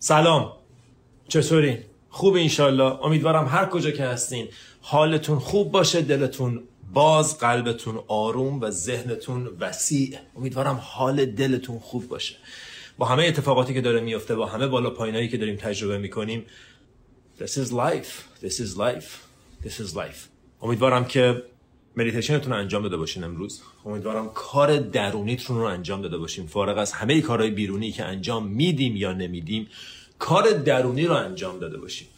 سلام. 0.00 0.52
چطورین؟ 1.28 1.78
خوب 2.10 2.34
انشالله 2.34 3.04
امیدوارم 3.04 3.46
هر 3.46 3.66
کجا 3.66 3.90
که 3.90 4.04
هستین 4.04 4.48
حالتون 4.80 5.38
خوب 5.38 5.72
باشه 5.72 6.02
دلتون 6.02 6.62
باز 6.92 7.38
قلبتون 7.38 8.00
آروم 8.08 8.60
و 8.60 8.70
ذهنتون 8.70 9.46
وسیع. 9.60 10.18
امیدوارم 10.36 10.80
حال 10.82 11.24
دلتون 11.24 11.78
خوب 11.78 12.08
باشه. 12.08 12.34
با 12.98 13.06
همه 13.06 13.24
اتفاقاتی 13.24 13.74
که 13.74 13.80
داره 13.80 14.00
میفته 14.00 14.34
با 14.34 14.46
همه 14.46 14.66
بالا 14.66 14.90
پایینایی 14.90 15.28
که 15.28 15.36
داریم 15.36 15.56
تجربه 15.56 15.98
می‌کنیم 15.98 16.44
This 17.38 17.42
is 17.42 17.70
life. 17.72 18.44
This 18.44 18.54
is 18.54 18.76
life. 18.76 19.08
This 19.64 19.80
is 19.80 19.94
life. 19.94 20.28
امیدوارم 20.62 21.04
که 21.04 21.42
مدیتیشنتون 21.98 22.52
رو 22.52 22.58
انجام 22.58 22.82
داده 22.82 22.96
باشین 22.96 23.24
امروز. 23.24 23.62
امیدوارم 23.84 24.30
کار 24.34 24.76
درونیتون 24.76 25.56
رو 25.56 25.62
انجام 25.62 26.02
داده 26.02 26.18
باشین. 26.18 26.46
فارغ 26.46 26.78
از 26.78 26.92
همه 26.92 27.20
کارهای 27.20 27.50
بیرونی 27.50 27.92
که 27.92 28.04
انجام 28.04 28.46
میدیم 28.46 28.96
یا 28.96 29.12
نمیدیم 29.12 29.68
کار 30.18 30.50
درونی 30.50 31.06
رو 31.06 31.14
انجام 31.14 31.58
داده 31.58 31.78
باشیم 31.78 32.08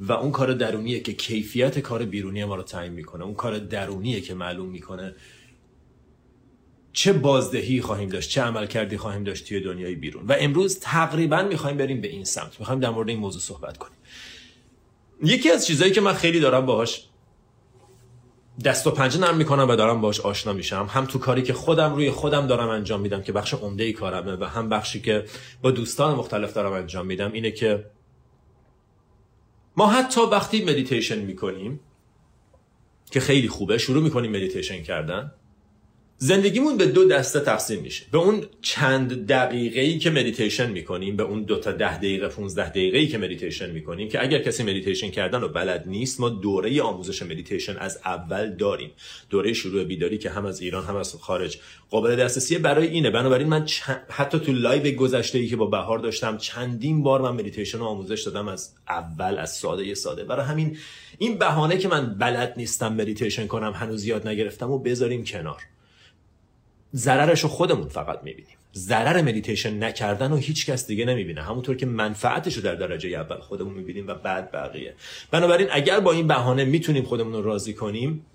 و 0.00 0.12
اون 0.12 0.30
کار 0.30 0.52
درونیه 0.54 1.00
که 1.00 1.12
کیفیت 1.12 1.78
کار 1.78 2.04
بیرونی 2.04 2.44
ما 2.44 2.56
رو 2.56 2.62
تعیین 2.62 2.92
می‌کنه. 2.92 3.24
اون 3.24 3.34
کار 3.34 3.58
درونیه 3.58 4.20
که 4.20 4.34
معلوم 4.34 4.68
می‌کنه 4.68 5.14
چه 6.92 7.12
بازدهی 7.12 7.80
خواهیم 7.80 8.08
داشت 8.08 8.30
چه 8.30 8.42
عمل 8.42 8.66
کردی 8.66 8.96
خواهیم 8.96 9.24
داشت 9.24 9.48
توی 9.48 9.60
دنیای 9.60 9.94
بیرون. 9.94 10.26
و 10.26 10.36
امروز 10.38 10.80
تقریبا 10.80 11.42
می‌خوایم 11.42 11.76
بریم 11.76 12.00
به 12.00 12.08
این 12.08 12.24
سمت. 12.24 12.60
می‌خوایم 12.60 12.80
در 12.80 12.90
مورد 12.90 13.08
این 13.08 13.18
موضوع 13.18 13.40
صحبت 13.40 13.78
کنیم. 13.78 13.98
یکی 15.24 15.50
از 15.50 15.66
چیزهایی 15.66 15.92
که 15.92 16.00
من 16.00 16.12
خیلی 16.12 16.40
دارم 16.40 16.66
باهاش 16.66 17.07
دست 18.64 18.86
و 18.86 18.90
پنجه 18.90 19.20
نرم 19.20 19.36
می‌کنم 19.36 19.68
و 19.68 19.76
دارم 19.76 20.00
باش 20.00 20.20
آشنا 20.20 20.52
میشم. 20.52 20.88
هم 20.90 21.06
تو 21.06 21.18
کاری 21.18 21.42
که 21.42 21.52
خودم 21.52 21.94
روی 21.94 22.10
خودم 22.10 22.46
دارم 22.46 22.68
انجام 22.68 23.00
میدم 23.00 23.22
که 23.22 23.32
بخش 23.32 23.54
عمده 23.54 23.84
ای 23.84 23.92
کارمه 23.92 24.36
و 24.36 24.44
هم 24.44 24.68
بخشی 24.68 25.00
که 25.00 25.24
با 25.62 25.70
دوستان 25.70 26.14
مختلف 26.14 26.52
دارم 26.52 26.72
انجام 26.72 27.06
میدم 27.06 27.32
اینه 27.32 27.50
که 27.50 27.84
ما 29.76 29.86
حتی 29.86 30.20
وقتی 30.20 30.64
مدیتیشن 30.64 31.18
می‌کنیم 31.18 31.80
که 33.10 33.20
خیلی 33.20 33.48
خوبه 33.48 33.78
شروع 33.78 34.02
می‌کنیم 34.02 34.30
مدیتیشن 34.30 34.82
کردن 34.82 35.32
زندگیمون 36.20 36.76
به 36.76 36.86
دو 36.86 37.08
دسته 37.08 37.40
تقسیم 37.40 37.80
میشه. 37.80 38.04
به 38.12 38.18
اون 38.18 38.44
چند 38.62 39.26
دقیقه 39.26 39.80
ای 39.80 39.98
که 39.98 40.10
مدیتیشن 40.10 40.70
می‌کنیم 40.70 41.16
به 41.16 41.22
اون 41.22 41.42
دو 41.42 41.56
تا 41.56 41.72
ده 41.72 41.98
دقیقه 41.98 42.28
15 42.28 42.68
دقیقه 42.68 42.98
ای 42.98 43.06
که 43.06 43.18
مدیتیشن 43.18 43.70
می‌کنیم 43.70 44.08
که 44.08 44.22
اگر 44.22 44.38
کسی 44.38 44.62
مدیتیشن 44.62 45.10
کردن 45.10 45.42
و 45.42 45.48
بلد 45.48 45.84
نیست 45.86 46.20
ما 46.20 46.28
دوره 46.28 46.82
آموزش 46.82 47.22
مدیتیشن 47.22 47.76
از 47.76 47.98
اول 48.04 48.50
داریم. 48.56 48.90
دوره 49.30 49.52
شروع 49.52 49.84
بیداری 49.84 50.18
که 50.18 50.30
هم 50.30 50.46
از 50.46 50.60
ایران 50.60 50.84
هم 50.84 50.96
از 50.96 51.14
خارج. 51.14 51.58
قابل 51.90 52.16
دسترسی 52.16 52.58
برای 52.58 52.86
اینه. 52.86 53.10
بنابراین 53.10 53.48
من 53.48 53.66
حتی 54.10 54.38
تو 54.38 54.52
live 54.52 54.94
گذشته 54.96 55.38
ای 55.38 55.48
که 55.48 55.56
با 55.56 55.66
بهار 55.66 55.98
داشتم 55.98 56.36
چندین 56.36 57.02
بار 57.02 57.20
من 57.20 57.30
مدیتیشن 57.30 57.78
آموزش 57.78 58.22
دادم 58.22 58.48
از 58.48 58.74
اول 58.88 59.38
از 59.38 59.56
ساده 59.56 59.94
ساده. 59.94 60.24
برای 60.24 60.46
همین 60.46 60.76
این 61.18 61.38
بهانه 61.38 61.78
که 61.78 61.88
من 61.88 62.14
بلد 62.14 62.54
نیستم 62.56 62.92
مدیتیشن 62.92 63.46
کنم 63.46 63.72
هنوز 63.72 64.04
یاد 64.04 64.28
نگرفتم 64.28 64.70
و 64.70 64.78
بذاریم 64.78 65.24
کنار. 65.24 65.62
ضررش 66.94 67.40
رو 67.40 67.48
خودمون 67.48 67.88
فقط 67.88 68.20
می‌بینیم. 68.22 68.54
ضرر 68.74 69.22
مدیتیشن 69.22 69.84
نکردن 69.84 70.32
و 70.32 70.36
هیچ 70.36 70.66
کس 70.66 70.86
دیگه 70.86 71.04
نمی‌بینه. 71.04 71.42
همونطور 71.42 71.76
که 71.76 71.86
منفعتش 71.86 72.54
رو 72.54 72.62
در 72.62 72.74
درجه 72.74 73.08
اول 73.08 73.36
خودمون 73.36 73.74
می‌بینیم 73.74 74.06
و 74.06 74.14
بعد 74.14 74.52
بقیه. 74.52 74.94
بنابراین 75.30 75.68
اگر 75.70 76.00
با 76.00 76.12
این 76.12 76.26
بهانه 76.26 76.64
می‌تونیم 76.64 77.04
خودمون 77.04 77.32
رو 77.32 77.42
راضی 77.42 77.74
کنیم 77.74 78.26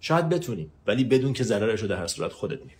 شاید 0.00 0.28
بتونیم. 0.28 0.72
ولی 0.86 1.04
بدون 1.04 1.32
که 1.32 1.44
ضررش 1.44 1.80
رو 1.80 1.88
در 1.88 1.96
هر 1.96 2.06
صورت 2.06 2.32
خودت 2.32 2.58
می‌بینی. 2.58 2.76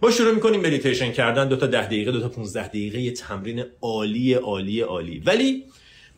ما 0.00 0.10
شروع 0.10 0.34
می‌کنیم 0.34 0.60
مدیتیشن 0.60 1.12
کردن. 1.12 1.48
دو 1.48 1.56
تا 1.56 1.66
ده 1.66 1.86
دقیقه 1.86 2.12
دو 2.12 2.20
تا 2.20 2.28
15 2.28 2.68
دقیقه 2.68 3.00
یه 3.00 3.12
تمرین 3.12 3.64
عالی 3.82 4.34
عالی 4.34 4.80
عالی. 4.80 5.22
ولی 5.26 5.64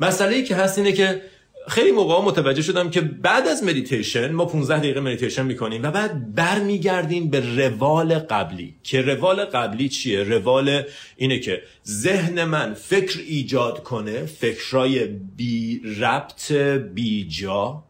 مسئله 0.00 0.36
ای 0.36 0.44
که 0.44 0.56
هست 0.56 0.78
اینه 0.78 0.92
که 0.92 1.22
خیلی 1.68 1.90
موقع 1.90 2.24
متوجه 2.24 2.62
شدم 2.62 2.90
که 2.90 3.00
بعد 3.00 3.48
از 3.48 3.64
مدیتیشن 3.64 4.32
ما 4.32 4.44
15 4.44 4.78
دقیقه 4.78 5.00
مدیتیشن 5.00 5.46
می‌کنیم 5.46 5.82
و 5.82 5.90
بعد 5.90 6.34
برمیگردیم 6.34 7.30
به 7.30 7.40
روال 7.56 8.18
قبلی. 8.18 8.74
که 8.82 9.02
روال 9.02 9.44
قبلی 9.44 9.88
چیه؟ 9.88 10.22
روال 10.22 10.82
اینه 11.16 11.38
که 11.38 11.62
ذهن 11.86 12.44
من 12.44 12.74
فکر 12.74 13.18
ایجاد 13.18 13.82
کنه 13.82 14.26
فکرای 14.26 15.06
بی 15.36 15.80
ربط 16.00 16.52
بی 16.94 17.28
جا 17.28 17.84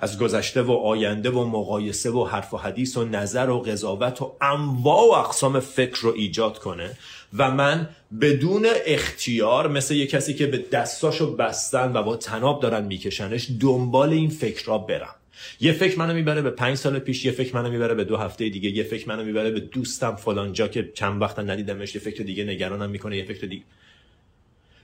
از 0.00 0.18
گذشته 0.18 0.62
و 0.62 0.72
آینده 0.72 1.30
و 1.30 1.44
مقایسه 1.44 2.10
و 2.10 2.24
حرف 2.24 2.54
و 2.54 2.56
حدیث 2.56 2.96
و 2.96 3.04
نظر 3.04 3.50
و 3.50 3.60
قضاوت 3.60 4.22
و 4.22 4.32
انواع 4.40 5.08
و 5.08 5.12
اقسام 5.12 5.60
فکر 5.60 6.00
رو 6.00 6.12
ایجاد 6.12 6.58
کنه. 6.58 6.96
و 7.36 7.50
من 7.50 7.88
بدون 8.20 8.66
اختیار 8.86 9.68
مثل 9.68 9.94
یه 9.94 10.06
کسی 10.06 10.34
که 10.34 10.46
به 10.46 10.58
دستاشو 10.58 11.36
بستن 11.36 11.92
و 11.96 12.02
با 12.02 12.16
تناب 12.16 12.62
دارن 12.62 12.84
میکشنش 12.84 13.48
دنبال 13.60 14.10
این 14.12 14.30
فکر 14.30 14.66
را 14.66 14.78
برم. 14.78 15.14
یه 15.60 15.72
فکر 15.72 15.98
منو 15.98 16.14
می‌بره 16.14 16.42
به 16.42 16.50
پنج 16.50 16.76
سال 16.76 16.98
پیش 16.98 17.24
یه 17.24 17.32
فکر 17.32 17.56
منو 17.56 17.70
می‌بره 17.70 17.94
به 17.94 18.04
دو 18.04 18.16
هفته 18.16 18.48
دیگه 18.48 18.70
یه 18.70 18.82
فکر 18.82 19.08
منو 19.08 19.24
می‌بره 19.24 19.50
به 19.50 19.60
دوستم 19.60 20.14
فلان 20.14 20.52
جا 20.52 20.68
که 20.68 20.90
چند 20.94 21.22
وقت 21.22 21.38
ندیدمش 21.38 21.94
یه 21.94 22.00
فکر 22.00 22.22
دیگه 22.22 22.44
نگرانم 22.44 22.90
می‌کنه 22.90 23.16
یه 23.16 23.24
فکر 23.24 23.46
دیگه. 23.46 23.62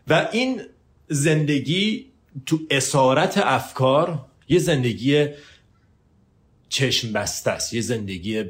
و 0.08 0.28
این 0.32 0.60
زندگی 1.08 2.06
تو 2.46 2.58
اسارت 2.70 3.38
افکار 3.38 4.26
یه 4.48 4.58
زندگی 4.58 5.26
چشم 6.68 7.12
بسته 7.12 7.50
است 7.50 7.74
یه 7.74 7.80
زندگی 7.80 8.44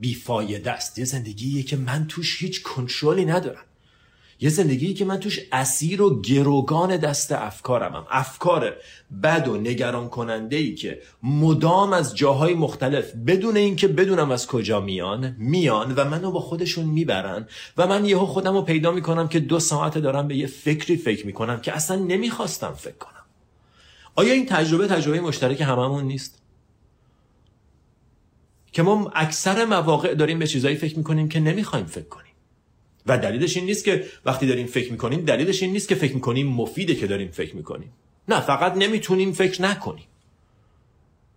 بیفایده 0.00 0.70
است 0.70 0.98
یه 0.98 1.04
زندگیه 1.04 1.62
که 1.62 1.76
من 1.76 2.06
توش 2.08 2.42
هیچ 2.42 2.62
کنترلی 2.62 3.24
ندارم. 3.24 3.64
یه 4.40 4.50
زندگی 4.50 4.94
که 4.94 5.04
من 5.04 5.20
توش 5.20 5.40
اسیر 5.52 6.02
و 6.02 6.22
گروگان 6.22 6.96
دست 6.96 7.32
افکارمم 7.32 8.06
افکار 8.10 8.72
بد 9.22 9.48
و 9.48 9.56
نگران 9.56 10.08
کننده 10.08 10.56
ای 10.56 10.74
که 10.74 11.02
مدام 11.22 11.92
از 11.92 12.16
جاهای 12.16 12.54
مختلف 12.54 13.12
بدون 13.26 13.56
اینکه 13.56 13.88
بدونم 13.88 14.30
از 14.30 14.46
کجا 14.46 14.80
میان 14.80 15.36
میان 15.38 15.94
و 15.94 16.04
منو 16.04 16.30
با 16.30 16.40
خودشون 16.40 16.84
می‌برن 16.84 17.48
و 17.76 17.86
من 17.86 18.04
یهو 18.04 18.26
خودم 18.26 18.54
رو 18.54 18.62
پیدا 18.62 18.92
می‌کنم 18.92 19.28
که 19.28 19.40
دو 19.40 19.58
ساعت 19.60 19.98
دارم 19.98 20.28
به 20.28 20.36
یه 20.36 20.46
فکری 20.46 20.96
فکر 20.96 21.26
می‌کنم 21.26 21.60
که 21.60 21.72
اصلا 21.72 21.96
نمی‌خواستم 21.96 22.72
فکر 22.72 22.96
کنم. 22.96 23.12
آیا 24.14 24.32
این 24.32 24.46
تجربه 24.46 24.86
تجربه 24.86 25.20
مشترک 25.20 25.60
هممون 25.60 26.04
نیست؟ 26.04 26.42
که 28.72 28.82
ما 28.82 29.12
اکثر 29.14 29.64
مواقع 29.64 30.14
داریم 30.14 30.38
به 30.38 30.46
چیزایی 30.46 30.76
فکر 30.76 30.98
می‌کنیم 30.98 31.28
که 31.28 31.40
نمی‌خوایم 31.40 31.86
فکر 31.86 32.08
کنیم. 32.08 32.25
و 33.06 33.18
دلیلش 33.18 33.56
این 33.56 33.66
نیست 33.66 33.84
که 33.84 34.04
وقتی 34.24 34.46
داریم 34.46 34.66
فکر 34.66 34.92
می‌کنیم 34.92 35.24
دلیلش 35.24 35.62
این 35.62 35.72
نیست 35.72 35.88
که 35.88 35.94
فکر 35.94 36.14
می‌کنیم 36.14 36.46
مفیده 36.46 36.94
که 36.94 37.06
داریم 37.06 37.28
فکر 37.28 37.56
می‌کنیم. 37.56 37.92
نه 38.28 38.40
فقط 38.40 38.76
نمی‌تونیم 38.76 39.32
فکر 39.32 39.62
نکنیم. 39.62 40.06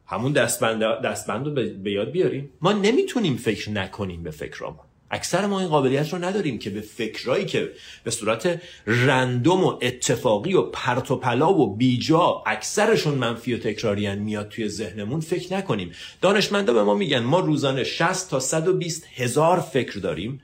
همون 0.05 0.31
دستبند, 0.31 0.81
دستبند 0.81 1.47
رو 1.47 1.53
به 1.83 1.91
یاد 1.91 2.11
بیاریم. 2.11 2.49
ما 2.61 2.73
نمی‌تونیم 2.73 3.37
فکر 3.37 3.69
نکنیم 3.69 4.23
به 4.23 4.31
فکرامون. 4.31 4.85
اکثر 5.11 5.45
ما 5.45 5.59
این 5.59 5.69
قابلیت 5.69 6.13
رو 6.13 6.23
نداریم 6.23 6.59
که 6.59 6.69
به 6.69 6.81
فکرایی 6.81 7.45
که 7.45 7.71
به 8.03 8.11
صورت 8.11 8.61
رندوم 8.87 9.63
و 9.63 9.77
اتفاقی 9.81 10.53
و 10.53 10.61
پرت 10.61 11.11
و 11.11 11.15
پلا 11.15 11.53
و 11.53 11.75
بیجا 11.75 12.43
اکثرشون 12.45 13.13
منفی 13.13 13.53
و 13.53 13.57
تکراری 13.57 14.15
میاد 14.15 14.49
توی 14.49 14.67
ذهنمون 14.67 15.19
فکر 15.19 15.53
نکنیم. 15.53 15.91
دانشمندا 16.21 16.73
به 16.73 16.83
ما 16.83 16.93
میگن 16.93 17.19
ما 17.19 17.39
روزانه 17.39 17.83
60 17.83 18.29
تا 18.29 18.39
120 18.39 19.05
هزار 19.15 19.59
فکر 19.59 19.99
داریم. 19.99 20.41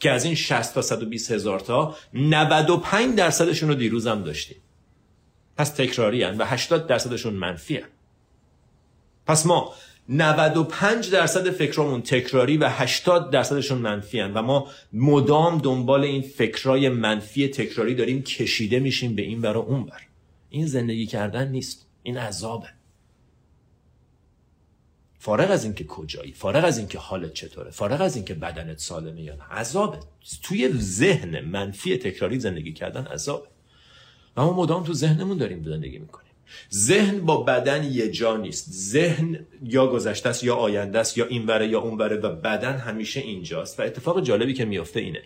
که 0.00 0.10
از 0.10 0.24
این 0.24 0.34
60 0.34 0.74
تا 0.74 0.82
120 0.82 1.32
هزار 1.32 1.60
تا 1.60 1.96
95 2.14 3.16
درصدشون 3.16 3.68
رو 3.68 3.74
دیروزم 3.74 4.22
داشتیم. 4.22 4.56
پس 5.56 5.70
تکراری 5.70 6.24
و 6.24 6.44
80 6.44 6.86
درصدشون 6.86 7.34
منفی 7.34 7.76
هن. 7.76 7.88
پس 9.26 9.46
ما 9.46 9.74
95 10.08 11.10
درصد 11.10 11.50
فکرامون 11.50 12.02
تکراری 12.02 12.56
و 12.56 12.68
80 12.68 13.30
درصدشون 13.30 13.78
منفی 13.78 14.20
هن 14.20 14.32
و 14.32 14.42
ما 14.42 14.68
مدام 14.92 15.58
دنبال 15.58 16.04
این 16.04 16.22
فکرای 16.22 16.88
منفی 16.88 17.48
تکراری 17.48 17.94
داریم 17.94 18.22
کشیده 18.22 18.80
میشیم 18.80 19.14
به 19.14 19.22
این 19.22 19.42
ور 19.42 19.56
و 19.56 19.60
اون 19.60 19.84
بر 19.84 20.00
این 20.50 20.66
زندگی 20.66 21.06
کردن 21.06 21.48
نیست. 21.48 21.86
این 22.02 22.16
عذابه. 22.16 22.77
فارغ 25.18 25.50
از 25.50 25.64
اینکه 25.64 25.84
کجایی 25.84 26.32
فارغ 26.32 26.64
از 26.64 26.78
اینکه 26.78 26.98
حالت 26.98 27.32
چطوره 27.34 27.70
فارغ 27.70 28.00
از 28.00 28.16
اینکه 28.16 28.34
بدنت 28.34 28.78
سالمه 28.78 29.22
یا 29.22 29.34
نه 29.34 29.42
عذابه. 29.42 29.98
توی 30.42 30.72
ذهن 30.78 31.40
منفی 31.40 31.96
تکراری 31.96 32.40
زندگی 32.40 32.72
کردن 32.72 33.06
عذابه. 33.06 33.48
و 34.36 34.42
ما 34.42 34.52
مدام 34.52 34.84
تو 34.84 34.94
ذهنمون 34.94 35.38
داریم 35.38 35.64
زندگی 35.64 35.98
می‌کنیم. 35.98 36.28
ذهن 36.72 37.20
با 37.20 37.36
بدن 37.42 37.84
یه 37.84 38.10
جا 38.10 38.36
نیست. 38.36 38.72
ذهن 38.72 39.46
یا 39.62 39.86
گذشته 39.86 40.28
است 40.28 40.44
یا 40.44 40.56
آینده 40.56 40.98
است 40.98 41.18
یا 41.18 41.26
اینوره 41.26 41.68
یا 41.68 41.80
اونوره 41.80 42.16
و 42.16 42.36
بدن 42.36 42.76
همیشه 42.76 43.20
اینجاست 43.20 43.80
و 43.80 43.82
اتفاق 43.82 44.22
جالبی 44.22 44.54
که 44.54 44.64
میافته 44.64 45.00
اینه 45.00 45.22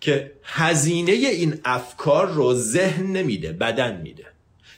که 0.00 0.32
هزینه 0.42 1.12
این 1.12 1.60
افکار 1.64 2.26
رو 2.28 2.54
ذهن 2.54 3.06
نمیده 3.06 3.52
بدن 3.52 4.00
میده. 4.00 4.26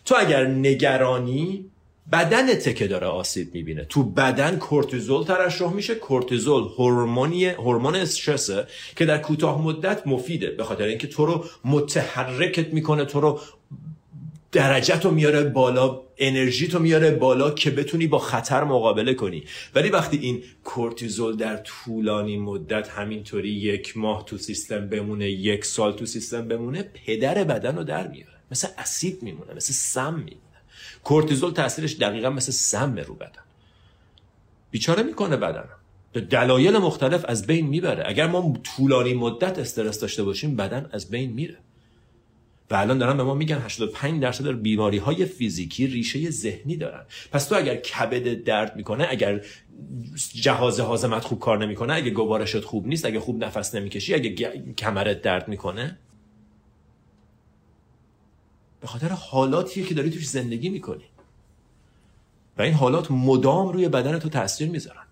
تو 0.04 0.14
اگر 0.18 0.46
نگرانی 0.46 1.70
بدنته 2.12 2.74
که 2.74 2.86
داره 2.88 3.06
آسیب 3.06 3.54
می‌بینه. 3.54 3.84
تو 3.84 4.02
بدن 4.02 4.56
کورتیزول 4.56 5.24
ترشح 5.24 5.72
میشه. 5.72 5.94
کورتیزول 5.94 6.62
هورمونی 6.62 7.44
هورمون 7.44 7.96
استرسه 7.96 8.66
که 8.96 9.04
در 9.04 9.18
کوتاه 9.18 9.62
مدت 9.62 10.06
مفیده. 10.06 10.50
به 10.50 10.64
خاطر 10.64 10.84
اینکه 10.84 11.06
تو 11.06 11.26
رو 11.26 11.44
متحرکت 11.64 12.72
می‌کنه. 12.72 13.04
تو 13.04 13.20
رو 13.20 13.40
درجت 14.52 15.04
رو 15.04 15.10
میاره 15.10 15.42
بالا 15.42 16.00
انرژی 16.18 16.68
تو 16.68 16.78
میاره 16.78 17.10
بالا 17.10 17.50
که 17.50 17.70
بتونی 17.70 18.06
با 18.06 18.18
خطر 18.18 18.64
مقابله 18.64 19.14
کنی. 19.14 19.44
ولی 19.74 19.88
وقتی 19.88 20.16
این 20.16 20.42
کورتیزول 20.64 21.36
در 21.36 21.56
طولانی 21.56 22.38
مدت 22.38 22.88
همینطوری 22.88 23.48
یک 23.50 23.96
ماه 23.96 24.24
تو 24.24 24.38
سیستم 24.38 24.88
بمونه 24.88 25.30
یک 25.30 25.64
سال 25.64 25.92
تو 25.92 26.06
سیستم 26.06 26.48
بمونه 26.48 26.90
پدر 27.06 27.44
بدن 27.44 27.76
رو 27.76 27.84
در 27.84 28.08
میاره. 28.08 28.34
مثل 28.50 28.68
اسید 28.78 29.22
میمونه 29.22 29.54
مثل 29.54 29.72
سم 29.72 30.14
میمونه. 30.14 30.43
کورتیزول 31.04 31.52
تاثیرش 31.52 31.96
دقیقا 31.96 32.30
مثل 32.30 32.52
سم 32.52 32.96
رو 32.96 33.14
بدن. 33.14 33.42
بیچاره 34.70 35.02
می‌کنه 35.02 35.36
بدن. 35.36 35.64
به 36.12 36.20
دلایل 36.20 36.78
مختلف 36.78 37.24
از 37.28 37.46
بین 37.46 37.66
می‌بره. 37.66 38.04
اگر 38.06 38.26
ما 38.26 38.54
طولانی 38.62 39.14
مدت 39.14 39.58
استرس 39.58 40.00
داشته 40.00 40.22
باشیم 40.22 40.56
بدن 40.56 40.88
از 40.92 41.10
بین 41.10 41.32
میره. 41.32 41.56
و 42.70 42.74
الان 42.74 42.98
دارن 42.98 43.16
به 43.16 43.22
ما 43.22 43.34
میگن 43.34 43.58
85 43.58 44.22
درصد 44.22 44.62
بیماری 44.62 44.98
های 44.98 45.24
فیزیکی 45.24 45.86
ریشه 45.86 46.30
ذهنی 46.30 46.76
دارن. 46.76 47.04
پس 47.32 47.48
تو 47.48 47.56
اگر 47.56 47.76
کبد 47.76 48.44
درد 48.44 48.76
می‌کنه 48.76 49.06
اگر 49.10 49.40
جهاز 50.34 50.80
هاضمت 50.80 51.24
خوب 51.24 51.40
کار 51.40 51.64
نمی‌کنه 51.64 51.94
اگه 51.94 52.10
گوارشت 52.10 52.60
خوب 52.60 52.86
نیست 52.86 53.04
اگه 53.04 53.20
خوب 53.20 53.44
نفس 53.44 53.74
نمی‌کشی 53.74 54.14
اگه 54.14 54.52
کمرت 54.78 55.22
درد 55.22 55.48
می‌کنه 55.48 55.98
به 58.84 58.88
خاطر 58.88 59.08
حالاتیه 59.08 59.84
که 59.84 59.94
داری 59.94 60.10
توش 60.10 60.28
زندگی 60.28 60.68
می‌کنی. 60.68 61.04
و 62.58 62.62
این 62.62 62.74
حالات 62.74 63.10
مدام 63.10 63.68
روی 63.68 63.88
بدن 63.88 64.18
تو 64.18 64.28
تاثیر 64.28 64.68
می‌ذارن. 64.68 65.02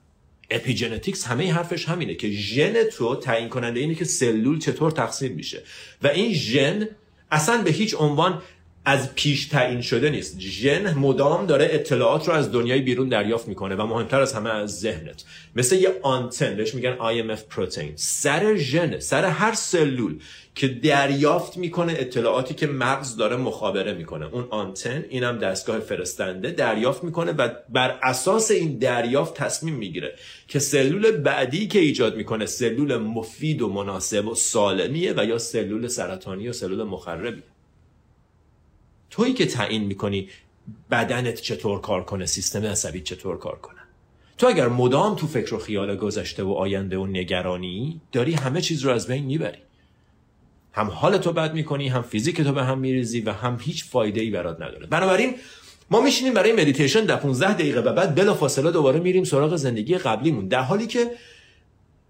epigenetics 0.50 1.26
همه 1.26 1.52
حرفش 1.52 1.88
همینه 1.88 2.14
که 2.14 2.30
ژن 2.30 2.84
تو 2.84 3.16
تعیین 3.16 3.48
کننده 3.48 3.80
اینه 3.80 3.94
که 3.94 4.04
سلول 4.04 4.58
چطور 4.58 4.90
تقسیم 4.90 5.32
میشه. 5.32 5.62
و 6.02 6.06
این 6.06 6.34
ژن 6.34 6.88
اصلا 7.30 7.62
به 7.62 7.70
هیچ 7.70 7.94
عنوان 7.98 8.42
از 8.84 9.14
پیش 9.14 9.46
تعیین 9.46 9.80
شده 9.80 10.10
نیست. 10.10 10.40
ژن 10.40 10.94
مدام 10.94 11.46
داره 11.46 11.68
اطلاعات 11.70 12.28
رو 12.28 12.34
از 12.34 12.52
دنیای 12.52 12.80
بیرون 12.80 13.08
دریافت 13.08 13.48
می‌کنه 13.48 13.74
و 13.74 13.86
مهمتر 13.86 14.20
از 14.20 14.32
همه 14.32 14.50
از 14.50 14.80
ذهنت. 14.80 15.24
مثل 15.56 15.76
یه 15.76 15.98
آنتن 16.02 16.56
بهش 16.56 16.74
میگن 16.74 16.96
IMF 16.96 17.40
protein 17.40 17.92
سر 17.96 18.56
ژن 18.56 18.98
سر 18.98 19.24
هر 19.24 19.54
سلول 19.54 20.18
که 20.54 20.68
دریافت 20.68 21.56
می‌کنه 21.56 21.94
اطلاعاتی 21.98 22.54
که 22.54 22.66
مغز 22.66 23.16
داره 23.16 23.36
مخابره 23.36 23.94
می‌کنه. 23.94 24.26
اون 24.26 24.46
آنتن 24.50 25.04
اینم 25.08 25.38
دستگاه 25.38 25.80
فرستنده 25.80 26.50
دریافت 26.50 27.04
می‌کنه 27.04 27.32
و 27.32 27.48
بر 27.68 27.98
اساس 28.02 28.50
این 28.50 28.78
دریافت 28.78 29.34
تصمیم 29.34 29.74
می‌گیره 29.74 30.14
که 30.48 30.58
سلول 30.58 31.10
بعدی 31.10 31.66
که 31.66 31.78
ایجاد 31.78 32.16
می‌کنه 32.16 32.46
سلول 32.46 32.96
مفید 32.96 33.62
و 33.62 33.68
مناسب 33.68 34.28
و 34.28 34.34
سالمیه 34.34 35.14
و 35.16 35.24
یا 35.24 35.38
سلول 35.38 35.88
سرطانی 35.88 36.48
و 36.48 36.52
سلول 36.52 36.82
مخربیه. 36.82 37.42
تویی 39.12 39.34
که 39.34 39.46
تعیین 39.46 39.84
می‌کنی 39.84 40.28
بدنت 40.90 41.40
چطور 41.40 41.80
کار 41.80 42.04
کنه 42.04 42.26
سیستم 42.26 42.64
عصبی 42.64 43.00
چطور 43.00 43.38
کار 43.38 43.58
کنه؟ 43.58 43.80
تو 44.38 44.46
اگر 44.46 44.68
مدام 44.68 45.16
تو 45.16 45.26
فکر 45.26 45.54
و 45.54 45.58
خیال 45.58 45.96
گذشته 45.96 46.42
و 46.42 46.52
آینده 46.52 46.98
و 46.98 47.06
نگرانی 47.06 48.00
داری 48.12 48.32
همه 48.32 48.60
چیز 48.60 48.82
رو 48.82 48.90
از 48.92 49.06
بین 49.06 49.24
می‌بری. 49.24 49.58
هم 50.72 50.86
حال 50.86 51.18
تو 51.18 51.32
بد 51.32 51.54
می‌کنی 51.54 51.88
هم 51.88 52.02
فیزیک 52.02 52.40
تو 52.40 52.52
به 52.52 52.64
هم 52.64 52.78
میریزی 52.78 53.20
و 53.20 53.32
هم 53.32 53.58
هیچ 53.60 53.84
فایده 53.84 54.20
ای 54.20 54.30
برات 54.30 54.56
نداره. 54.60 54.86
بنابراین 54.86 55.34
ما 55.90 56.00
میشینیم 56.00 56.34
برای 56.34 56.52
مدیتیشن 56.52 57.04
ده 57.04 57.16
15 57.16 57.54
دقیقه 57.54 57.80
و 57.80 57.92
بعد 57.92 58.14
بلافاصله 58.14 58.70
دوباره 58.70 59.00
میریم 59.00 59.24
سراغ 59.24 59.56
زندگی 59.56 59.98
قبلیمون. 59.98 60.48
در 60.48 60.62
حالی 60.62 60.86
که 60.86 61.10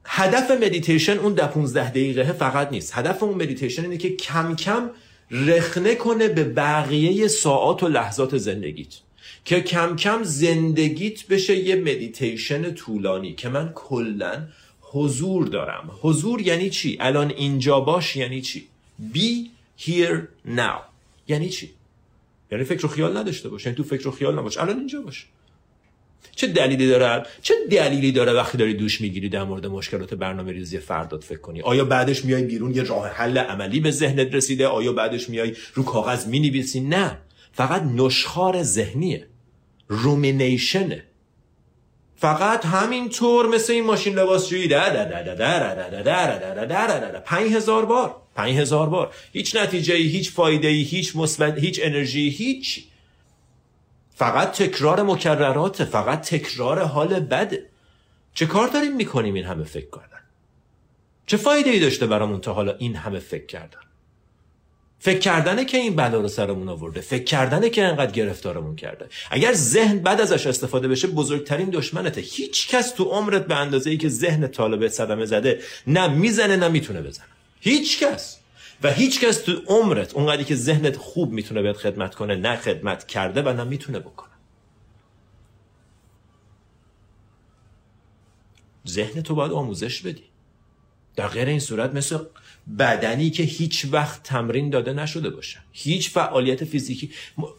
هدف 0.04 0.50
مدیتیشن 0.50 1.18
اون 1.18 1.34
ده 1.34 1.46
15 1.46 1.90
دقیقه 1.90 2.32
فقط 2.32 2.72
نیست. 2.72 2.92
هدف 2.96 3.22
اون 3.22 3.42
مدیتیشن 3.42 3.82
اینه 3.82 3.96
که 3.96 4.16
کم 4.16 4.56
کم 4.56 4.90
رخنه 5.30 5.94
کنه 5.94 6.28
به 6.28 6.44
بقیه 6.44 7.28
ساعات 7.28 7.82
و 7.82 7.88
لحظات 7.88 8.36
زندگیت 8.36 8.94
که 9.44 9.60
کم 9.60 9.96
کم 9.96 10.22
زندگیت 10.22 11.26
بشه 11.26 11.56
یه 11.56 11.76
مدیتیشن 11.76 12.74
طولانی 12.74 13.34
که 13.34 13.48
من 13.48 13.72
کلا 13.74 14.48
حضور 14.80 15.46
دارم 15.46 15.90
حضور 16.00 16.40
یعنی 16.40 16.70
چی؟ 16.70 16.96
الان 17.00 17.30
اینجا 17.30 17.80
باش 17.80 18.16
یعنی 18.16 18.40
چی؟ 18.40 18.68
Be 19.14 19.48
here 19.80 20.20
now 20.56 20.80
یعنی 21.28 21.48
چی؟ 21.48 21.70
یعنی 22.52 22.64
فکر 22.64 22.86
و 22.86 22.88
خیال 22.88 23.16
نداشته 23.16 23.48
باش 23.48 23.64
یعنی 23.64 23.76
تو 23.76 23.84
فکر 23.84 24.08
و 24.08 24.10
خیال 24.10 24.38
نباش 24.38 24.58
الان 24.58 24.78
اینجا 24.78 25.00
باش 25.00 25.26
چه 26.36 26.46
دلیلی 26.46 26.88
داره 26.88 27.26
چه 27.42 27.54
دلیلی 27.70 28.12
داره 28.12 28.32
وقتی 28.32 28.58
داری 28.58 28.74
دوش 28.74 29.00
می‌گیری 29.00 29.28
در 29.28 29.44
مورد 29.44 29.66
مشکلات 29.66 30.14
برنامه 30.14 30.52
ریزی 30.52 30.78
فردات 30.78 31.24
فکر 31.24 31.38
کنی 31.38 31.62
آیا 31.62 31.84
بعدش 31.84 32.24
میای 32.24 32.42
بیرون 32.42 32.74
یه 32.74 32.82
راه 32.82 33.08
حل 33.08 33.38
عملی 33.38 33.80
به 33.80 33.90
ذهنت 33.90 34.34
رسیده 34.34 34.66
آیا 34.66 34.92
بعدش 34.92 35.28
میای 35.28 35.54
رو 35.74 35.82
کاغذ 35.82 36.26
می‌نویسی 36.26 36.80
نه 36.80 37.18
فقط 37.52 37.82
نشخار 37.82 38.62
ذهنیه 38.62 39.26
رومینیشنه 39.88 41.04
فقط 42.16 42.66
همینطور 42.66 43.46
مثل 43.46 43.72
این 43.72 43.84
ماشین 43.84 44.14
لباسشویی 44.14 44.68
پنج 47.24 47.52
هزار 47.52 47.86
بار 47.86 48.16
پنج 48.34 48.56
هزار 48.56 48.88
بار 48.88 49.14
هیچ 49.32 49.56
نتیجه 49.56 49.94
هیچ 49.94 50.30
فایده 50.30 50.68
هیچ 50.68 51.16
مثبت 51.16 51.58
هیچ 51.58 51.80
انرژی 51.82 52.28
هیچ 52.28 52.84
فقط 54.14 54.52
تکرار 54.52 55.02
مکررات 55.02 55.84
فقط 55.84 56.20
تکرار 56.20 56.82
حال 56.82 57.20
بده 57.20 57.66
چه 58.34 58.46
کار 58.46 58.68
داریم 58.68 58.96
می‌کنیم 58.96 59.34
این 59.34 59.44
همه 59.44 59.64
فکر 59.64 59.86
کردن؟ 59.92 60.22
چه 61.26 61.36
فایده 61.36 61.70
ای 61.70 61.80
داشته 61.80 62.06
برامون 62.06 62.40
تا 62.40 62.52
حالا 62.52 62.76
این 62.76 62.96
همه 62.96 63.18
فکر 63.18 63.46
کردن؟ 63.46 63.78
فکر 64.98 65.18
کردنه 65.18 65.64
که 65.64 65.78
این 65.78 65.96
بلا 65.96 66.20
رو 66.20 66.28
سرمون 66.28 66.68
آورده. 66.68 67.00
فکر 67.00 67.24
کردنه 67.24 67.70
که 67.70 67.84
انقدر 67.84 68.10
گرفتارمون 68.12 68.76
کرده. 68.76 69.08
اگر 69.30 69.52
ذهن 69.52 69.98
بعد 69.98 70.20
ازش 70.20 70.46
استفاده 70.46 70.88
بشه 70.88 71.08
بزرگترین 71.08 71.70
دشمنته. 71.70 72.20
هیچ 72.20 72.68
کس 72.68 72.90
تو 72.90 73.04
عمرت 73.04 73.46
به 73.46 73.56
اندازه 73.56 73.90
ای 73.90 73.96
که 73.96 74.08
ذهن 74.08 74.46
طالبت 74.46 74.90
صدمه 74.90 75.24
زده 75.24 75.60
نه 75.86 76.08
می‌زنه 76.08 76.56
نه 76.56 76.68
می‌تونه 76.68 77.02
بزنه. 77.02 77.26
هیچ 77.60 78.02
کس. 78.02 78.38
و 78.82 78.92
هیچ 78.92 79.20
کس 79.20 79.38
تو 79.38 79.52
عمرت 79.66 80.14
اونقدری 80.14 80.44
که 80.44 80.54
ذهنت 80.54 80.96
خوب 80.96 81.32
می‌تونه 81.32 81.62
بهت 81.62 81.76
خدمت 81.76 82.14
کنه 82.14 82.36
نه 82.36 82.56
خدمت 82.56 83.06
کرده 83.06 83.42
و 83.42 83.52
نه 83.52 83.64
می‌تونه 83.64 83.98
بکنه. 83.98 84.32
ذهن 88.88 89.22
تو 89.22 89.34
باید 89.34 89.52
آموزش 89.52 90.02
بدی. 90.02 90.24
در 91.16 91.28
غیر 91.28 91.48
این 91.48 91.60
صورت 91.60 91.94
مثل 91.94 92.18
بدنی 92.78 93.30
که 93.30 93.42
هیچ 93.42 93.86
وقت 93.90 94.22
تمرین 94.22 94.70
داده 94.70 94.92
نشده 94.92 95.30
باشه. 95.30 95.58
هیچ 95.72 96.10
فعالیت 96.10 96.64
فیزیکی. 96.64 97.10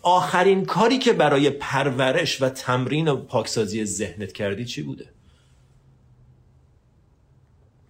آخرین 0.01 0.65
کاری 0.65 0.97
که 0.97 1.13
برای 1.13 1.49
پرورش 1.49 2.41
و 2.41 2.49
تمرین 2.49 3.07
و 3.07 3.15
پاکسازی 3.15 3.85
ذهنت 3.85 4.33
کردی 4.33 4.65
چی 4.65 4.81
بوده؟ 4.81 5.09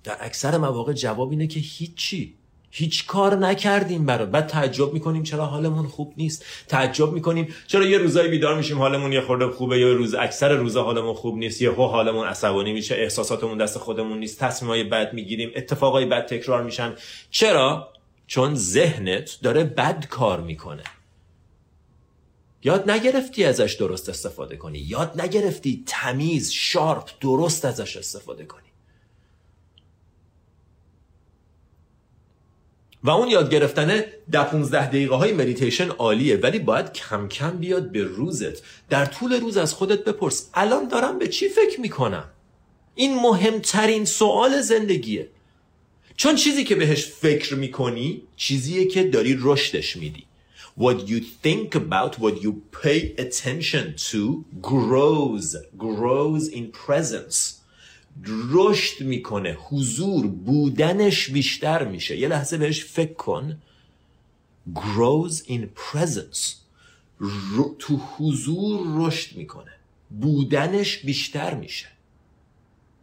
در 0.03 0.17
اکثر 0.19 0.57
مواقع 0.57 0.93
جواب 0.93 1.29
اینه 1.31 1.47
که 1.47 1.59
هیچی. 1.59 2.35
هیچ 2.75 3.05
کار 3.05 3.35
نکردیم 3.35 4.05
برای 4.05 4.25
بعد 4.25 4.47
تعجب 4.47 4.93
می‌کنیم 4.93 5.23
چرا 5.23 5.45
حالمون 5.45 5.87
خوب 5.87 6.13
نیست. 6.17 6.45
تعجب 6.67 7.11
می‌کنیم 7.11 7.55
چرا 7.67 7.85
یه 7.85 7.97
روزایی 7.97 8.29
بیدار 8.29 8.57
میشیم 8.57 8.77
حالمون 8.77 9.13
یه 9.13 9.21
خورده 9.21 9.47
خوبه 9.47 9.79
یا 9.79 9.93
روز 9.93 10.15
اکثر 10.15 10.55
روزا 10.55 10.83
حالمون 10.83 11.13
خوب 11.13 11.37
نیست 11.37 11.61
یه 11.61 11.71
هو 11.71 11.87
حالمون 11.87 12.27
عصبانی 12.27 12.73
میشه 12.73 12.95
احساساتمون 12.95 13.57
دست 13.57 13.77
خودمون 13.77 14.19
نیست 14.19 14.39
تصمیمای 14.39 14.83
بد 14.83 15.13
می‌گیریم 15.13 15.51
اتفاقای 15.55 16.05
بد 16.05 16.25
تکرار 16.25 16.63
میشن. 16.63 16.93
چرا؟ 17.31 17.89
چون 18.27 18.55
ذهنت 18.55 19.37
داره 19.43 19.63
بد 19.63 20.07
کار 20.07 20.41
می‌کنه. 20.41 20.83
یاد 22.63 22.91
نگرفتی 22.91 23.45
ازش 23.45 23.73
درست 23.73 24.09
استفاده 24.09 24.57
کنی. 24.57 24.79
یاد 24.79 25.21
نگرفتی 25.21 25.83
تمیز 25.87 26.51
شارپ 26.51 27.09
درست 27.21 27.65
ازش 27.65 27.97
استفاده 27.97 28.45
کنی. 28.45 28.72
و 33.03 33.09
اون 33.09 33.27
یاد 33.27 33.51
گرفتن 33.51 34.03
در 34.31 34.43
15 34.43 34.87
دقیقه 34.87 35.15
های 35.15 35.33
مدیتیشن 35.33 35.89
عالیه 35.89 36.37
ولی 36.37 36.59
باید 36.59 36.93
کم 36.93 37.27
کم 37.27 37.57
بیاد 37.57 37.91
به 37.91 38.03
روزت. 38.03 38.63
در 38.89 39.05
طول 39.05 39.39
روز 39.39 39.57
از 39.57 39.73
خودت 39.73 40.03
بپرس 40.03 40.49
الان 40.53 40.87
دارم 40.87 41.19
به 41.19 41.27
چی 41.27 41.49
فکر 41.49 41.81
می‌کنم؟ 41.81 42.25
این 42.95 43.15
مهمترین 43.15 44.05
سوال 44.05 44.61
زندگیه. 44.61 45.29
چون 46.15 46.35
چیزی 46.35 46.63
که 46.63 46.75
بهش 46.75 47.05
فکر 47.05 47.55
می‌کنی 47.55 48.21
چیزیه 48.35 48.85
که 48.85 49.03
داری 49.03 49.37
رشدش 49.41 49.97
میدی. 49.97 50.25
What 50.79 51.07
you 51.07 51.19
think 51.43 51.75
about, 51.75 52.19
what 52.19 52.41
you 52.41 52.51
pay 52.83 53.13
attention 53.25 53.85
to 54.11 54.43
grows, 54.61 55.55
grows 55.77 56.47
in 56.47 56.71
presence. 56.71 57.62
رشد 58.51 59.03
می‌کنه. 59.03 59.57
حضور 59.69 60.27
بودنش 60.27 61.29
بیشتر 61.29 61.87
میشه. 61.87 62.17
یه 62.17 62.27
لحظه 62.27 62.57
بهش 62.57 62.85
فکر 62.85 63.13
کن. 63.13 63.61
Grows 64.75 65.47
in 65.47 65.61
presence. 65.61 66.53
تو 67.79 67.97
حضور 67.97 69.07
رشد 69.07 69.37
می‌کنه. 69.37 69.71
بودنش 70.09 70.97
بیشتر 70.97 71.53
میشه. 71.53 71.87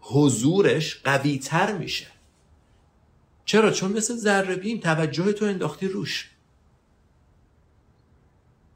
حضورش 0.01 1.01
قویتر 1.05 1.79
میشه. 1.79 2.07
چرا؟ 3.45 3.71
چون 3.71 3.93
مثل 3.93 4.17
ذره 4.17 4.57
بین 4.57 4.81
توجه 4.81 5.33
تو 5.33 5.45
انداختی 5.45 5.89
روش. 5.89 6.31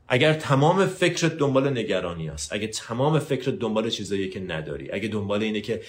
اگر 0.09 0.35
تمام 0.35 0.87
فکرت 0.87 1.37
دنبال 1.37 1.71
نگرانی 1.71 2.29
است 2.29 2.53
اگه 2.53 2.67
تمام 2.67 3.19
فکرت 3.19 3.55
دنبال 3.55 3.91
چیزایی 3.91 4.29
که 4.29 4.41
نداری 4.41 4.93
اگه 4.93 5.09
دنبال 5.09 5.43
اینه 5.43 5.61
که 5.61 5.83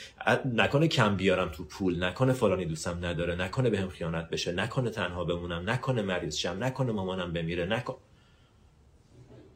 نکنه 0.53 0.87
کم 0.87 1.15
بیارم 1.15 1.49
تو 1.49 1.63
پول 1.63 2.03
نکنه 2.03 2.33
فلانی 2.33 2.65
دوستم 2.65 3.05
نداره 3.05 3.35
نکنه 3.35 3.69
بهم 3.69 3.89
خیانت 3.89 4.29
بشه 4.29 4.51
نکنه 4.51 4.89
تنها 4.89 5.23
بمونم 5.23 5.69
نکنه 5.69 6.01
مریض 6.01 6.35
شم 6.35 6.57
نکنه 6.59 6.91
مامانم 6.91 7.33
بمیره 7.33 7.65
نکن. 7.65 7.95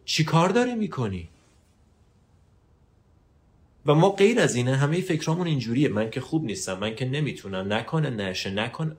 چی 0.06 0.24
کار 0.24 0.50
داری 0.50 0.76
می‌کنی؟ 0.76 1.30
و 3.86 3.96
ما 3.96 4.10
غیر 4.10 4.40
از 4.40 4.56
اینه 4.56 4.76
همه 4.76 5.02
فکرامون 5.02 5.48
اینجوریه. 5.48 5.90
من 5.90 6.10
که 6.10 6.22
خوب 6.22 6.46
نیستم 6.46 6.80
من 6.80 6.96
که 6.96 7.06
نمی‌تونم 7.06 7.74
نکنه 7.74 8.10
نشه 8.10 8.50
نکنه 8.50 8.96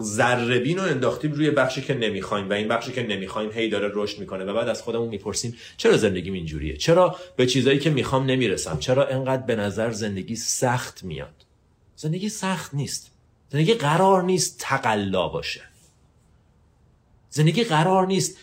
ذربین 0.00 0.78
رو 0.78 0.84
انداختیم 0.84 1.32
روی 1.32 1.50
بخشی 1.50 1.82
که 1.82 1.94
نمی‌خوایم 1.94 2.50
و 2.50 2.52
این 2.52 2.68
بخشی 2.68 2.92
که 2.92 3.02
نمی‌خوایم 3.02 3.50
هی 3.50 3.68
داره 3.68 3.90
رشد 3.94 4.18
می‌کنه 4.18 4.44
و 4.44 4.54
بعد 4.54 4.68
از 4.68 4.82
خودمون 4.82 5.08
می‌پرسیم 5.08 5.56
چرا 5.76 5.96
زندگیم 5.96 6.32
اینجوریه؟ 6.32 6.76
چرا 6.76 7.16
به 7.36 7.46
چیزایی 7.46 7.78
که 7.78 7.90
می‌خوام 7.90 8.26
نمی‌رسم؟ 8.26 8.78
چرا 8.78 9.06
انقدر 9.06 9.42
به 9.42 9.56
نظر 9.56 9.90
زندگی 9.90 10.36
سخت 10.36 11.04
میاد؟ 11.04 11.44
زندگی 11.96 12.28
سخت 12.28 12.74
نیست. 12.74 13.10
زندگی 13.50 13.74
قرار 13.74 14.22
نیست 14.22 14.56
تقلا 14.60 15.28
باشه. 15.28 15.60
زندگی 17.30 17.64
قرار 17.64 18.06
نیست 18.06 18.38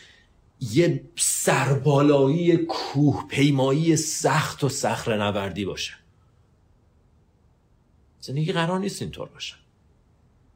یه 0.59 1.03
سربالایی 1.15 2.57
کوه 2.57 3.27
پیمایی 3.27 3.95
سخت 3.95 4.63
و 4.63 4.69
صخره 4.69 5.17
نوردی 5.17 5.65
باشه. 5.65 5.93
زندگی 8.19 8.51
قرار 8.51 8.79
نیست 8.79 9.01
اینطور 9.01 9.29
باشه. 9.29 9.55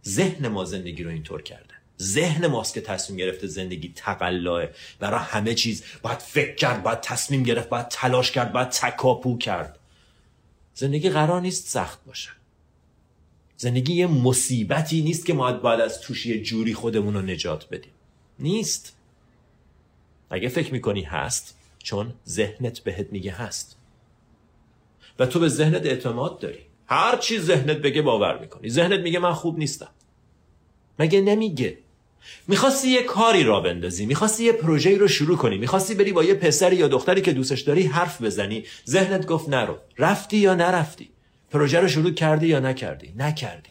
ذهن 0.05 0.47
ما 0.47 0.65
زندگی 0.65 1.03
رو 1.03 1.09
اینطور 1.09 1.41
کرده. 1.41 1.73
ذهن 2.01 2.47
ماست 2.47 2.73
که 2.73 2.81
تصمیم 2.81 3.17
گرفته 3.19 3.47
زندگی 3.47 3.93
تقلاه 3.95 4.65
برای 4.99 5.19
همه 5.19 5.53
چیز 5.53 5.83
باید 6.01 6.19
فکر 6.19 6.55
کرد 6.55 6.83
باید 6.83 7.01
تصمیم 7.01 7.43
گرفت 7.43 7.69
باید 7.69 7.87
تلاش 7.87 8.31
کرد 8.31 8.53
باید 8.53 8.69
تکاپو 8.69 9.37
کرد. 9.37 9.79
زندگی 10.73 11.09
قرار 11.09 11.41
نیست 11.41 11.67
سخت 11.67 12.05
باشه. 12.05 12.29
زندگی 13.57 13.93
یه 13.93 14.07
مصیبتی 14.07 15.01
نیست 15.01 15.25
که 15.25 15.33
ما 15.33 15.53
باید 15.53 15.81
از 15.81 16.01
توش 16.01 16.27
جوری 16.27 16.73
خودمون 16.73 17.13
رو 17.13 17.21
نجات 17.21 17.69
بدیم. 17.69 17.91
نیست. 18.39 18.95
اگه 20.29 20.49
فکر 20.49 20.73
می‌کنی 20.73 21.01
هست 21.01 21.57
چون 21.83 22.13
ذهنت 22.27 22.79
بهت 22.79 23.07
میگه 23.11 23.31
هست. 23.31 23.77
و 25.19 25.25
تو 25.25 25.39
به 25.39 25.47
ذهنت 25.47 25.85
اعتماد 25.85 26.39
داری. 26.39 26.68
هر 26.89 27.17
چی 27.17 27.39
ذهنت 27.39 27.77
بگه 27.77 28.01
باور 28.01 28.39
می‌کنی. 28.39 28.69
ذهنت 28.69 28.99
میگه 28.99 29.19
من 29.19 29.33
خوب 29.33 29.57
نیستم. 29.57 29.89
مگه 30.99 31.21
نمیگه؟ 31.21 31.77
می‌خواستی 32.47 32.89
یه 32.89 33.03
کاری 33.03 33.43
را 33.43 33.59
بندازی 33.59 34.05
می‌خواستی 34.05 34.43
یه 34.43 34.51
پروژه‌ای 34.51 34.95
رو 34.95 35.07
شروع 35.07 35.37
کنی 35.37 35.57
می‌خواستی 35.57 35.95
بری 35.95 36.11
با 36.11 36.23
یه 36.23 36.33
پسری 36.33 36.75
یا 36.75 36.87
دختری 36.87 37.21
که 37.21 37.33
دوستش 37.33 37.61
داری 37.61 37.83
حرف 37.83 38.21
بزنی. 38.21 38.63
ذهنت 38.87 39.25
گفت 39.25 39.49
نرو. 39.49 39.77
رفتی 39.97 40.37
یا 40.37 40.55
نرفتی؟ 40.55 41.09
پروژه 41.51 41.79
رو 41.79 41.87
شروع 41.87 42.11
کردی 42.11 42.47
یا 42.47 42.59
نکردی؟ 42.59 43.13
نکردی. 43.17 43.69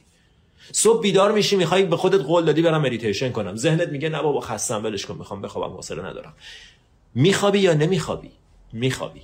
صبح 0.73 1.03
بیدار 1.03 1.33
میشی 1.33 1.57
می‌خوای 1.57 1.85
به 1.85 1.97
خودت 1.97 2.21
قول 2.21 2.45
دادی 2.45 2.63
برم 2.63 2.81
مدیتیشن 2.81 3.33
کنم. 3.33 3.57
ذهنت 3.57 3.89
میگه 3.89 4.09
نه 4.09 4.23
بابا 4.23 4.41
خستم 4.41 4.85
ولش 4.85 5.07
کن 5.07 5.19
می‌خوام 5.19 5.43
بخوابم 5.43 5.75
حوصله 5.75 6.03
ندارم. 6.03 6.35
میخوابی 7.15 7.59
یا 7.59 7.75
نمیخوابی؟ 7.75 8.31
میخوابی. 8.73 9.23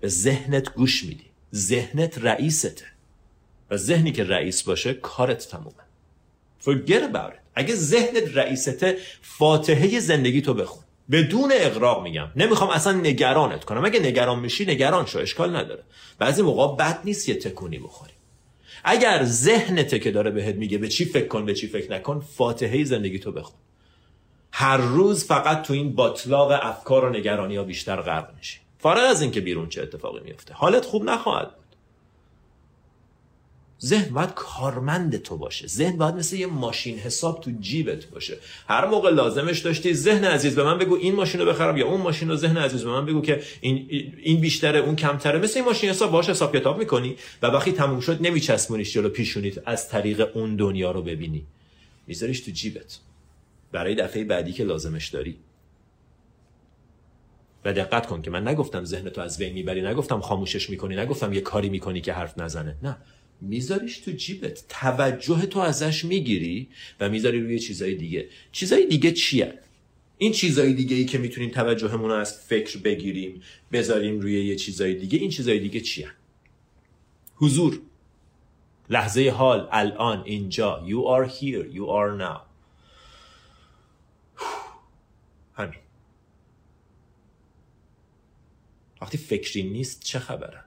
به 0.00 0.08
ذهنت 0.08 0.74
گوش 0.74 1.04
میدی. 1.04 1.24
ذهنت 1.54 2.18
رئیسته. 2.18 2.84
و 3.70 3.76
ذهنی 3.76 4.12
که 4.12 4.24
رئیس 4.24 4.62
باشه 4.62 4.94
کارت 4.94 5.48
تمومه. 5.48 5.86
Forget 6.60 7.12
about 7.12 7.32
it. 7.32 7.40
اگه 7.54 7.74
ذهنت 7.74 8.36
رئیسته 8.36 8.96
فاتحه 9.22 10.00
زندگیتو 10.00 10.54
بخون. 10.54 10.82
بدون 11.10 11.52
اغراق 11.54 12.02
میگم. 12.02 12.28
نمی‌خوام 12.36 12.70
اصلا 12.70 12.92
نگرانت 12.92 13.64
کنم. 13.64 13.84
اگه 13.84 14.00
نگران 14.00 14.38
میشی 14.38 14.64
نگران 14.64 15.06
شو. 15.06 15.18
اشکال 15.18 15.56
نداره. 15.56 15.82
بعضی 16.18 16.42
موقع 16.42 16.76
بد 16.76 17.00
نیست 17.04 17.28
یه 17.28 17.34
تکونی 17.34 17.78
بخوری. 17.78 18.12
اگر 18.84 19.24
ذهنته 19.24 19.98
که 19.98 20.10
داره 20.10 20.30
بهت 20.30 20.54
میگه 20.54 20.78
به 20.78 20.88
چی 20.88 21.04
فکر 21.04 21.26
کن 21.26 21.44
به 21.44 21.54
چی 21.54 21.66
فکر 21.66 21.92
نکن 21.92 22.20
فاتحه 22.20 22.84
زندگی 22.84 23.18
تو 23.18 23.32
بخون. 23.32 23.58
هر 24.52 24.76
روز 24.76 25.24
فقط 25.24 25.62
تو 25.62 25.72
این 25.72 25.94
باطلاق 25.94 26.50
افکار 26.62 27.04
و 27.04 27.10
نگرانی 27.10 27.56
ها 27.56 27.64
بیشتر 27.64 27.96
غرق 27.96 28.34
میشی. 28.36 28.58
فارغ 28.78 29.10
از 29.10 29.22
اینکه 29.22 29.40
بیرون 29.40 29.68
چه 29.68 29.82
اتفاقی 29.82 30.20
میفته 30.24 30.54
حالت 30.54 30.84
خوب 30.84 31.04
نخواهد 31.04 31.56
بود. 31.56 31.66
ذهن 33.84 34.14
باید 34.14 34.34
کارمند 34.34 35.16
تو 35.16 35.36
باشه. 35.36 35.66
ذهن 35.66 35.96
باید 35.96 36.14
مثل 36.14 36.36
یه 36.36 36.46
ماشین 36.46 36.98
حساب 36.98 37.40
تو 37.40 37.50
جیبت 37.60 38.04
باشه. 38.04 38.36
هر 38.68 38.86
موقع 38.86 39.10
لازمش 39.10 39.58
داشتی 39.58 39.94
ذهن 39.94 40.24
عزیز 40.24 40.54
به 40.54 40.64
من 40.64 40.78
بگو 40.78 40.94
این 40.94 41.14
ماشین 41.14 41.40
رو 41.40 41.46
بخرم 41.46 41.76
یا 41.76 41.86
اون 41.86 42.00
ماشین 42.00 42.28
رو 42.28 42.36
ذهن 42.36 42.56
عزیز 42.56 42.84
به 42.84 42.90
من 42.90 43.06
بگو 43.06 43.20
که 43.20 43.42
این 43.60 43.88
این 44.22 44.40
بیشتره 44.40 44.78
اون 44.78 44.96
کمتره. 44.96 45.38
مثل 45.38 45.58
این 45.58 45.68
ماشین 45.68 45.90
حساب 45.90 46.10
باشه 46.10 46.30
حساب 46.30 46.56
کتاب 46.56 46.78
می‌کنی 46.78 47.16
و 47.42 47.46
وقتی 47.46 47.72
تموم 47.72 48.00
شد 48.00 48.18
نمیچسبونیش 48.20 48.92
جلو 48.92 49.08
پیشونیت 49.08 49.68
از 49.68 49.88
طریق 49.88 50.36
اون 50.36 50.56
دنیا 50.56 50.90
رو 50.90 51.02
ببینی. 51.02 51.46
میذاریش 52.06 52.40
تو 52.40 52.50
جیبت. 52.50 52.98
برای 53.72 53.94
دفعه 53.94 54.24
بعدی 54.24 54.52
که 54.52 54.64
لازمش 54.64 55.08
داری. 55.08 55.36
و 57.66 57.72
دقت 57.72 58.06
کن 58.06 58.22
که 58.22 58.30
من 58.30 58.48
نگفتم 58.48 58.84
ذهن 58.84 59.08
تو 59.08 59.20
از 59.20 59.38
بین 59.38 59.52
می‌بری 59.52 59.82
نگفتم 59.82 60.20
خاموشش 60.20 60.70
می‌کنی 60.70 60.96
نگفتم 60.96 61.32
یه 61.32 61.40
کاری 61.40 61.68
می‌کنی 61.68 62.00
که 62.00 62.12
حرف 62.12 62.38
نزنه. 62.38 62.76
نه. 62.82 62.96
میذاریش 63.40 63.98
تو 63.98 64.10
جیبت. 64.10 64.64
توجه 64.68 65.46
تو 65.46 65.58
ازش 65.58 66.04
می‌گیری 66.04 66.68
و 67.00 67.08
می‌ذاری 67.08 67.40
روی 67.40 67.58
چیزای 67.58 67.94
دیگه. 67.94 68.28
چیزای 68.52 68.86
دیگه 68.86 69.12
چیه؟ 69.12 69.58
این 70.18 70.32
چیزای 70.32 70.72
دیگه 70.72 70.96
ای 70.96 71.04
که 71.04 71.18
می‌تونیم 71.18 71.50
توجهمون 71.50 72.10
رو 72.10 72.16
از 72.16 72.40
فکر 72.40 72.78
بگیریم 72.78 73.42
بذاریم 73.72 74.20
روی 74.20 74.44
یه 74.44 74.56
چیزای 74.56 74.94
دیگه 74.94 75.18
این 75.18 75.30
چیزای 75.30 75.58
دیگه 75.58 75.80
چیه؟ 75.80 76.08
حضور. 77.34 77.80
لحظه 78.90 79.30
حال 79.30 79.68
الان 79.72 80.22
اینجا. 80.24 80.84
You 80.86 81.00
are 81.16 81.32
here. 81.32 81.74
You 81.76 81.82
are 81.82 82.22
now 82.22 82.40
همین 85.54 85.80
وقتی 89.00 89.18
فکری 89.18 89.62
نیست 89.62 90.04
چه 90.04 90.18
خبره؟ 90.18 90.64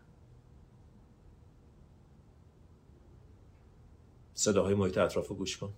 صداهای 4.33 4.73
محیط 4.73 4.97
اطراف 4.97 5.27
رو 5.27 5.35
گوش 5.35 5.57
کن. 5.57 5.73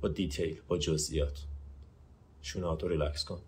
با 0.00 0.08
detail 0.08 0.60
با 0.68 0.78
جزئیات. 0.78 1.44
شونه 2.42 2.66
رو 2.66 2.88
ریلکس 2.88 3.24
کن. 3.24 3.42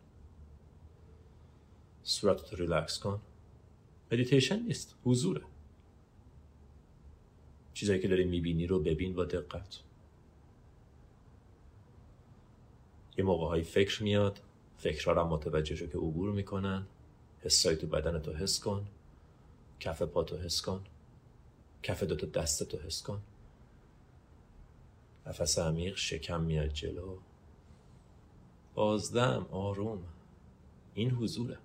صورت 2.03 2.53
رو 2.53 2.59
ریلکس 2.59 2.99
کن. 2.99 3.21
مدیتیشن 4.13 4.63
نیست 4.63 4.95
حضوره. 5.05 5.43
چیزایی 7.75 8.01
که 8.01 8.09
داری 8.09 8.25
می‌بینی 8.25 8.67
رو 8.67 8.79
ببین 8.79 9.15
با 9.15 9.25
دقت. 9.25 9.79
یه 13.19 13.25
موقع‌هایی 13.25 13.62
فکر 13.62 14.02
میاد 14.02 14.40
فکرها 14.76 15.12
رو 15.12 15.25
متوجه 15.25 15.75
شو 15.75 15.87
که 15.87 15.99
عبور 15.99 16.33
می‌کنن. 16.33 16.87
حسای 17.40 17.76
تو 17.76 17.87
بدنتو 17.87 18.33
حس 18.33 18.61
کن. 18.61 18.87
کف 19.81 20.02
پاتو 20.02 20.37
حس 20.37 20.61
کن. 20.61 20.85
کف 21.83 22.02
دوتا 22.02 22.26
دستتو 22.26 22.78
حس 22.78 23.02
کن. 23.02 23.23
نفس 25.26 25.59
عمیق 25.59 25.97
شکم 25.97 26.42
میاد 26.42 26.69
جلو. 26.69 27.19
بازدم 28.75 29.47
آروم. 29.50 30.02
این 30.95 31.11
حضوره. 31.11 31.59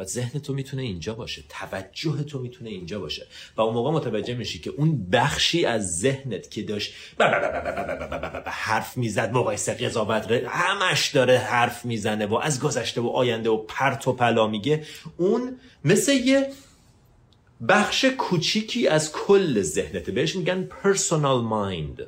و 0.00 0.04
ذهن 0.04 0.40
تو 0.40 0.54
می‌تونه 0.54 0.82
اینجا 0.82 1.14
باشه 1.14 1.42
توجه 1.48 2.22
تو 2.22 2.38
می‌تونه 2.38 2.70
اینجا 2.70 3.00
باشه. 3.00 3.26
و 3.56 3.60
اون 3.60 3.74
موقع 3.74 3.90
متوجه 3.90 4.34
میشی 4.34 4.58
که 4.58 4.70
اون 4.70 5.10
بخشی 5.10 5.64
از 5.64 5.98
ذهنت 5.98 6.50
که 6.50 6.62
داشت 6.62 6.94
حرف 8.46 8.96
می‌زد 8.96 9.32
مقایسه 9.32 9.74
قضاوت 9.74 10.30
همش 10.46 11.08
داره 11.08 11.38
حرف 11.38 11.84
می‌زنه 11.84 12.26
و 12.26 12.34
از 12.34 12.60
گذشته 12.60 13.00
و 13.00 13.08
آینده 13.08 13.50
و 13.50 13.56
پرت 13.56 14.08
و 14.08 14.12
پلا 14.12 14.46
میگه. 14.46 14.84
اون 15.16 15.56
مثل 15.84 16.12
یه 16.12 16.52
بخش 17.68 18.04
کوچیکی 18.04 18.88
از 18.88 19.12
کل 19.12 19.62
ذهنته. 19.62 20.12
بهش 20.12 20.36
میگن 20.36 20.68
personal 20.82 21.40
mind. 21.52 22.02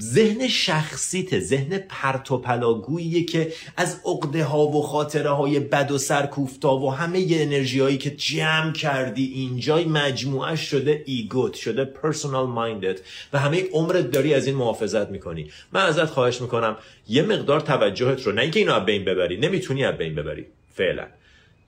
ذهن 0.00 0.48
شخصیت 0.48 1.38
ذهن 1.38 1.78
پرتوپلاگوییه 1.78 3.24
که 3.24 3.52
از 3.76 4.00
عقده 4.04 4.44
ها 4.44 4.66
و 4.66 4.82
خاطره 4.82 5.30
های 5.30 5.60
بد 5.60 5.90
و 5.90 5.98
سرکوفتا 5.98 6.76
و 6.76 6.94
همه 6.94 7.20
ی 7.20 7.42
انرژی 7.42 7.80
هایی 7.80 7.98
که 7.98 8.10
جمع 8.10 8.72
کردی 8.72 9.24
اینجای 9.24 9.84
مجموعه 9.84 10.56
شده 10.56 11.02
ایگوت 11.06 11.54
شده 11.54 11.84
پرسونال 11.84 12.46
مایندت 12.46 13.00
و 13.32 13.38
همه 13.38 13.64
عمرت 13.72 14.10
داری 14.10 14.34
از 14.34 14.46
این 14.46 14.56
محافظت 14.56 15.10
می‌کنی. 15.10 15.50
من 15.72 15.80
ازت 15.80 16.04
خواهش 16.04 16.40
می‌کنم 16.40 16.76
یه 17.08 17.22
مقدار 17.22 17.60
توجهت 17.60 18.22
رو 18.22 18.32
نه 18.32 18.42
اینکه 18.42 18.60
اینو 18.60 18.74
از 18.74 18.84
بین 18.84 19.04
ببری 19.04 19.36
نمی‌تونی 19.36 19.84
از 19.84 19.96
بین 19.96 20.14
ببری 20.14 20.46
فعلا. 20.74 21.06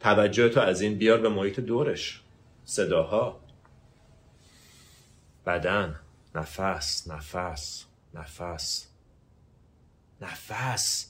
توجهت 0.01 0.57
رو 0.57 0.63
از 0.63 0.81
این 0.81 0.95
بیار 0.95 1.19
به 1.19 1.29
محیط 1.29 1.61
دورش. 1.61 2.21
صداها. 2.65 3.41
بدن. 5.47 6.01
نفس. 6.35 7.09
نفس. 7.09 7.90
نفس. 8.15 8.87
نفس. 10.21 11.07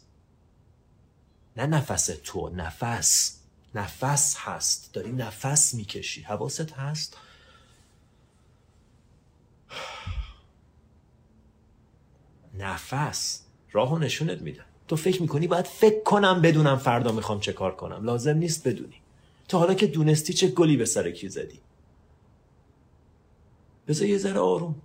نه 1.57 1.67
نفس 1.67 2.11
تو 2.25 2.49
نفس. 2.49 3.41
نفس 3.75 4.37
هست. 4.39 4.93
داری 4.93 5.13
نفس 5.13 5.75
می‌کشی. 5.75 6.23
حواست 6.23 6.73
هست؟ 6.73 7.17
نفس. 12.55 13.43
راهو 13.73 13.99
نشونت 13.99 14.43
میدن 14.43 14.65
تو 14.89 14.97
فکر 14.97 15.23
می‌کنی 15.23 15.47
باید 15.47 15.67
فکر 15.67 16.03
کنم 16.03 16.43
بدونم 16.43 16.79
فردا 16.79 17.13
می‌خوام 17.13 17.41
چه 17.41 17.53
کار 17.53 17.77
کنم. 17.77 18.05
لازم 18.05 18.37
نیست 18.37 18.69
بدونی. 18.69 19.03
تا 19.49 19.59
حالا 19.59 19.75
که 19.75 19.87
دونستی 19.87 20.33
چه 20.33 20.49
گلی 20.49 20.77
به 20.77 20.85
سر 20.85 21.11
کی 21.11 21.29
زدی؟ 21.29 21.61
بذار 23.89 24.09
یه 24.09 24.19
ذره 24.19 24.41
آروم. 24.41 24.83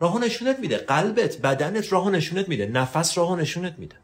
راهو 0.00 0.18
نشونت 0.18 0.58
میده. 0.58 0.76
قلبت 0.76 1.38
بدنت 1.38 1.92
راهو 1.92 2.10
نشونت 2.10 2.48
میده. 2.48 2.66
نفس 2.66 3.18
راهو 3.18 3.36
نشونت 3.36 3.78
میده. 3.78 3.96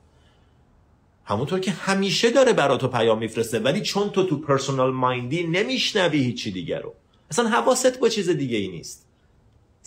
همونطور 1.24 1.60
که 1.60 1.70
همیشه 1.70 2.30
داره 2.30 2.52
برا 2.52 2.76
تو 2.76 2.88
پیام 2.88 3.18
میفرسته 3.18 3.58
ولی 3.58 3.80
چون 3.80 4.10
تو 4.10 4.24
تو 4.26 4.38
پرسونال 4.38 4.92
مایندی 4.92 5.44
نمیشنوی 5.46 6.18
هیچی 6.18 6.50
دیگه 6.50 6.78
رو. 6.78 6.94
اصلا 7.30 7.48
حواست 7.48 7.98
با 7.98 8.08
چیز 8.08 8.30
دیگه 8.30 8.56
ای 8.56 8.68
نیست. 8.68 9.06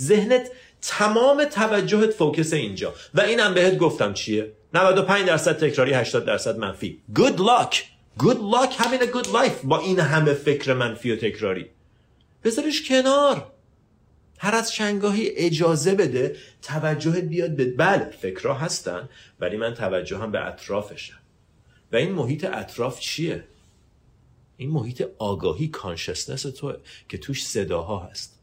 ذهنت 0.01 0.51
تمام 0.81 1.45
توجهت 1.45 2.09
فوکس 2.09 2.53
اینجا. 2.53 2.93
و 3.13 3.21
اینم 3.21 3.53
بهت 3.53 3.77
گفتم 3.77 4.13
چیه؟ 4.13 4.51
95 4.73 5.25
درصد 5.25 5.57
تکراری 5.57 5.93
80 5.93 6.25
درصد 6.25 6.57
منفی. 6.57 7.01
Good 7.15 7.37
luck! 7.37 7.75
Good 8.19 8.39
luck 8.53 8.71
a 8.73 9.07
good 9.15 9.27
life 9.27 9.63
با 9.63 9.79
این 9.79 9.99
همه 9.99 10.33
فکر 10.33 10.73
منفی 10.73 11.11
و 11.11 11.15
تکراری. 11.15 11.65
بذارش 12.43 12.87
کنار. 12.87 13.51
هر 14.37 14.55
از 14.55 14.71
چنگاهی 14.71 15.29
اجازه 15.29 15.95
بده 15.95 16.35
توجهت 16.61 17.23
بیاد 17.23 17.55
به 17.55 17.65
بله 17.65 18.11
فکرها 18.11 18.53
هستن 18.53 19.09
ولی 19.39 19.57
من 19.57 19.73
توجهم 19.73 20.31
به 20.31 20.47
اطرافشم. 20.47 21.19
و 21.91 21.95
این 21.95 22.11
محیط 22.11 22.45
اطراف 22.45 22.99
چیه؟ 22.99 23.43
این 24.57 24.69
محیط 24.69 25.03
آگاهی 25.17 25.67
کانشسنس 25.67 26.41
تو 26.41 26.77
که 27.09 27.17
توش 27.17 27.45
صداها 27.45 27.99
هست. 27.99 28.39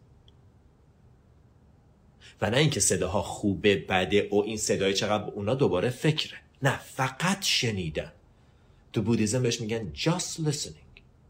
و 2.41 2.51
نه 2.51 2.57
اینکه 2.57 2.81
صداها 2.81 3.23
خوبه 3.23 3.77
بده 3.77 4.29
و 4.33 4.37
این 4.37 4.57
صدای 4.57 4.95
چقدر 4.95 5.31
اونا 5.31 5.55
دوباره 5.55 5.91
فکره. 5.91 6.39
نه 6.63 6.79
فقط 6.79 7.43
شنیدن. 7.43 8.13
تو 8.93 9.03
بودیزم 9.03 9.43
بهش 9.43 9.61
میگن 9.61 9.93
just 9.95 10.41
listening 10.41 10.85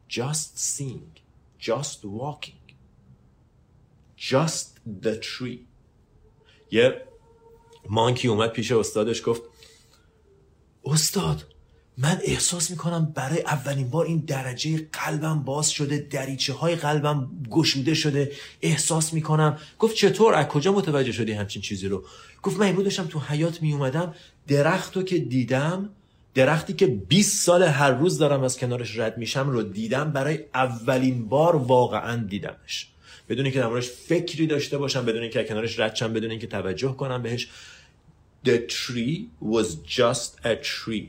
just 0.08 0.58
seeing 0.58 1.18
just 1.60 2.04
walking. 2.04 2.63
Just 4.30 4.66
the 5.02 5.14
tree. 5.20 5.58
یه 6.70 7.02
مانکی 7.90 8.28
اومد 8.28 8.50
پیش 8.50 8.72
استادش 8.72 9.22
گفت 9.26 9.42
استاد 10.84 11.44
من 11.98 12.20
احساس 12.24 12.70
می‌کنم 12.70 13.12
برای 13.14 13.42
اولین 13.42 13.90
بار 13.90 14.06
این 14.06 14.18
درجه 14.18 14.88
قلبم 14.92 15.42
باز 15.42 15.70
شده 15.70 15.98
دریچه 15.98 16.52
های 16.52 16.76
قلبم 16.76 17.30
گشوده 17.50 17.94
شده 17.94 18.32
احساس 18.62 19.12
می‌کنم. 19.12 19.58
گفت 19.78 19.94
چطور؟ 19.96 20.34
از 20.34 20.46
کجا 20.46 20.72
متوجه 20.72 21.12
شدی 21.12 21.32
همچین 21.32 21.62
چیزی 21.62 21.88
رو؟ 21.88 22.04
گفت 22.42 22.60
من 22.60 22.72
داشتم 22.72 23.06
تو 23.06 23.18
حیات 23.18 23.62
میومدم 23.62 24.14
درخت 24.48 24.96
رو 24.96 25.02
که 25.02 25.18
دیدم 25.18 25.90
درختی 26.34 26.72
که 26.72 26.86
20 26.86 27.44
سال 27.44 27.62
هر 27.62 27.90
روز 27.90 28.18
دارم 28.18 28.42
از 28.42 28.58
کنارش 28.58 28.98
رد 28.98 29.18
میشم 29.18 29.50
رو 29.50 29.62
دیدم 29.62 30.12
برای 30.12 30.44
اولین 30.54 31.28
بار 31.28 31.56
واقعا 31.56 32.24
دیدمش. 32.26 32.93
بدون 33.28 33.44
اینکه 33.44 33.60
دربارش 33.60 33.88
فکری 33.88 34.46
داشته 34.46 34.78
باشم 34.78 35.04
بدون 35.04 35.22
اینکه 35.22 35.44
کنارش 35.44 35.78
رد 35.78 35.94
شم 35.94 36.12
بدون 36.12 36.30
اینکه 36.30 36.46
توجه 36.46 36.92
کنم 36.96 37.22
بهش. 37.22 37.48
The 38.46 38.58
tree 38.68 39.28
was 39.42 39.68
just 39.96 40.46
a 40.46 40.56
tree. 40.62 41.08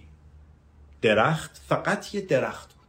درخت 1.01 1.61
فقط 1.69 2.15
یه 2.15 2.21
درخت 2.21 2.73
بود. 2.73 2.87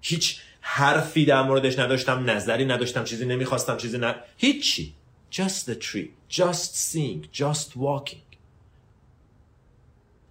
هیچ 0.00 0.40
حرفی 0.60 1.24
در 1.24 1.42
موردش 1.42 1.78
نداشتم 1.78 2.30
نظری 2.30 2.64
نداشتم 2.64 3.04
چیزی 3.04 3.24
نمی‌خواستم 3.24 3.76
چیزی 3.76 3.98
نه 3.98 4.14
هیچی. 4.36 4.94
Just 5.32 5.66
the 5.66 5.74
tree. 5.74 6.10
Just 6.30 6.76
seeing. 6.76 7.40
Just 7.40 7.76
walking. 7.76 8.36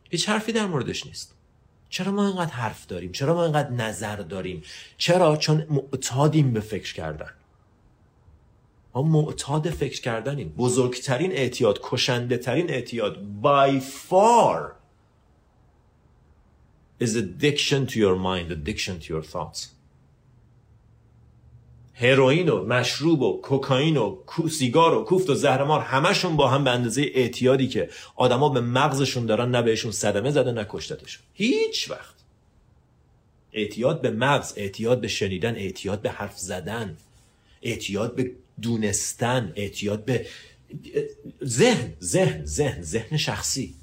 هیچ 0.10 0.30
حرفی 0.30 0.52
در 0.52 0.66
موردش 0.66 1.06
نیست. 1.06 1.36
چرا 1.90 2.12
ما 2.12 2.28
اینقدر 2.28 2.52
حرف 2.52 2.88
داریم؟ 2.88 3.12
چرا 3.12 3.34
ما 3.34 3.44
اینقدر 3.44 3.70
نظر 3.70 4.16
داریم؟ 4.16 4.64
چرا؟ 4.98 5.38
چون 5.38 5.68
معتادیم 5.70 6.54
به 6.54 6.60
فکر 6.60 6.94
کردن. 6.94 7.30
ما 8.96 9.02
معتاد 9.02 9.70
فکر 9.70 10.02
کردنیم. 10.02 10.54
بزرگترین 10.58 11.32
اعتیاد 11.32 11.80
کشنده 11.84 12.38
ترین 12.38 12.70
اعتیاد 12.70 13.18
by 13.44 13.80
far 13.80 14.72
is 17.04 17.16
addiction 17.16 17.88
to 17.88 17.96
your 17.96 18.16
mind 18.16 18.52
addiction 18.52 19.00
to 19.00 19.14
your 19.14 19.24
thoughts. 19.24 19.68
هروئین 21.94 22.50
و 22.50 22.66
مشروب 22.66 23.22
و 23.22 23.42
کوکائین 23.42 23.98
و 23.98 24.18
سیگار 24.50 24.94
و 24.94 25.04
کوفت 25.04 25.30
و 25.30 25.34
زهرمار 25.36 25.80
همشون 25.80 26.36
با 26.36 26.48
هم 26.48 26.64
به 26.64 26.72
اندازه 26.72 27.12
اعتیادی 27.14 27.68
که 27.68 27.90
آدما 28.16 28.50
به 28.50 28.62
مغزشون 28.62 29.26
دارن 29.26 29.52
نه 29.52 29.62
بهشون 29.62 29.92
صدمه 29.92 30.32
زده 30.32 30.52
نه 30.52 30.66
کشتتشون. 30.70 31.24
هیچ 31.34 31.92
وقت. 31.92 32.16
اعتیاد 33.54 34.02
به 34.02 34.12
مغز 34.12 34.54
اعتیاد 34.58 35.02
به 35.02 35.08
شنیدن 35.08 35.56
اعتیاد 35.56 36.02
به 36.02 36.10
حرف 36.10 36.38
زدن 36.38 36.98
اعتیاد 37.62 38.16
به 38.16 38.32
دونستن 38.62 39.54
اعتیاد 39.56 40.06
به 40.06 40.26
ذهن 41.46 41.94
ذهن 42.04 42.46
ذهن 42.46 42.82
ذهن 42.82 43.18
شخصی. 43.18 43.74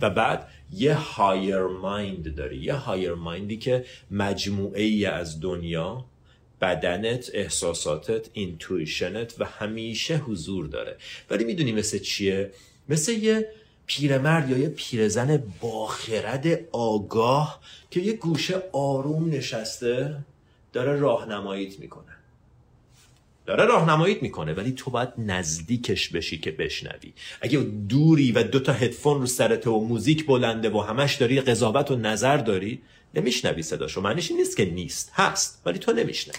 و 0.00 0.10
بعد 0.10 0.48
یه 0.72 0.94
higher 0.94 1.62
mind 1.62 2.34
داری 2.34 2.56
یه 2.56 2.74
higher 2.74 3.14
mind 3.14 3.48
ی 3.48 3.56
که 3.56 3.84
مجموعه 4.10 4.82
ای 4.82 5.06
از 5.06 5.40
دنیا 5.40 6.04
بدنت 6.60 7.30
احساساتت 7.34 8.26
اینتویشنت 8.32 9.34
و 9.38 9.44
همیشه 9.44 10.16
حضور 10.16 10.66
داره. 10.66 10.96
ولی 11.30 11.44
می‌دونی 11.44 11.72
مثل 11.72 11.98
چیه؟ 11.98 12.50
مثل 12.88 13.12
یه 13.12 13.48
پیرمرد 13.86 14.50
یا 14.50 14.58
یه 14.58 14.68
پیرزن 14.68 15.42
باخرد 15.60 16.46
آگاه 16.72 17.60
که 17.90 18.00
یه 18.00 18.12
گوشه 18.12 18.62
آروم 18.72 19.30
نشسته 19.30 20.16
داره 20.72 20.96
راهنماییت 20.96 21.78
می‌کنه. 21.78 22.13
داره 23.46 23.64
راهنماییت 23.64 24.22
می‌کنه 24.22 24.52
ولی 24.52 24.72
تو 24.72 24.90
باید 24.90 25.08
نزدیکش 25.18 26.08
بشی 26.08 26.38
که 26.38 26.50
بشنوی. 26.50 27.12
اگه 27.40 27.58
دوری 27.58 28.32
و 28.32 28.42
دوتا 28.42 28.72
هدفون 28.72 29.20
رو 29.20 29.26
سرت 29.26 29.66
و 29.66 29.80
موزیک 29.80 30.26
بلنده 30.26 30.70
و 30.70 30.80
همش 30.80 31.14
داری 31.14 31.40
قضاوت 31.40 31.90
و 31.90 31.96
نظر 31.96 32.36
داری 32.36 32.82
نمیشنوی 33.14 33.62
صداشو. 33.62 34.00
معنیش 34.00 34.30
نیست 34.30 34.56
که 34.56 34.64
نیست 34.64 35.10
هست 35.14 35.62
ولی 35.66 35.78
تو 35.78 35.92
نمیشنوی. 35.92 36.38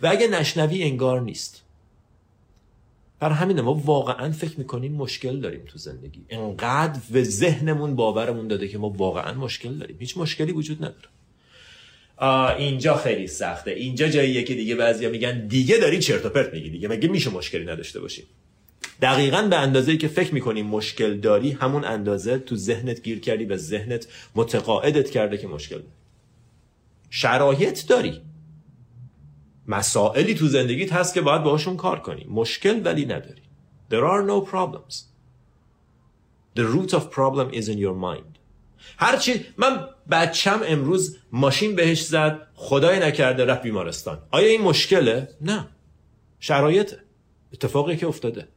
و 0.00 0.06
اگه 0.06 0.28
نشنوی 0.28 0.82
انگار 0.82 1.20
نیست. 1.20 1.62
بر 3.20 3.30
همین 3.30 3.60
ما 3.60 3.74
واقعا 3.74 4.32
فکر 4.32 4.58
می‌کنیم 4.58 4.92
مشکل 4.92 5.40
داریم 5.40 5.62
تو 5.66 5.78
زندگی. 5.78 6.20
انقدر 6.30 7.00
به 7.10 7.24
ذهنمون 7.24 7.96
باورمون 7.96 8.48
داده 8.48 8.68
که 8.68 8.78
ما 8.78 8.88
واقعا 8.88 9.34
مشکل 9.34 9.74
داریم. 9.74 9.96
هیچ 10.00 10.18
مشکلی 10.18 10.52
وجود 10.52 10.78
نداره. 10.78 11.08
اینجا 12.28 12.94
خیلی 12.94 13.26
سخته. 13.26 13.70
اینجا 13.70 14.08
جاییه 14.08 14.42
که 14.42 14.54
دیگه 14.54 14.74
بعضیا 14.74 15.10
میگن 15.10 15.46
دیگه 15.46 15.76
داری 15.76 15.98
چرت 15.98 16.26
و 16.26 16.28
پرت 16.28 16.54
میگی 16.54 16.70
دیگه. 16.70 16.88
مگه 16.88 17.08
میشه 17.08 17.30
مشکلی 17.30 17.64
نداشته 17.64 18.00
باشی؟ 18.00 18.24
دقیقا 19.02 19.42
به 19.42 19.56
اندازه 19.56 19.96
که 19.96 20.08
فکر 20.08 20.34
می‌کنی 20.34 20.62
مشکل 20.62 21.16
داری 21.16 21.50
همون 21.50 21.84
اندازه 21.84 22.38
تو 22.38 22.56
ذهنت 22.56 23.02
گیر 23.02 23.20
کردی 23.20 23.44
به 23.44 23.56
ذهنت 23.56 24.06
متقاعدت 24.34 25.10
کرده 25.10 25.38
که 25.38 25.48
مشکل 25.48 25.76
داری. 25.76 25.88
شرایط 27.10 27.86
داری. 27.86 28.20
مسائلی 29.68 30.34
تو 30.34 30.46
زندگیت 30.46 30.92
هست 30.92 31.14
که 31.14 31.20
باید 31.20 31.42
باهاشون 31.42 31.76
کار 31.76 32.00
کنی. 32.00 32.26
مشکل 32.30 32.80
ولی 32.84 33.04
نداری. 33.04 33.42
There 33.90 34.04
are 34.04 34.22
no 34.22 34.50
problems. 34.50 34.94
The 36.56 36.64
root 36.64 36.92
of 36.94 37.10
problem 37.10 37.50
is 37.52 37.68
in 37.68 37.78
your 37.78 37.94
mind. 37.94 38.31
هرچی 38.96 39.44
من 39.56 39.88
بچم 40.10 40.60
امروز 40.66 41.16
ماشین 41.32 41.74
بهش 41.74 42.02
زد 42.02 42.46
خدای 42.54 42.98
نکرده 42.98 43.44
رفت 43.44 43.62
بیمارستان. 43.62 44.18
آیا 44.30 44.48
این 44.48 44.62
مشکله؟ 44.62 45.28
نه. 45.40 45.68
شرایطه 46.40 46.98
اتفاقی 47.52 47.96
که 47.96 48.06
افتاده. 48.06 48.48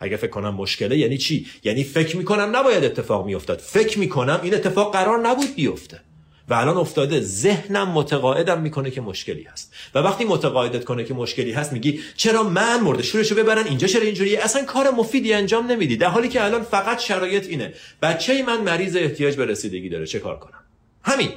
اگه 0.00 0.16
فکر 0.16 0.30
کنم 0.30 0.54
مشکله 0.54 0.98
یعنی 0.98 1.18
چی؟ 1.18 1.46
یعنی 1.64 1.84
فکر 1.84 2.16
می‌کنم 2.16 2.56
نباید 2.56 2.84
اتفاق 2.84 3.26
میافتاد. 3.26 3.58
فکر 3.58 3.98
می‌کنم 3.98 4.40
این 4.42 4.54
اتفاق 4.54 4.92
قرار 4.92 5.28
نبود 5.28 5.54
بیفته. 5.54 6.00
و 6.48 6.54
الان 6.54 6.76
افتاده. 6.76 7.20
ذهنم 7.20 7.88
متقاعدم 7.88 8.60
می‌کنه 8.60 8.90
که 8.90 9.00
مشکلی 9.00 9.42
هست. 9.42 9.74
و 9.94 9.98
وقتی 9.98 10.24
متقاعدت 10.24 10.84
کنه 10.84 11.04
که 11.04 11.14
مشکلی 11.14 11.52
هست 11.52 11.72
میگی 11.72 12.00
چرا 12.16 12.42
من 12.42 12.80
مرده؟ 12.80 13.02
شورشو 13.02 13.34
ببرن. 13.34 13.66
اینجا 13.66 13.88
چرا 13.88 14.02
اینجوریه؟ 14.02 14.44
اصلا 14.44 14.64
کار 14.64 14.90
مفیدی 14.90 15.32
انجام 15.32 15.66
نمیدی. 15.66 15.96
در 15.96 16.08
حالی 16.08 16.28
که 16.28 16.44
الان 16.44 16.62
فقط 16.62 16.98
شرایط 16.98 17.46
اینه. 17.46 17.74
بچه 18.02 18.42
من 18.42 18.60
مریض 18.60 18.96
احتیاج 18.96 19.36
به 19.36 19.46
رسیدگی 19.46 19.88
داره. 19.88 20.06
چه 20.06 20.18
کار 20.18 20.38
کنم؟ 20.38 20.60
همین. 21.02 21.30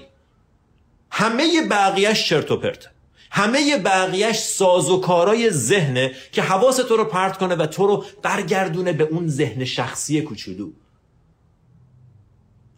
همه 1.12 1.68
بقیهش 1.70 2.30
چرت 2.30 2.52
و 2.52 2.58
پرت 2.58 2.90
همه 3.32 3.78
بقیهش 3.78 4.40
ساز 4.40 4.90
و 4.90 5.00
کارای 5.00 5.52
ذهنه 5.52 6.12
که 6.32 6.42
حواس 6.42 6.78
تو 6.78 6.98
رو 6.98 7.06
پرت 7.06 7.38
کنه 7.38 7.56
و 7.56 7.66
تو 7.66 7.88
رو 7.88 8.06
برگردونه 8.24 8.94
به 8.94 9.04
اون 9.04 9.28
ذهن 9.28 9.66
شخصی 9.66 10.22
کوچولو. 10.22 10.70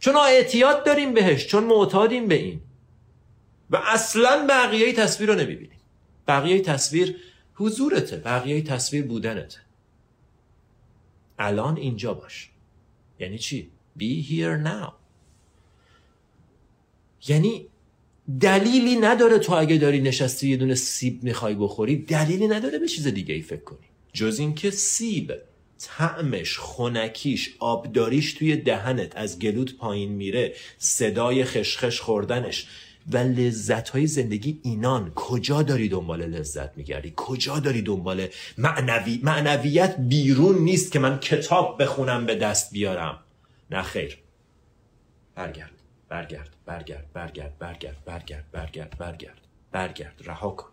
چون 0.02 0.16
اعتیاد 0.16 0.86
داریم 0.86 1.14
بهش 1.14 1.48
چون 1.48 1.64
معتادیم 1.64 2.28
به 2.28 2.36
این. 2.36 2.62
و 3.70 3.82
اصلا 3.86 4.46
بقیه 4.50 4.94
تصویر 4.94 5.30
رو 5.30 5.36
نمی‌بینیم. 5.36 5.80
بقیه 6.28 6.62
تصویر 6.62 7.16
حضورته 7.54 8.18
بقیه 8.18 8.62
تصویر 8.62 9.06
بودنته. 9.06 9.60
الان 11.40 11.78
اینجا 11.78 12.14
باش. 12.14 12.50
یعنی 13.20 13.38
چی؟ 13.38 13.72
Be 14.00 14.26
here 14.30 14.68
now. 14.68 14.92
یعنی 17.28 17.68
دلیلی 18.42 18.96
نداره 18.96 19.40
تو 19.40 19.54
اگه 19.54 19.78
داری 19.78 20.02
نشستی 20.02 20.50
یه 20.50 20.58
دونه 20.58 20.76
سیب 20.76 21.24
می‌خوای 21.24 21.56
بخوری 21.56 21.98
دلیلی 21.98 22.48
نداره 22.48 22.80
به 22.80 22.88
چیز 22.88 23.08
دیگه 23.08 23.34
ای 23.34 23.42
فکر 23.42 23.64
کنی. 23.64 23.88
جز 24.14 24.40
اینکه 24.40 24.72
سیب. 24.72 25.34
طعمش 25.82 26.58
خونکیش 26.58 27.56
آبداریش 27.60 28.34
توی 28.34 28.58
دهنت 28.58 29.18
از 29.18 29.40
گلوت 29.40 29.76
پایین 29.76 30.12
میره 30.12 30.54
صدای 30.78 31.46
خشخش 31.46 32.02
خوردنش 32.02 32.68
و 33.12 33.18
لذت 33.18 33.90
های 33.90 34.08
زندگی 34.08 34.60
اینان. 34.64 35.12
کجا 35.16 35.62
داری 35.62 35.90
دنبال 35.90 36.22
لذت 36.22 36.78
میگردی؟ 36.78 37.14
کجا 37.16 37.60
داری 37.60 37.82
دنبال 37.82 38.28
معنوی؟ 38.58 39.20
معنویت 39.24 39.96
بیرون 40.00 40.58
نیست 40.58 40.92
که 40.92 41.00
من 41.00 41.20
کتاب 41.20 41.84
بخونم 41.84 42.26
به 42.26 42.36
دست 42.36 42.72
بیارم. 42.72 43.20
نه 43.72 43.82
خیر. 43.82 44.18
برگرد. 45.36 45.72
برگرد. 46.10 46.50
برگرد. 46.66 47.14
برگرد. 47.14 47.58
برگرد. 47.60 48.04
برگرد. 48.06 48.46
برگرد. 48.52 48.98
برگرد. 48.98 49.42
برگرد. 49.72 50.22
رها 50.26 50.50
کن. 50.50 50.71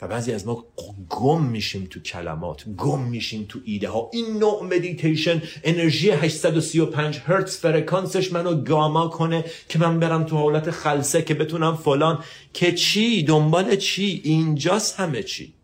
و 0.00 0.08
بعضی 0.08 0.32
از 0.32 0.46
ما 0.46 0.64
گم 1.08 1.42
میشیم 1.42 1.86
تو 1.90 2.00
کلمات 2.00 2.64
گم 2.68 3.02
میشیم 3.02 3.46
تو 3.48 3.58
ایده 3.64 3.88
ها 3.88 4.10
این 4.12 4.38
نوع 4.38 4.62
مدیتیشن 4.64 5.42
انرژی 5.64 6.10
835 6.10 7.18
هرتز 7.18 7.56
فرکانسش 7.56 8.32
منو 8.32 8.62
گاما 8.62 9.08
کنه 9.08 9.44
که 9.68 9.78
من 9.78 10.00
برم 10.00 10.24
تو 10.24 10.36
حالت 10.36 10.70
خلسه 10.70 11.22
که 11.22 11.34
بتونم 11.34 11.76
فلان. 11.76 12.24
که 12.52 12.72
چی؟ 12.72 13.22
دنبال 13.22 13.76
چی؟ 13.76 14.20
اینجاست 14.24 15.00
همه 15.00 15.22
چی. 15.22 15.54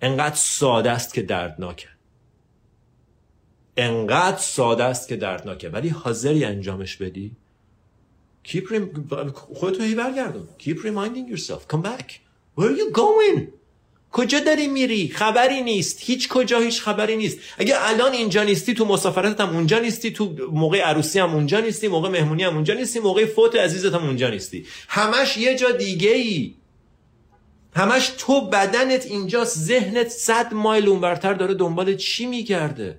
انقدر 0.00 0.36
ساده 0.36 0.90
است 0.90 1.14
که 1.14 1.22
دردناکه. 1.22 1.88
انقدر 3.76 4.38
ساده 4.38 4.84
است 4.84 5.08
که 5.08 5.16
دردناکه. 5.16 5.68
ولی 5.68 5.88
حاضری 5.88 6.44
انجامش 6.44 6.96
بدی؟ 6.96 7.36
Keep. 8.48 8.64
خودتو 9.54 9.82
هی 9.82 9.94
برگردون. 9.94 10.48
Keep 10.58 10.78
reminding 10.78 11.36
yourself. 11.36 11.74
Come 11.74 11.82
back. 11.82 12.20
Where 12.56 12.68
are 12.68 12.76
you 12.76 12.90
going? 12.92 13.40
کجا 14.12 14.40
داری 14.40 14.68
میری؟ 14.68 15.08
خبری 15.08 15.62
نیست. 15.62 16.00
هیچ 16.00 16.28
کجا 16.28 16.58
هیچ 16.58 16.82
خبری 16.82 17.16
نیست. 17.16 17.38
اگه 17.58 17.74
الان 17.78 18.12
اینجا 18.12 18.42
نیستی 18.42 18.74
تو 18.74 18.84
مسافرت 18.84 19.40
هم 19.40 19.56
اونجا 19.56 19.78
نیستی. 19.78 20.10
تو 20.10 20.36
موقع 20.52 20.80
عروسی 20.80 21.18
هم 21.18 21.34
اونجا 21.34 21.60
نیستی. 21.60 21.88
موقع 21.88 22.08
مهمونی 22.08 22.44
هم 22.44 22.54
اونجا 22.54 22.74
نیستی. 22.74 23.00
موقع 23.00 23.26
فوت 23.26 23.56
عزیزت 23.56 23.94
هم 23.94 24.04
اونجا 24.04 24.30
نیستی. 24.30 24.66
همش 24.88 25.36
یه 25.36 25.54
جا 25.54 25.70
دیگه 25.70 26.10
ای 26.10 26.54
همش 27.74 28.12
تو 28.18 28.40
بدنت 28.40 29.06
اینجاست. 29.06 29.58
ذهنت 29.58 30.08
صد 30.08 30.54
مایل 30.54 30.88
اونورتر 30.88 31.34
داره 31.34 31.54
دنبال 31.54 31.96
چی 31.96 32.26
میگرده؟ 32.26 32.98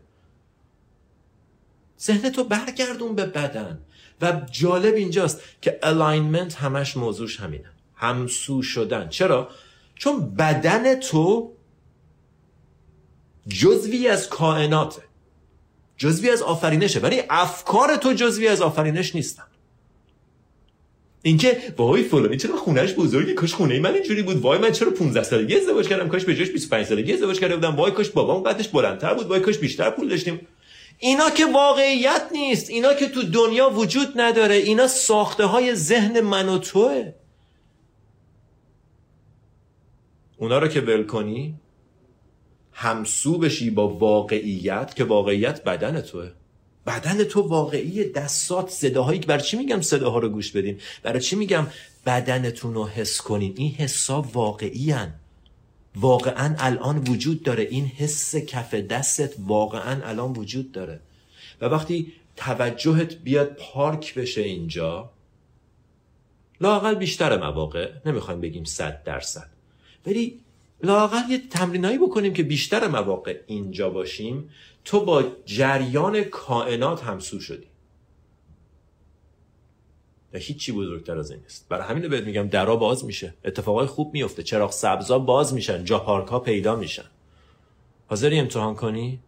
ذهنتو 2.02 2.44
برگردون 2.44 3.16
به 3.16 3.26
بدن. 3.26 3.80
و 4.22 4.42
جالب 4.52 4.96
اینجاست 4.96 5.42
که 5.62 5.80
alignment 5.84 6.56
همش 6.56 6.98
موضوعش 6.98 7.40
همینه. 7.40 7.72
همسو 7.96 8.62
شدن. 8.62 9.10
چرا؟ 9.10 9.50
چون 9.96 10.36
بدن 10.36 10.96
تو 10.96 11.52
جزوی 13.48 14.08
از 14.08 14.30
کائناته. 14.30 15.02
جزوی 15.98 16.30
از 16.30 16.42
آفرینشه. 16.42 17.00
ولی 17.00 17.22
افکار 17.30 17.96
تو 17.96 18.14
جزوی 18.14 18.48
از 18.48 18.62
آفرینش 18.62 19.16
نیستن. 19.16 19.44
اینکه 21.22 21.74
وای 21.78 22.04
فلانی 22.04 22.38
چرا 22.38 22.58
خونهش 22.58 22.94
بزرگه؟ 22.94 23.34
کاش 23.34 23.54
خونه 23.54 23.80
من 23.80 23.94
اینجوری 23.94 24.24
بود. 24.24 24.38
وای 24.38 24.60
من 24.60 24.72
چرا 24.72 24.92
15 24.92 25.24
سالگی 25.24 25.56
ازدواج 25.56 25.88
کردم؟ 25.88 26.08
کاش 26.08 26.26
به 26.26 26.36
جاش 26.36 26.50
25 26.50 26.86
سالگی 26.86 27.14
ازدواج 27.14 27.40
کرده 27.40 27.56
بودم 27.56 27.76
وای 27.76 27.92
کاش 27.92 28.10
بابام 28.10 28.44
قدش 28.44 28.68
بلندتر 28.68 29.14
بود. 29.14 29.28
وای 29.28 29.40
کاش 29.40 29.58
بیشتر 29.58 29.90
پول 29.90 30.10
داشتیم. 30.10 30.48
اینا 31.00 31.30
که 31.30 31.46
واقعیت 31.46 32.22
نیست 32.32 32.70
اینا 32.70 32.94
که 32.94 33.08
تو 33.08 33.24
دنیا 33.24 33.70
وجود 33.70 34.22
نداره 34.22 34.56
اینا 34.56 34.88
ساخته 34.88 35.46
های 35.46 35.76
ذهن 35.76 36.22
من 36.22 36.50
و 36.50 36.58
توه. 36.58 37.14
اونا 40.38 40.60
رو 40.60 40.68
که 40.68 40.82
ول 40.82 41.04
کنی 41.04 41.56
همسو 42.72 43.38
بشی 43.38 43.70
با 43.70 43.88
واقعیت 43.88 44.96
که 44.96 45.04
واقعیت 45.04 45.64
بدن 45.64 46.02
توه. 46.02 46.32
بدن 46.88 47.24
تو 47.24 47.42
واقعی 47.42 48.04
دستات. 48.04 48.70
صداهایی 48.70 49.20
که 49.20 49.28
برای 49.28 49.44
چی 49.44 49.58
میگم 49.58 49.82
صداها 49.82 50.20
رو 50.20 50.30
گوش 50.30 50.52
بدین 50.52 50.80
برای 51.04 51.20
چی 51.20 51.36
میگم 51.36 51.68
بدنتون 52.06 52.74
رو 52.74 52.88
حس 52.88 53.22
کنین؟ 53.22 53.54
این 53.58 53.72
حسا 53.72 54.22
واقعی 54.22 54.92
هن. 54.92 55.14
واقعا 56.00 56.56
الان 56.60 56.98
وجود 56.98 57.44
داره. 57.44 57.64
این 57.64 57.86
حس 57.86 58.36
کف 58.36 58.74
دستت 58.74 59.34
واقعا 59.40 60.10
الان 60.10 60.34
وجود 60.34 60.72
داره. 60.72 61.00
و 61.62 61.66
وقتی 61.66 62.14
توجهت 62.36 63.14
بیاد 63.16 63.54
پارک 63.54 64.16
بشه 64.16 64.42
اینجا 64.42 65.10
لاقل 66.62 66.96
بیشتر 66.96 67.38
مواقع 67.38 67.92
نمی‌خوایم 68.06 68.42
بگیم 68.42 68.64
صد 68.64 69.04
درصد 69.04 69.50
ولی 70.06 70.40
لاقل 70.84 71.30
یه 71.30 71.38
تمرینایی 71.38 71.98
بکنیم 71.98 72.34
که 72.34 72.44
بیشتر 72.44 72.88
مواقع 72.88 73.40
اینجا 73.48 73.90
باشیم. 73.90 74.50
تو 74.86 75.00
با 75.00 75.24
جریان 75.46 76.24
کائنات 76.24 77.04
همسو 77.04 77.40
شدی. 77.40 77.68
و 80.34 80.38
هیچی 80.38 80.72
بزرگتر 80.72 81.18
از 81.18 81.32
این 81.32 81.40
نیست. 81.40 81.66
برای 81.70 81.88
همین 81.88 82.08
بهت 82.08 82.24
میگم 82.24 82.48
درا 82.48 82.76
باز 82.76 83.06
میشه. 83.06 83.34
اتفاقای 83.46 83.88
خوب 83.88 84.14
میفته. 84.14 84.44
چراغ 84.44 84.72
سبزا 84.72 85.20
باز 85.20 85.54
میشن. 85.54 85.84
جا 85.84 86.00
پارک 86.00 86.28
ها 86.28 86.40
پیدا 86.40 86.76
میشن. 86.76 87.06
حاضری 88.08 88.40
امتحان 88.40 88.76
کنی؟ 88.76 89.20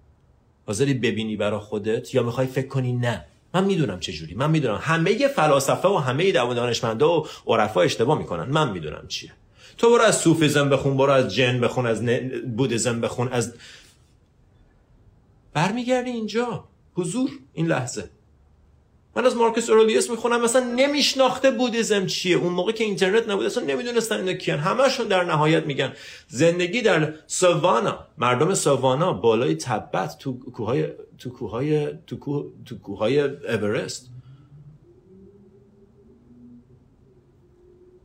حاضری 0.68 0.94
ببینی 0.94 1.36
برا 1.36 1.60
خودت؟ 1.60 2.16
یا 2.16 2.24
می‌خوای 2.24 2.48
فکر 2.48 2.68
کنی 2.68 2.94
نه؟ 2.94 3.26
من 3.54 3.64
می‌دونم 3.64 4.00
چه 4.00 4.14
جوری 4.14 4.36
من 4.36 4.52
می‌دونم 4.52 4.80
همه 4.82 5.28
فلاسفه 5.28 5.88
و 5.88 5.98
همه 5.98 6.32
دانشمندا 6.32 7.22
و 7.22 7.26
عرفا 7.48 7.82
اشتباه 7.82 8.18
می‌کنن. 8.18 8.46
من 8.46 8.72
می‌دونم 8.72 9.06
چیه. 9.08 9.32
تو 9.78 9.90
برو 9.90 10.02
از 10.02 10.18
صوفیزم 10.18 10.70
بخون 10.70 10.98
برو 10.98 11.12
از 11.12 11.36
جن 11.36 11.62
بخون 11.62 11.86
از 11.86 12.06
بودیزم 12.58 13.02
بخون 13.02 13.28
از 13.28 13.54
برمیگردی 15.54 16.10
اینجا. 16.10 16.64
حضور 16.94 17.30
این 17.54 17.68
لحظه. 17.68 18.10
من 19.16 19.26
از 19.26 19.36
مارکس 19.36 19.70
اورولیوس 19.70 20.10
می‌خونم 20.10 20.42
مثلا 20.42 20.74
نمیشناخته 20.74 21.52
بودیزم 21.52 22.06
چیه. 22.06 22.38
اون 22.38 22.54
موقع 22.54 22.72
که 22.72 22.84
اینترنت 22.84 23.30
نبود 23.30 23.46
اصلا 23.46 23.64
نمی‌دونستن 23.64 24.16
اینا 24.16 24.34
کیان. 24.34 24.60
همشون 24.60 25.08
در 25.08 25.24
نهایت 25.24 25.66
میگن. 25.66 25.94
زندگی 26.28 26.82
در 26.82 27.14
سوانا 27.28 28.08
مردم 28.18 28.54
سوانا 28.54 29.14
بالای 29.14 29.56
تبت 29.56 30.18
تو 30.18 30.40
کوههای 30.40 30.88
تو 31.18 31.30
کوههای 31.30 31.88
تو 32.08 32.18
کوه 32.18 32.52
تو 32.66 32.78
کوههای 32.78 33.20
اورست. 33.20 34.10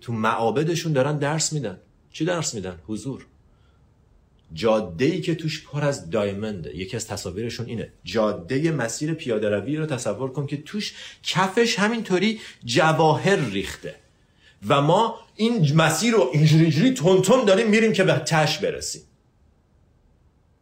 تو 0.01 0.13
معابدشون 0.13 0.93
دارن 0.93 1.19
درس 1.19 1.53
میدن. 1.53 1.81
چی 2.11 2.25
درس 2.25 2.55
میدن؟ 2.55 2.79
حضور. 2.87 3.27
جاده 4.55 5.05
ای 5.05 5.21
که 5.21 5.35
توش 5.35 5.67
پر 5.67 5.85
از 5.85 6.11
دایمنده. 6.11 6.77
یکی 6.77 6.97
از 6.97 7.07
تصاویرشون 7.07 7.67
اینه. 7.67 7.93
جاده 8.05 8.73
مسیر 8.73 9.15
پیاده 9.15 9.49
روی 9.49 9.77
رو 9.77 9.87
تصور 9.87 10.33
کن 10.33 10.47
که 10.47 10.63
توش 10.63 10.95
کفش 11.23 11.79
همینطوری 11.79 12.41
جواهر 12.65 13.37
ریخته. 13.37 13.95
و 14.69 14.83
ما 14.83 15.19
این 15.37 15.77
مسیر 15.77 16.15
رو 16.15 16.31
اینجوری 16.33 16.63
اینجوری 16.63 16.95
تون 16.95 17.45
داریم 17.45 17.71
میریم 17.71 17.93
که 17.93 18.05
به 18.05 18.13
تش 18.13 18.59
برسیم. 18.59 19.03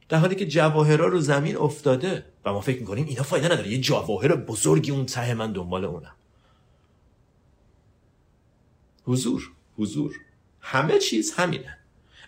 در 0.09 0.19
حالی 0.19 0.35
که 0.35 0.47
جواهرها 0.47 1.07
رو 1.07 1.21
زمین 1.21 1.57
افتاده 1.57 2.25
و 2.45 2.53
ما 2.53 2.61
فکر 2.61 2.81
می‌کنیم 2.81 3.07
اینا 3.07 3.23
فایده 3.23 3.47
نداره. 3.53 3.69
یه 3.69 3.81
جواهر 3.81 4.37
بزرگی 4.37 4.91
اون 4.91 5.07
ته 5.07 5.35
من 5.35 5.53
دنبال 5.53 5.85
اونم. 5.85 6.15
حضور 9.05 9.51
حضور. 9.79 10.15
همه 10.61 10.99
چیز 10.99 11.33
همینه. 11.33 11.79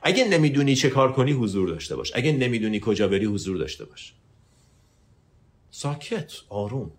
اگه 0.04 0.28
نمی‌دونی 0.28 0.76
چه 0.76 0.90
کار 0.90 1.12
کنی 1.12 1.32
حضور 1.32 1.68
داشته 1.68 1.96
باش. 1.96 2.12
اگه 2.14 2.32
نمی‌دونی 2.32 2.80
کجا 2.80 3.08
بری 3.08 3.24
حضور 3.24 3.56
داشته 3.56 3.84
باش. 3.84 4.14
ساکت 5.70 6.32
آروم. 6.48 6.92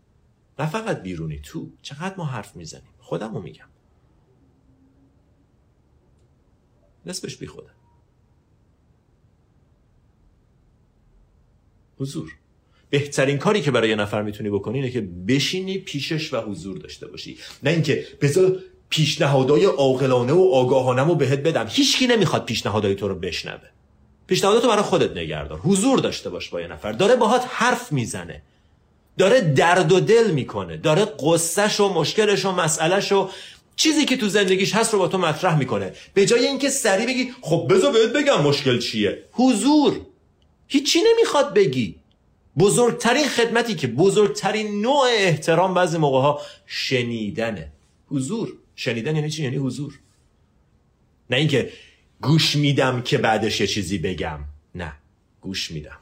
نه 0.59 0.69
فقط 0.69 1.01
بیرونی. 1.03 1.39
تو 1.39 1.71
چقدر 1.81 2.15
ما 2.17 2.25
حرف 2.25 2.55
می‌زنیم؟ 2.55 2.89
خودم 2.99 3.41
میگم. 3.41 3.69
نصفش 7.05 7.37
بی 7.37 7.47
خوده 7.47 7.69
حضور. 11.97 12.35
بهترین 12.89 13.37
کاری 13.37 13.61
که 13.61 13.71
برای 13.71 13.89
یه 13.89 13.95
نفر 13.95 14.21
می‌تونی 14.21 14.49
بکنی 14.49 14.77
اینه 14.77 14.91
که 14.91 15.01
بشینی 15.01 15.77
پیشش 15.77 16.33
و 16.33 16.41
حضور 16.41 16.77
داشته 16.77 17.07
باشی. 17.07 17.37
نه 17.63 17.69
اینکه 17.69 18.07
بذار 18.21 18.59
پیشنهادهای 18.89 19.65
عاقلانه 19.65 20.33
و 20.33 20.49
آگاهانه 20.53 21.03
رو 21.03 21.15
بهت 21.15 21.39
بدم. 21.39 21.67
هیچکی 21.69 22.07
نمی‌خواد 22.07 22.45
پیشنهادهای 22.45 22.95
تو 22.95 23.07
رو 23.07 23.15
بشنوه. 23.15 23.69
پیشنهاداتو 24.27 24.67
برای 24.67 24.83
خودت 24.83 25.17
نگردار 25.17 25.59
حضور 25.59 25.99
داشته 25.99 26.29
باش 26.29 26.49
با 26.49 26.61
یه 26.61 26.67
نفر. 26.67 26.91
داره 26.91 27.15
باهات 27.15 27.45
حرف 27.49 27.91
می‌زنه. 27.91 28.41
داره 29.17 29.41
درد 29.41 29.91
و 29.91 29.99
دل 29.99 30.31
می‌کنه. 30.31 30.77
داره 30.77 31.05
قصهش 31.19 31.79
و 31.79 31.93
مشکلش 31.93 32.45
و 32.45 32.51
مسئلهش 32.51 33.11
و 33.11 33.29
چیزی 33.75 34.05
که 34.05 34.17
تو 34.17 34.29
زندگیش 34.29 34.75
هست 34.75 34.93
رو 34.93 34.99
با 34.99 35.07
تو 35.07 35.17
مطرح 35.17 35.57
می‌کنه. 35.57 35.93
به 36.13 36.25
جای 36.25 36.47
اینکه 36.47 36.69
سری 36.69 37.05
بگی 37.05 37.33
خب 37.41 37.67
بذار 37.69 37.93
بهت 37.93 38.13
بگم 38.13 38.41
مشکل 38.41 38.79
چیه. 38.79 39.23
حضور. 39.31 39.99
هیچی 40.67 40.99
نمی‌خواد 40.99 41.53
بگی. 41.53 41.95
بزرگترین 42.59 43.27
خدمتی 43.27 43.75
که 43.75 43.87
بزرگترین 43.87 44.81
نوع 44.81 45.07
احترام 45.17 45.73
بعضی 45.73 45.97
موقع 45.97 46.21
ها 46.21 46.41
شنیدنه. 46.65 47.71
حضور. 48.07 48.53
شنیدن 48.75 49.15
یعنی 49.15 49.29
چی؟ 49.29 49.43
یعنی 49.43 49.57
حضور. 49.57 49.99
نه 51.29 51.37
اینکه 51.37 51.73
گوش 52.21 52.55
میدم 52.55 53.01
که 53.01 53.17
بعدش 53.17 53.61
یه 53.61 53.67
چیزی 53.67 53.97
بگم. 53.97 54.39
نه 54.75 54.93
گوش 55.41 55.71
میدم. 55.71 55.99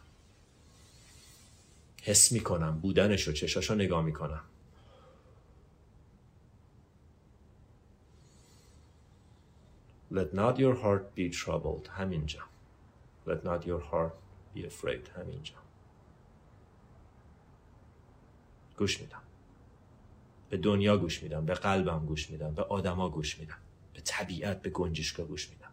حس 2.02 2.32
می‌کنم 2.32 2.80
بودنشو 2.80 3.32
چشاشو 3.32 3.76
نگاه 3.76 4.04
می‌کنم. 4.04 4.44
Let 10.14 10.32
not 10.34 10.60
your 10.60 10.76
heart 10.76 11.06
be 11.18 11.30
troubled. 11.32 11.88
همینجا. 11.90 12.40
Let 13.28 13.44
not 13.44 13.66
your 13.66 13.82
heart 13.92 14.14
be 14.56 14.60
afraid. 14.60 15.20
همینجا. 15.20 15.56
گوش 18.78 19.02
میدم. 19.02 19.23
به 20.54 20.60
دنیا 20.60 20.98
گوش 20.98 21.24
میدم 21.24 21.46
به 21.46 21.54
قلبم 21.54 22.06
گوش 22.06 22.30
میدم 22.30 22.54
به 22.56 22.64
آدما 22.64 23.10
گوش 23.10 23.40
میدم 23.40 23.58
به 23.94 24.02
طبیعت 24.06 24.62
به 24.62 24.70
گنجشگاه 24.70 25.28
گوش 25.28 25.50
میدم. 25.50 25.72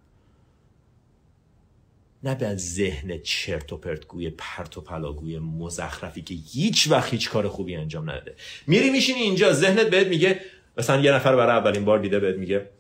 نه 2.22 2.34
به 2.34 2.56
ذهن 2.56 3.18
چرت 3.18 3.72
و 3.72 3.76
پرتگوی 3.76 4.30
پرت 4.30 4.78
و 4.78 4.80
پلاگوی 4.80 5.38
مزخرفی 5.38 6.22
که 6.22 6.34
هیچ 6.34 6.90
وقت 6.90 7.12
هیچ 7.12 7.30
کار 7.30 7.48
خوبی 7.48 7.76
انجام 7.76 8.10
نده 8.10 8.34
میری 8.66 8.90
میشینی 8.90 9.20
اینجا 9.20 9.52
ذهنت 9.52 9.86
بهت 9.86 10.06
میگه 10.06 10.40
مثلا 10.76 11.00
یه 11.00 11.12
نفر 11.12 11.36
برای 11.36 11.56
اولین 11.56 11.84
بار 11.84 11.98
دیده 11.98 12.20
بهت 12.20 12.36
میگه 12.36 12.70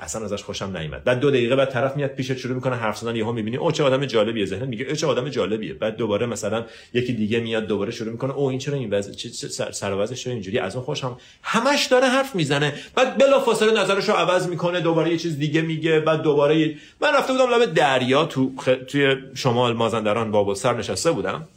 اصلا 0.00 0.24
ازش 0.24 0.42
خوشم 0.42 0.76
نیومد. 0.76 1.04
بعد 1.04 1.20
دو 1.20 1.30
دقیقه 1.30 1.56
بعد 1.56 1.70
طرف 1.70 1.96
میاد 1.96 2.10
پیشت 2.10 2.36
شروع 2.36 2.54
می‌کنه 2.54 2.76
حرف 2.76 2.98
زدن 2.98 3.16
یهو 3.16 3.32
می‌بینی 3.32 3.56
او 3.56 3.72
چه 3.72 3.84
آدم 3.84 4.06
جالبیه 4.06 4.46
ذهن 4.46 4.68
میگه 4.68 4.84
او 4.84 4.94
چه 4.94 5.06
آدم 5.06 5.28
جالبیه. 5.28 5.74
بعد 5.74 5.96
دوباره 5.96 6.26
مثلا 6.26 6.64
یکی 6.92 7.12
دیگه 7.12 7.40
میاد 7.40 7.66
دوباره 7.66 7.90
شروع 7.90 8.12
می‌کنه 8.12 8.32
او 8.32 8.48
این 8.48 8.58
چرا 8.58 8.74
این 8.74 8.90
وضع 8.90 9.12
چه 9.12 9.48
سر 9.72 9.94
و 9.94 10.06
چرا 10.06 10.32
اینجوری 10.32 10.58
از 10.58 10.76
اون 10.76 10.84
خوشم 10.84 11.16
همش 11.42 11.86
داره 11.86 12.06
حرف 12.06 12.34
می‌زنه. 12.34 12.74
بعد 12.94 13.18
بلافاصله 13.18 13.82
نظرش 13.82 14.08
رو 14.08 14.14
عوض 14.14 14.48
می‌کنه 14.48 14.80
دوباره 14.80 15.10
یه 15.10 15.16
چیز 15.16 15.38
دیگه 15.38 15.62
میگه. 15.62 16.00
بعد 16.00 16.22
دوباره. 16.22 16.76
من 17.00 17.14
رفته 17.14 17.32
بودم 17.32 17.50
لب 17.50 17.74
دریا 17.74 18.24
تو 18.24 18.52
خ... 18.58 18.68
توی 18.88 19.16
شمال 19.34 19.72
مازندران 19.72 20.30
بابل 20.30 20.54
سر 20.54 20.76
نشسته 20.76 21.12
بودم. 21.12 21.48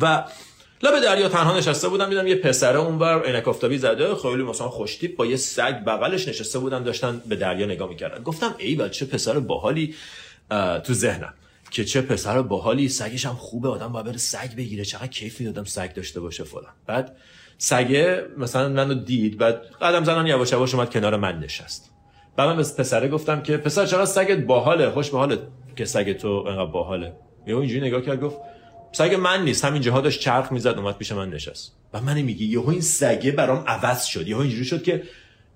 و 0.00 0.24
لب 0.82 1.00
دریا 1.00 1.28
تنها 1.28 1.58
نشسته 1.58 1.88
بودم 1.88 2.08
دیدم 2.10 2.26
یه 2.26 2.34
پسره 2.34 2.78
اونور 2.78 3.22
عینک 3.26 3.48
آفتابی 3.48 3.78
زده 3.78 4.14
خیلی 4.14 4.42
مثلا 4.42 4.68
خوشتیپ 4.68 5.16
با 5.16 5.26
یه 5.26 5.36
سگ 5.36 5.84
بغلش 5.84 6.28
نشسته 6.28 6.58
بودن 6.58 6.82
داشتن 6.82 7.22
به 7.26 7.36
دریا 7.36 7.66
نگاه 7.66 7.88
می‌کردن. 7.88 8.22
گفتم 8.22 8.54
ای 8.58 8.90
چه 8.90 9.06
پسر 9.06 9.38
باحالی 9.38 9.94
تو 10.84 10.92
ذهنم. 10.92 11.34
که 11.70 11.84
چه 11.84 12.00
پسر 12.00 12.42
باحالی 12.42 12.88
سگش 12.88 13.26
هم 13.26 13.34
خوبه 13.34 13.68
آدم 13.68 13.92
باید 13.92 14.06
بره 14.06 14.16
سگ 14.16 14.54
بگیره 14.56 14.84
چقدر 14.84 15.06
کیف 15.06 15.40
می‌دادم 15.40 15.64
سگ 15.64 15.92
داشته 15.94 16.20
باشه 16.20 16.44
فلان. 16.44 16.72
بعد 16.86 17.16
سگه 17.58 18.24
مثلا 18.38 18.68
منو 18.68 18.94
دید 18.94 19.38
بعد 19.38 19.62
قدم 19.82 20.04
زنان 20.04 20.26
یواش 20.26 20.52
یواش 20.52 20.74
اومد 20.74 20.90
کنار 20.90 21.16
من 21.16 21.38
نشست. 21.38 21.90
بعد 22.36 22.48
من 22.48 22.56
به 22.56 22.62
پسره 22.62 23.08
گفتم 23.08 23.42
که 23.42 23.56
پسر 23.56 23.86
چرا 23.86 24.06
سگت 24.06 24.38
باحاله 24.38 24.90
خوش 24.90 25.10
باحاله 25.10 25.38
که 25.76 25.84
سگ 25.84 26.12
تو 26.12 26.28
انقدر 26.28 26.70
باحاله. 26.70 27.12
یهو 27.46 27.58
اینجوری 27.58 27.80
نگاه 27.80 28.02
کرد 28.02 28.20
گفت 28.20 28.36
سگ 28.94 29.14
من 29.14 29.44
نیست 29.44 29.64
همین 29.64 29.82
جاها 29.82 30.00
داشت 30.00 30.20
چرخ 30.20 30.52
می‌زد 30.52 30.78
اومد 30.78 30.98
پیش 30.98 31.12
من 31.12 31.30
نشست. 31.30 31.72
و 31.92 32.00
من 32.00 32.22
میگی 32.22 32.44
یهو 32.44 32.68
این 32.68 32.80
سگه 32.80 33.30
برام 33.30 33.64
عوض 33.66 34.04
شد 34.04 34.28
یهو 34.28 34.40
اینجوری 34.40 34.64
شد 34.64 34.82
که 34.82 35.02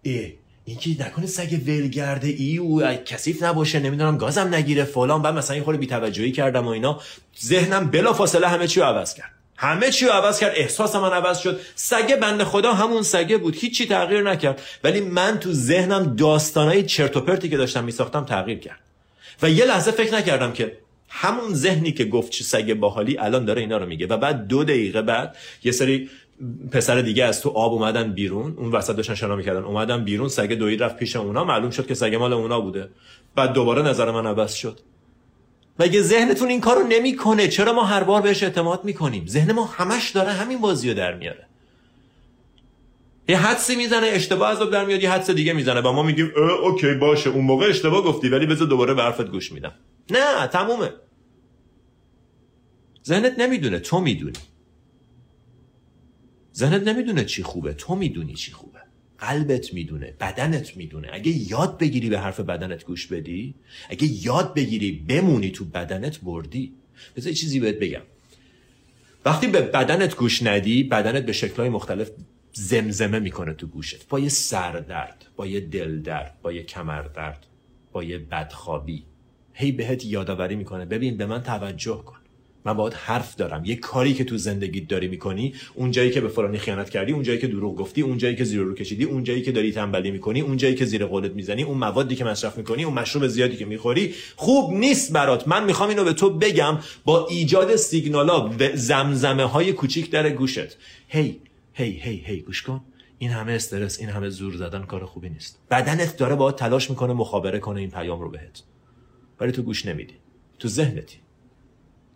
ای 0.03 0.33
این 0.65 0.77
که 0.77 0.91
نکنه 1.01 1.27
سگ 1.27 1.61
ولگرده 1.67 2.29
ای 2.29 2.59
و 2.59 2.95
کثیف 2.95 3.43
نباشه 3.43 3.81
نمی‌دونم 3.81 4.19
گازم 4.19 4.55
نگیره 4.55 4.85
فلان 4.85 5.23
بعد 5.23 5.35
مثلا 5.35 5.55
این 5.55 5.65
خورده 5.65 5.81
بی‌توجهی 5.81 6.33
کردم 6.33 6.67
و 6.67 6.69
اینا. 6.69 7.01
ذهنم 7.45 7.91
بلافاصله 7.91 8.49
همه 8.49 8.67
چی 8.67 8.81
رو 8.81 8.87
عوض 8.87 9.15
کرد. 9.15 9.31
همه 9.57 9.91
چی 9.91 10.07
رو 10.07 10.13
عوض 10.13 10.41
کرد 10.41 10.53
احساس 10.57 10.95
من 10.95 11.11
عوض 11.11 11.39
شد. 11.39 11.61
سگه 11.75 12.17
بنده 12.17 12.45
خدا 12.45 12.73
همون 12.73 13.03
سگه 13.03 13.37
بود 13.37 13.57
هیچی 13.57 13.87
تغییر 13.87 14.23
نکرد. 14.23 14.63
ولی 14.85 15.01
من 15.01 15.39
تو 15.39 15.53
ذهنم 15.53 16.17
داستانای 16.17 16.83
چرت 16.83 17.17
و 17.17 17.21
پرتی 17.21 17.49
که 17.49 17.57
داشتم 17.57 17.85
میساختم 17.85 18.25
تغییر 18.25 18.59
کرد. 18.59 18.81
و 19.43 19.51
یه 19.51 19.65
لحظه 19.65 19.91
فکر 19.91 20.15
نکردم 20.15 20.53
که 20.53 20.79
همون 21.09 21.55
ذهنی 21.55 21.93
که 21.93 22.05
گفت 22.05 22.33
چه 22.33 22.45
سگ 22.45 22.75
باحالی 22.75 23.19
الان 23.19 23.45
داره 23.45 23.61
اینا 23.61 23.77
رو 23.77 23.87
میگه. 23.87 24.07
و 24.07 24.17
بعد 24.17 24.47
دو 24.47 24.65
دقیقه 24.65 25.03
بعد 25.03 25.37
یه 25.65 25.73
سری 25.73 26.11
پسر 26.73 27.01
دیگه 27.01 27.25
از 27.25 27.41
تو 27.43 27.51
آب 27.51 27.73
اومدن 27.73 28.13
بیرون. 28.13 28.55
اون 28.57 28.71
وسط 28.71 28.97
داشتن 28.97 29.15
شنا 29.15 29.37
می‌کردن. 29.37 29.65
اومدن 29.65 30.05
بیرون 30.05 30.29
سگ 30.29 30.53
دوید 30.53 30.83
رفت 30.83 30.97
پیش 30.97 31.17
اونا. 31.17 31.45
معلوم 31.45 31.71
شد 31.71 31.87
که 31.87 31.95
سگ 31.95 32.15
مال 32.15 32.33
اونا 32.33 32.61
بوده. 32.61 32.89
بعد 33.35 33.53
دوباره 33.53 33.83
نظر 33.83 34.11
من 34.11 34.27
عوض 34.27 34.55
شد. 34.55 34.81
مگه 35.79 36.03
ذهنتون 36.03 36.49
این 36.49 36.61
کارو 36.61 36.87
نمی‌کنه 36.89 37.49
چرا 37.49 37.73
ما 37.73 37.85
هر 37.85 38.03
بار 38.03 38.23
بهش 38.23 38.43
اعتماد 38.43 38.85
می‌کنیم؟ 38.85 39.27
ذهن 39.27 39.53
ما 39.53 39.65
همش 39.65 40.11
داره 40.11 40.33
همین 40.33 40.59
بازی 40.59 40.89
رو 40.89 40.95
در 40.95 41.15
میاره. 41.15 41.47
یه 43.29 43.37
حدسی 43.37 43.77
می‌زنه 43.77 44.07
اشتباه 44.07 44.51
از 44.51 44.59
در 44.59 44.85
میاد 44.85 45.03
یه 45.03 45.11
حدس 45.11 45.31
دیگه 45.31 45.53
می‌زنه. 45.53 45.81
و 45.81 45.93
ما 45.93 46.03
میگیم 46.03 46.33
اوکی 46.63 46.95
باشه. 46.95 47.31
اون 47.31 47.45
موقع 47.45 47.67
اشتباه 47.67 48.05
گفتی 48.05 48.29
ولی 48.29 48.47
بذار 48.47 48.69
دوباره 48.69 48.95
به 48.95 49.03
حرفت 49.03 49.27
گوش 49.27 49.53
میدم. 49.53 49.73
نه 50.11 50.47
تمومه. 50.47 50.91
ذهنت 53.07 53.39
نمی‌دونه 53.39 53.79
تو 53.79 54.01
می‌دونی. 54.01 54.39
ذهنت 56.55 56.89
نمی‌دونه 56.89 57.25
چی 57.25 57.43
خوبه 57.43 57.75
تو 57.75 57.95
می‌دونی 57.95 58.35
چی 58.35 58.53
خوبه. 58.53 58.79
قلبت 59.19 59.75
می‌دونه 59.75 60.15
بدنت 60.21 60.77
می‌دونه. 60.77 61.09
اگه 61.13 61.51
یاد 61.51 61.79
بگیری 61.79 62.09
به 62.09 62.21
حرف 62.21 62.41
بدنت 62.41 62.85
گوش 62.85 63.07
بدی 63.07 63.55
اگه 63.89 64.25
یاد 64.25 64.55
بگیری 64.55 64.93
بمونی 64.93 65.51
تو 65.51 65.65
بدنت 65.65 66.21
بردی. 66.21 66.75
بذار 67.17 67.33
چیزی 67.33 67.61
بهت 67.61 67.79
بگم. 67.79 68.03
وقتی 69.25 69.47
به 69.47 69.61
بدنت 69.61 70.17
گوش 70.17 70.43
ندی 70.43 70.83
بدنت 70.83 71.27
به 71.27 71.33
شکلهای 71.33 71.69
مختلف 71.69 72.11
زمزمه 72.53 73.19
می‌کنه 73.19 73.55
تو 73.55 73.67
گوشت. 73.67 74.09
با 74.09 74.19
یه 74.21 74.29
سردرد 74.29 75.27
با 75.37 75.47
یه 75.47 75.61
دل 75.61 76.03
درد 76.03 76.39
با 76.43 76.53
یه 76.53 76.63
کمر 76.63 77.03
درد 77.03 77.47
با 77.93 78.05
یه 78.05 78.19
بدخوابی. 78.19 79.05
هی 79.61 79.73
بهت 79.73 80.05
یادآوری 80.05 80.57
می‌کنه. 80.57 80.85
ببین 80.85 81.17
به 81.17 81.27
من 81.27 81.43
توجه 81.43 82.03
کن. 82.07 82.17
من 82.65 82.73
باید 82.73 82.95
حرف 82.95 83.37
دارم. 83.37 83.65
یه 83.65 83.77
کاری 83.77 84.15
که 84.15 84.25
تو 84.25 84.37
زندگیت 84.37 84.89
داری 84.89 85.09
می‌کنی 85.09 85.55
اون 85.75 85.91
جایی 85.91 86.11
که 86.11 86.21
به 86.21 86.29
فلانی 86.29 86.59
خیانت 86.59 86.91
کردی 86.91 87.13
اون 87.13 87.23
جایی 87.23 87.39
که 87.39 87.47
دروغ 87.47 87.77
گفتی 87.77 88.03
اون 88.03 88.19
جایی 88.19 88.37
که 88.37 88.45
زیر 88.45 88.61
رو 88.61 88.75
کشیدی 88.75 89.05
اون 89.05 89.25
جایی 89.25 89.43
که 89.43 89.53
داری 89.53 89.73
تنبلی 89.73 90.11
می‌کنی 90.11 90.41
اون 90.41 90.57
جایی 90.57 90.75
که 90.75 90.85
زیر 90.85 91.07
قولت 91.07 91.33
می‌زنی 91.33 91.63
اون 91.63 91.79
موادی 91.79 92.17
که 92.17 92.25
مصرف 92.25 92.59
می‌کنی 92.59 92.85
اون 92.85 92.95
مشروب 92.95 93.27
زیادی 93.27 93.57
که 93.57 93.65
می‌خوری 93.65 94.15
خوب 94.37 94.75
نیست 94.75 95.13
برات. 95.13 95.49
من 95.49 95.65
می‌خوام 95.65 95.89
اینو 95.89 96.05
به 96.05 96.13
تو 96.13 96.31
بگم 96.31 96.79
با 97.05 97.27
ایجاد 97.27 97.77
سیگنالا 97.77 98.41
به 98.41 98.73
زمزمه 98.75 99.45
های 99.45 99.73
کوچیک 99.73 100.11
در 100.11 100.31
گوشت. 100.31 100.77
هی 101.09 101.41
هی 101.73 101.91
هی 101.91 102.23
هی 102.27 102.41
گوش 102.41 102.63
کن. 102.63 102.81
این 103.19 103.31
همه 103.31 103.53
استرس 103.53 104.01
این 104.01 104.09
همه 104.09 104.29
زور 104.29 104.57
زدن 104.57 104.83
کار 104.83 105.05
خوبی 105.05 105.29
نیست. 105.29 105.59
بدنت 105.71 106.17
داره 106.17 106.35
با 106.35 106.53
تلاش 106.53 106.91
می‌کنه 106.91 107.13
مخابره 107.13 107.59
کنه 107.59 107.81
این 107.81 107.91
پیام 107.91 108.21
رو 108.21 108.31
بهت. 108.31 108.63
ولی 109.41 109.53
تو 109.53 109.63
گوش 109.63 109.87
نمیدی. 109.87 110.15
تو 110.59 110.69
ذهنتی. 110.69 111.19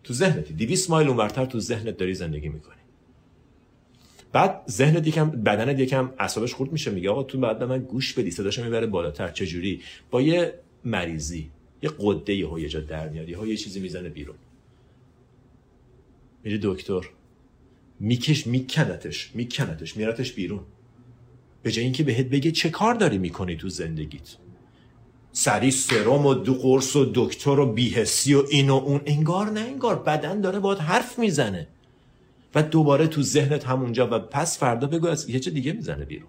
تو 0.04 0.14
ذهنتی. 0.14 0.54
200 0.54 0.90
مایل 0.90 1.08
اونورتر 1.08 1.44
تو 1.44 1.60
ذهنت 1.60 1.96
داری 1.96 2.14
زندگی 2.14 2.48
می‌کنی. 2.48 2.76
بعد 4.32 4.62
ذهنت 4.70 5.06
یکم 5.06 5.30
بدنت 5.30 5.80
یکم 5.80 6.12
اعصابش 6.18 6.54
خورد 6.54 6.72
میشه. 6.72 6.90
میگه 6.90 7.10
آقا 7.10 7.22
تو 7.22 7.38
بعد 7.38 7.62
من 7.62 7.78
گوش 7.78 8.12
بدی. 8.12 8.30
صداشو 8.30 8.64
می‌بره 8.64 8.86
بالاتر. 8.86 9.28
چه 9.28 9.46
جوری 9.46 9.82
با 10.10 10.22
یه 10.22 10.54
مریضی. 10.84 11.50
یه 11.82 11.90
قده 11.98 12.34
یه 12.34 12.48
یه 12.60 12.68
جا 12.68 12.80
در 12.80 13.08
میاد. 13.08 13.28
یه 13.28 13.48
یه 13.48 13.56
چیزی 13.56 13.80
می‌زنه 13.80 14.08
بیرون. 14.08 14.36
میری 16.44 16.58
دکتر. 16.62 17.00
میکش 18.00 18.46
میکنتش 18.46 19.30
میکنتش 19.34 19.96
میرتش 19.96 20.32
بیرون. 20.32 20.64
به 21.62 21.72
جای 21.72 21.84
اینکه 21.84 22.02
بهت 22.02 22.26
بگه 22.26 22.50
چه 22.50 22.70
کار 22.70 22.94
داری 22.94 23.18
می‌کنی 23.18 23.56
تو 23.56 23.68
زندگیت. 23.68 24.36
سری 25.32 25.70
سرم 25.70 26.26
و 26.26 26.34
دو 26.34 26.54
قرص 26.54 26.96
و 26.96 27.10
دکتر 27.14 27.50
و 27.60 27.72
بیهسی 27.72 28.34
و 28.34 28.42
این 28.50 28.70
و 28.70 28.74
اون. 28.74 29.00
انگار 29.06 29.50
نه 29.50 29.60
انگار 29.60 29.98
بدن 29.98 30.40
داره 30.40 30.58
باید 30.58 30.78
حرف 30.78 31.18
می‌زنه. 31.18 31.68
و 32.54 32.62
دوباره 32.62 33.06
تو 33.06 33.22
ذهنت 33.22 33.64
همونجا 33.64 34.08
و 34.12 34.18
پس 34.18 34.58
فردا 34.58 34.86
بگو 34.86 35.06
از 35.06 35.30
یه 35.30 35.40
چه 35.40 35.50
دیگه 35.50 35.72
می‌زنه 35.72 36.04
بیرون. 36.04 36.28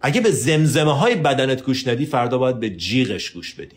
اگه 0.00 0.20
به 0.20 0.30
زمزمه 0.30 0.98
های 0.98 1.14
بدنت 1.14 1.62
گوش 1.64 1.88
ندی 1.88 2.06
فردا 2.06 2.38
باید 2.38 2.60
به 2.60 2.70
جیغش 2.70 3.30
گوش 3.30 3.54
بدی. 3.54 3.76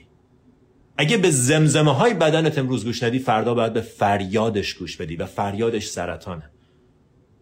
اگه 0.98 1.18
به 1.18 1.32
زمزمه 1.32 1.94
های 1.94 2.14
بدنت 2.14 2.58
امروز 2.58 2.86
گوش 2.86 3.04
ندی 3.04 3.20
فردا 3.20 3.54
باید 3.54 3.74
به 3.74 3.82
فریادش 3.82 4.74
گوش 4.74 4.98
بدی 4.98 5.16
و 5.16 5.26
فریادش 5.26 5.88
سرطانه. 5.88 6.50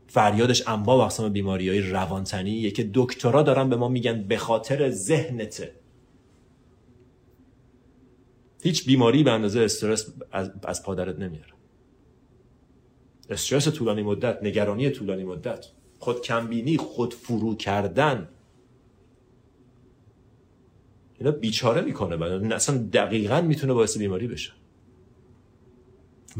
فریادش 0.08 0.67
انواع 0.67 0.97
و 0.97 1.02
اقسام 1.02 1.30
بیماری 1.30 1.69
های 1.69 1.82
روانتنیه 1.82 2.71
که 2.71 2.89
دکترا 2.93 3.41
دارن 3.41 3.69
به 3.69 3.76
ما 3.76 3.88
میگن 3.88 4.23
به 4.23 4.38
خاطر 4.38 4.89
ذهنته. 4.89 5.83
هیچ 8.63 8.86
بیماری 8.86 9.23
به 9.23 9.32
اندازه 9.32 9.60
استرس 9.60 10.13
از 10.63 10.84
پا 10.84 10.92
درت 10.92 11.19
نمیاره. 11.19 11.54
استرس 13.30 13.67
طولانی 13.67 14.04
مدت 14.04 14.43
نگرانی 14.43 14.89
طولانی 14.89 15.23
مدت 15.23 15.65
خود 15.99 16.21
کم‌بینی 16.21 16.78
خود 16.78 17.13
فرو 17.13 17.56
کردن. 17.56 18.30
اینا 21.19 21.32
بیچاره 21.32 21.82
می‌کنه 21.82 22.17
بدن 22.17 22.52
اصلا 22.52 22.78
دقیقا 22.93 23.41
می‌تونه 23.41 23.73
باعث 23.73 23.97
بیماری 23.97 24.28
بشه. 24.28 24.52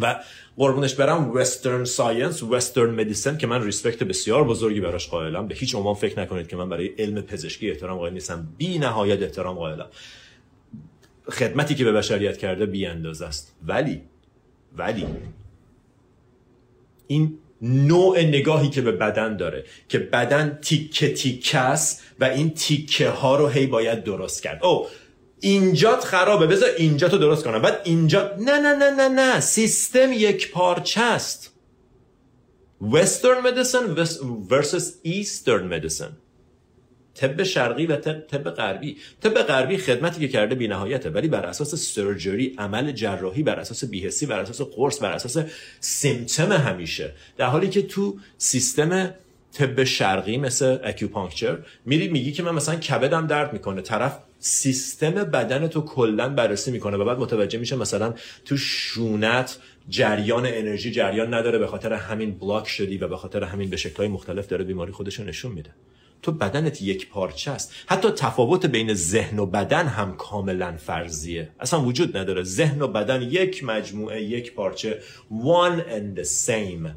و 0.02 0.24
قربونش 0.58 0.96
برم 0.96 1.32
Western 1.32 1.84
science 1.84 2.44
Western 2.44 2.90
medicine 2.90 3.38
که 3.38 3.48
من 3.48 3.64
respect 3.64 4.04
بسیار 4.04 4.44
بزرگی 4.44 4.80
براش 4.80 5.10
قائلم. 5.10 5.48
به 5.48 5.56
هیچ 5.56 5.76
عنوان 5.76 5.94
فکر 5.94 6.20
نکنید 6.20 6.48
که 6.48 6.56
من 6.56 6.70
برای 6.70 6.88
علم 6.88 7.22
پزشکی 7.22 7.70
احترام 7.70 7.98
قائل 7.98 8.14
نیستم. 8.14 8.48
بی 8.58 8.80
نهایت 8.80 9.22
احترام 9.22 9.56
قائلم. 9.56 9.88
خدمتی 11.30 11.76
که 11.76 11.86
به 11.86 11.92
بشریت 11.92 12.38
کرده 12.38 12.66
بی 12.66 12.86
اندازه 12.86 13.26
است. 13.26 13.56
ولی 13.68 14.02
ولی 14.78 15.06
این 17.08 17.38
نوع 17.62 18.22
نگاهی 18.22 18.70
که 18.70 18.82
به 18.82 18.92
بدن 18.92 19.38
داره 19.38 19.64
که 19.90 20.00
بدن 20.00 20.60
تیکه 20.62 21.14
تیکه 21.14 21.58
است 21.58 22.04
و 22.20 22.24
این 22.24 22.50
تیکه 22.50 23.10
ها 23.10 23.36
رو 23.36 23.48
هی 23.48 23.68
باید 23.68 24.04
درست 24.04 24.44
کرد. 24.44 24.66
او 24.66 24.88
اینجات 25.40 26.04
خرابه. 26.04 26.48
بذار 26.48 26.70
اینجا 26.78 27.10
تو 27.10 27.18
درست 27.18 27.44
کنم. 27.44 27.62
بعد 27.62 27.82
اینجا 27.84 28.32
نه 28.40 28.60
نه 28.60 28.76
نه 28.76 28.90
نه 28.92 29.08
نه. 29.08 29.40
سیستم 29.40 30.14
یک 30.14 30.52
پارچه 30.52 31.02
است. 31.02 31.54
Western 32.82 33.44
medicine 33.44 33.96
versus 34.50 34.86
Eastern 35.06 35.70
medicine. 35.70 36.23
طب 37.16 37.44
شرقی 37.44 37.86
و 37.86 37.96
طب 37.96 38.50
غربی. 38.50 38.98
طب 39.22 39.34
غربی 39.34 39.78
خدمتی 39.78 40.20
که 40.20 40.28
کرده 40.28 40.56
بی 40.56 40.68
نهایته 40.68 41.10
ولی 41.10 41.28
بر 41.28 41.46
اساس 41.46 41.76
سرجری 41.76 42.56
عمل 42.58 42.92
جراحی 42.92 43.44
بر 43.44 43.60
اساس 43.60 43.86
بیهسی 43.86 44.26
بر 44.26 44.40
اساس 44.40 44.62
قرص 44.62 45.02
بر 45.02 45.12
اساس 45.12 45.46
سیمتم 45.80 46.52
همیشه. 46.52 47.12
در 47.38 47.46
حالی 47.46 47.70
که 47.70 47.82
تو 47.82 48.18
سیستم 48.38 49.14
طب 49.54 49.84
شرقی 49.84 50.38
مثل 50.38 50.78
اکیوپانکچر 50.84 51.58
میری 51.86 52.08
میگی 52.08 52.32
که 52.32 52.44
من 52.44 52.52
مثلا 52.52 52.76
کبدم 52.76 53.28
درد 53.28 53.54
می‌کنه. 53.54 53.82
طرف 53.82 54.18
سیستم 54.40 55.12
بدن 55.12 55.68
تو 55.68 55.82
کلا 55.82 56.30
بررسی 56.30 56.72
می‌کنه 56.72 56.98
و 56.98 57.06
بعد 57.06 57.20
متوجه 57.20 57.60
میشه 57.60 57.76
مثلا 57.76 58.14
تو 58.46 58.58
شونت 58.58 59.58
جریان 59.90 60.46
انرژی 60.46 60.92
جریان 60.92 61.34
نداره 61.34 61.58
به 61.58 61.68
خاطر 61.68 61.94
همین 61.94 62.32
بلاک 62.32 62.68
شدی 62.68 62.98
و 62.98 63.08
به 63.08 63.18
خاطر 63.18 63.44
همین 63.44 63.70
به 63.70 63.78
شکلهای 63.78 64.08
مختلف 64.08 64.48
داره 64.48 64.64
بیماری 64.64 64.92
خودش 64.92 65.20
نشون 65.20 65.52
میده. 65.52 65.70
تو 66.24 66.32
بدنت 66.32 66.82
یک 66.82 67.10
پارچه 67.10 67.52
است. 67.52 67.74
حتی 67.88 68.10
تفاوت 68.10 68.66
بین 68.66 68.94
ذهن 68.94 69.40
و 69.40 69.46
بدن 69.46 69.88
هم 69.88 70.16
کاملا 70.16 70.78
فرضیه. 70.78 71.52
اصلا 71.60 71.82
وجود 71.82 72.18
نداره. 72.18 72.44
ذهن 72.44 72.82
و 72.82 72.88
بدن 72.88 73.22
یک 73.22 73.64
مجموعه 73.64 74.24
یک 74.24 74.56
پارچه. 74.56 75.00
One 75.32 75.80
and 75.80 76.20
the 76.20 76.26
same. 76.26 76.88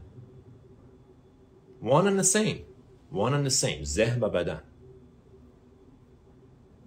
One 1.83 2.07
and 2.07 2.19
the 2.21 2.29
same. 2.37 2.59
One 3.13 3.33
and 3.33 3.47
the 3.51 3.65
same. 3.65 3.85
ذهن 3.85 4.21
و 4.21 4.29
بدن. 4.29 4.63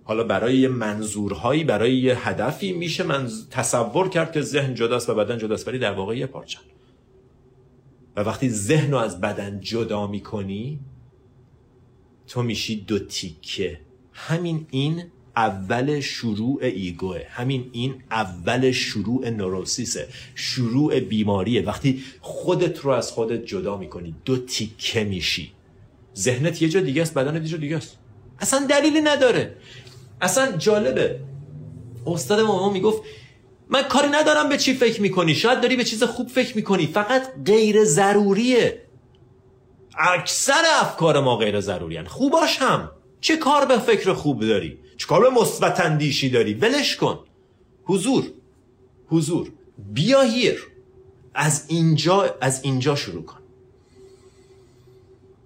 حالا 0.03 0.23
برای 0.23 0.57
یه 0.57 0.67
منظورهایی 0.67 1.63
برای 1.63 1.97
یه 1.97 2.29
هدفی 2.29 2.73
میشه 2.73 3.03
من 3.03 3.29
تصور 3.51 4.09
کرد 4.09 4.31
که 4.31 4.41
ذهن 4.41 4.73
جداست 4.73 5.09
و 5.09 5.15
بدن 5.15 5.37
جداست 5.37 5.67
ولی 5.67 5.79
در 5.79 5.91
واقع 5.91 6.17
یه 6.17 6.25
پارچه. 6.25 6.59
و 8.15 8.21
وقتی 8.21 8.49
ذهن 8.49 8.91
رو 8.91 8.97
از 8.97 9.21
بدن 9.21 9.59
جدا 9.59 10.07
می‌کنی 10.07 10.79
تو 12.29 12.43
میشی 12.43 12.75
دو 12.75 12.99
تیکه. 12.99 13.79
همین 14.13 14.67
این 14.71 15.03
اول 15.35 15.99
شروع 15.99 16.59
ایگوه. 16.61 17.21
همین 17.29 17.69
این 17.71 17.95
اول 18.11 18.71
شروع 18.71 19.29
نوروسیسه. 19.29 20.07
شروع 20.35 20.99
بیماریه. 20.99 21.61
وقتی 21.61 22.03
خودت 22.21 22.79
رو 22.79 22.91
از 22.91 23.11
خودت 23.11 23.45
جدا 23.45 23.77
می‌کنی 23.77 24.15
دو 24.25 24.37
تیکه 24.37 25.03
میشی. 25.03 25.51
ذهنت 26.17 26.61
یه 26.61 26.69
جا 26.69 26.79
دیگه 26.79 27.01
است 27.01 27.13
بدنت 27.13 27.41
یه 27.41 27.47
جا 27.47 27.57
دیگه 27.57 27.77
است. 27.77 27.97
اصلا 28.39 28.65
دلیلی 28.69 29.01
نداره. 29.01 29.55
اصلا 30.21 30.57
جالبه. 30.57 31.19
استاد 32.05 32.39
ما 32.39 32.73
می‌گفت 32.73 33.03
من 33.69 33.83
کاری 33.83 34.07
ندارم 34.07 34.49
به 34.49 34.57
چی 34.57 34.73
فکر 34.73 35.01
می‌کنی. 35.01 35.35
شاید 35.35 35.61
داری 35.61 35.75
به 35.75 35.83
چیز 35.83 36.03
خوب 36.03 36.27
فکر 36.27 36.55
می‌کنی. 36.55 36.87
فقط 36.87 37.23
غیر 37.45 37.83
ضروریه. 37.83 38.81
اکثر 39.99 40.63
افکار 40.81 41.19
ما 41.19 41.37
غیر 41.37 41.59
ضروری 41.59 42.03
خوباش 42.03 42.57
هم. 42.57 42.91
چه 43.21 43.37
کار 43.37 43.65
به 43.65 43.77
فکر 43.77 44.13
خوب 44.13 44.47
داری؟ 44.47 44.79
چه 44.97 45.07
کار 45.07 45.21
به 45.21 45.29
مثبت 45.29 45.79
اندیشی 45.79 46.29
داری؟ 46.29 46.53
ولش 46.53 46.95
کن. 46.95 47.19
حضور. 47.83 48.23
حضور. 49.07 49.51
بیا 49.93 50.21
هیر 50.21 50.67
از 51.33 51.65
اینجا 51.67 52.35
از 52.41 52.63
اینجا 52.63 52.95
شروع 52.95 53.25
کن. 53.25 53.39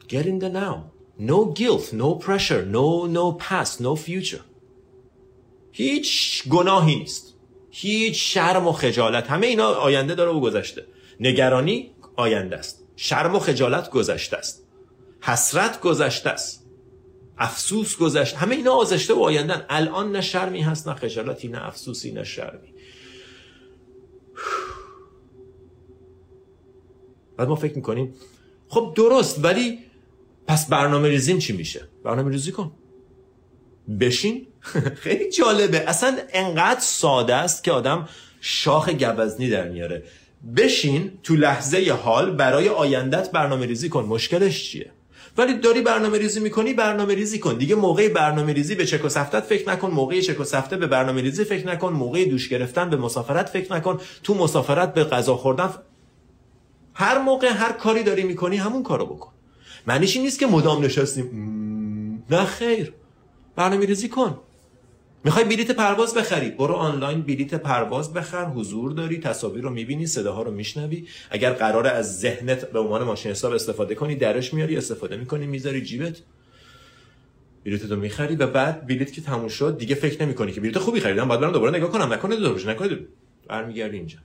Get 0.09 0.25
in 0.25 0.39
the 0.43 0.49
now. 0.49 0.77
No 1.19 1.45
guilt 1.59 1.93
no 1.93 2.09
pressure 2.25 2.63
no 2.65 3.07
no 3.07 3.37
past 3.47 3.81
no 3.81 3.95
future. 3.95 4.41
هیچ 5.71 6.43
گناهی 6.49 6.95
نیست. 6.95 7.33
هیچ 7.71 8.33
شرم 8.33 8.67
و 8.67 8.71
خجالت. 8.71 9.27
همه 9.27 9.47
اینا 9.47 9.67
آینده 9.67 10.15
داره 10.15 10.31
و 10.31 10.39
گذشته. 10.39 10.85
نگرانی 11.19 11.91
آینده 12.15 12.57
است. 12.57 12.83
شرم 12.95 13.36
و 13.36 13.39
خجالت 13.39 13.89
گذشته 13.89 14.38
است. 14.38 14.63
حسرت 15.21 15.82
گذشته 15.82 16.29
است. 16.29 16.65
افسوس 17.38 17.97
گذشته. 17.97 18.38
همه 18.38 18.56
اینا 18.56 18.73
آزشته 18.73 19.13
و 19.13 19.19
آیندن 19.19 19.65
الان 19.69 20.12
نه 20.12 20.21
شرمی 20.21 20.62
هست 20.62 20.88
نه 20.88 20.93
خجالتی 20.93 21.47
نه 21.47 21.67
افسوسی 21.67 22.12
نه 22.12 22.23
شرمی. 22.23 22.67
بعد 27.38 27.47
ما 27.47 27.56
فکر 27.56 27.75
می‌کنیم 27.75 28.13
خب 28.67 28.93
درست 28.95 29.43
ولی 29.43 29.79
پس 30.47 30.67
برنامه 30.67 31.10
ریزیم 31.10 31.39
چی 31.39 31.53
میشه؟ 31.53 31.88
برنامه 32.03 32.32
ریزی 32.32 32.51
کن. 32.51 32.71
بشین. 33.99 34.47
خیلی 35.03 35.32
جالبه. 35.32 35.79
اصلا 35.79 36.17
انقدر 36.29 36.79
ساده 36.79 37.36
است 37.36 37.63
که 37.63 37.71
آدم 37.71 38.10
شاخ 38.41 38.89
گوزنی 38.89 39.49
در 39.49 39.69
میاره. 39.69 40.03
بشین 40.58 41.12
تو 41.23 41.36
لحظه 41.36 41.91
حال 42.03 42.32
برای 42.32 42.69
آیندت 42.69 43.32
برنامه 43.32 43.65
ریزی 43.65 43.89
کن. 43.89 44.03
مشکلش 44.03 44.71
چیه؟ 44.71 44.91
ولی 45.38 45.53
داری 45.53 45.82
برنامه 45.82 46.17
ریزی 46.17 46.39
می‌کنی 46.39 46.73
برنامه 46.73 47.15
ریزی 47.15 47.39
کن. 47.39 47.58
دیگه 47.58 47.75
موقع 47.75 48.10
برنامه 48.10 48.53
ریزی 48.53 48.75
به 48.75 48.86
چک 48.86 49.06
و 49.06 49.10
سفتت 49.10 49.39
فکر 49.39 49.69
نکن. 49.69 49.91
موقع 49.91 50.21
چک 50.21 50.39
و 50.39 50.43
سفته 50.43 50.77
به 50.77 50.88
برنامه 50.88 51.21
ریزی 51.21 51.43
فکر 51.43 51.67
نکن. 51.67 51.93
موقع 51.93 52.25
دوش 52.25 52.49
گرفتن 52.49 52.89
به 52.89 52.97
مسافرت 52.97 53.49
فکر 53.49 53.73
نکن. 53.73 53.99
تو 54.23 54.36
مسافرت 54.36 54.93
به 54.93 55.03
غذا 55.03 55.36
خوردن 55.36 55.69
هر 56.93 57.17
موقع 57.17 57.47
هر 57.47 57.71
کاری 57.71 58.03
داری 58.03 58.23
می‌کنی 58.23 58.58
همون 58.58 58.84
کارو 58.84 59.06
بکن. 59.06 59.32
معنیش 59.88 60.17
نیست 60.17 60.39
که 60.39 60.47
مدام 60.47 60.84
نشستیم 60.84 62.23
نه 62.29 62.45
خیر. 62.45 62.93
برنامه 63.56 63.86
ریزی 63.86 64.10
کن. 64.10 64.39
می‌خوای 65.25 65.45
بلیت 65.45 65.71
پرواز 65.71 66.13
بخری؟ 66.13 66.49
برو 66.49 66.73
آنلاین 66.73 67.21
بلیت 67.21 67.53
پرواز 67.53 68.13
بخر 68.13 68.45
حضور 68.45 68.91
داری 68.91 69.19
تصاویر 69.19 69.63
رو 69.63 69.69
می‌بینی 69.69 70.07
صداها 70.07 70.41
رو 70.41 70.51
میشنوی. 70.51 71.07
اگر 71.29 71.53
قرار 71.53 71.88
از 71.88 72.19
ذهنت 72.19 72.71
به 72.71 72.79
عنوان 72.79 73.03
ماشین 73.03 73.31
حساب 73.31 73.53
استفاده 73.53 73.95
کنی 73.95 74.15
درش 74.15 74.53
میاری 74.53 74.77
استفاده 74.77 75.17
می‌کنی 75.17 75.47
می‌ذاری 75.47 75.81
جیبت. 75.81 76.21
بلیت 77.65 77.86
رو 77.91 77.95
می‌خری 77.95 78.36
و 78.36 78.47
بعد 78.47 78.88
بلیت 78.88 79.13
که 79.13 79.21
تموم 79.21 79.47
شد 79.47 79.77
دیگه 79.77 79.95
فکر 79.95 80.23
نمی‌کنی 80.23 80.51
که 80.51 80.62
بلیت 80.62 80.77
خوبی 80.77 80.99
خریدم. 80.99 81.27
بعد 81.27 81.39
برم 81.39 81.51
دوباره 81.51 81.77
نگاه 81.77 81.91
کنم. 81.91 82.13
نکنه 82.13 82.36
دوباره 82.36 82.69
نکنه 82.69 82.99
برمیگردی 83.47 83.97
اینجا. 83.97 84.17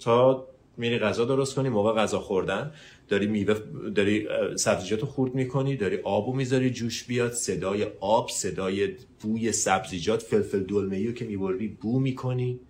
تا 0.00 0.48
میری 0.76 0.98
غذا 0.98 1.24
درست 1.24 1.54
کنی 1.54 1.68
موقع 1.68 2.02
غذا 2.02 2.18
خوردن. 2.18 2.72
داری 3.12 3.26
میوه 3.26 3.54
داری 3.90 4.14
سبزیجاتو 4.56 5.06
خورد 5.06 5.34
می‌کنی 5.34 5.76
داری 5.76 5.96
آبو 5.96 6.34
می‌ذاری 6.34 6.70
جوش 6.70 7.04
بیاد 7.04 7.32
صدای 7.32 7.86
آب 8.00 8.30
صدای 8.30 8.96
بوی 9.20 9.52
سبزیجات 9.52 10.22
فلفل 10.22 10.62
دلمه 10.62 11.12
که 11.12 11.24
می‌بری 11.24 11.68
بو 11.68 12.00
می‌کنی. 12.00 12.60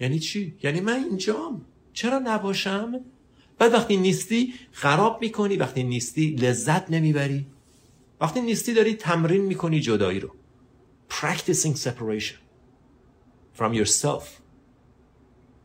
یعنی 0.00 0.18
چی؟ 0.18 0.54
یعنی 0.62 0.80
من 0.80 1.04
اینجام. 1.04 1.64
چرا 1.92 2.18
نباشم؟ 2.18 3.00
بعد 3.58 3.72
وقتی 3.72 3.96
نیستی 3.96 4.54
خراب 4.72 5.18
می‌کنی 5.20 5.56
وقتی 5.56 5.82
نیستی 5.82 6.30
لذت 6.30 6.90
نمی‌بری. 6.90 7.46
وقتی 8.20 8.40
نیستی 8.40 8.74
داری 8.74 8.94
تمرین 8.94 9.40
می‌کنی 9.40 9.80
جدایی 9.80 10.20
رو. 10.20 10.30
Practicing 11.10 11.76
separation 11.86 12.38
from 13.58 13.70
yourself. 13.80 14.24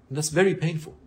And 0.10 0.14
that's 0.18 0.34
very 0.42 0.56
painful. 0.66 1.07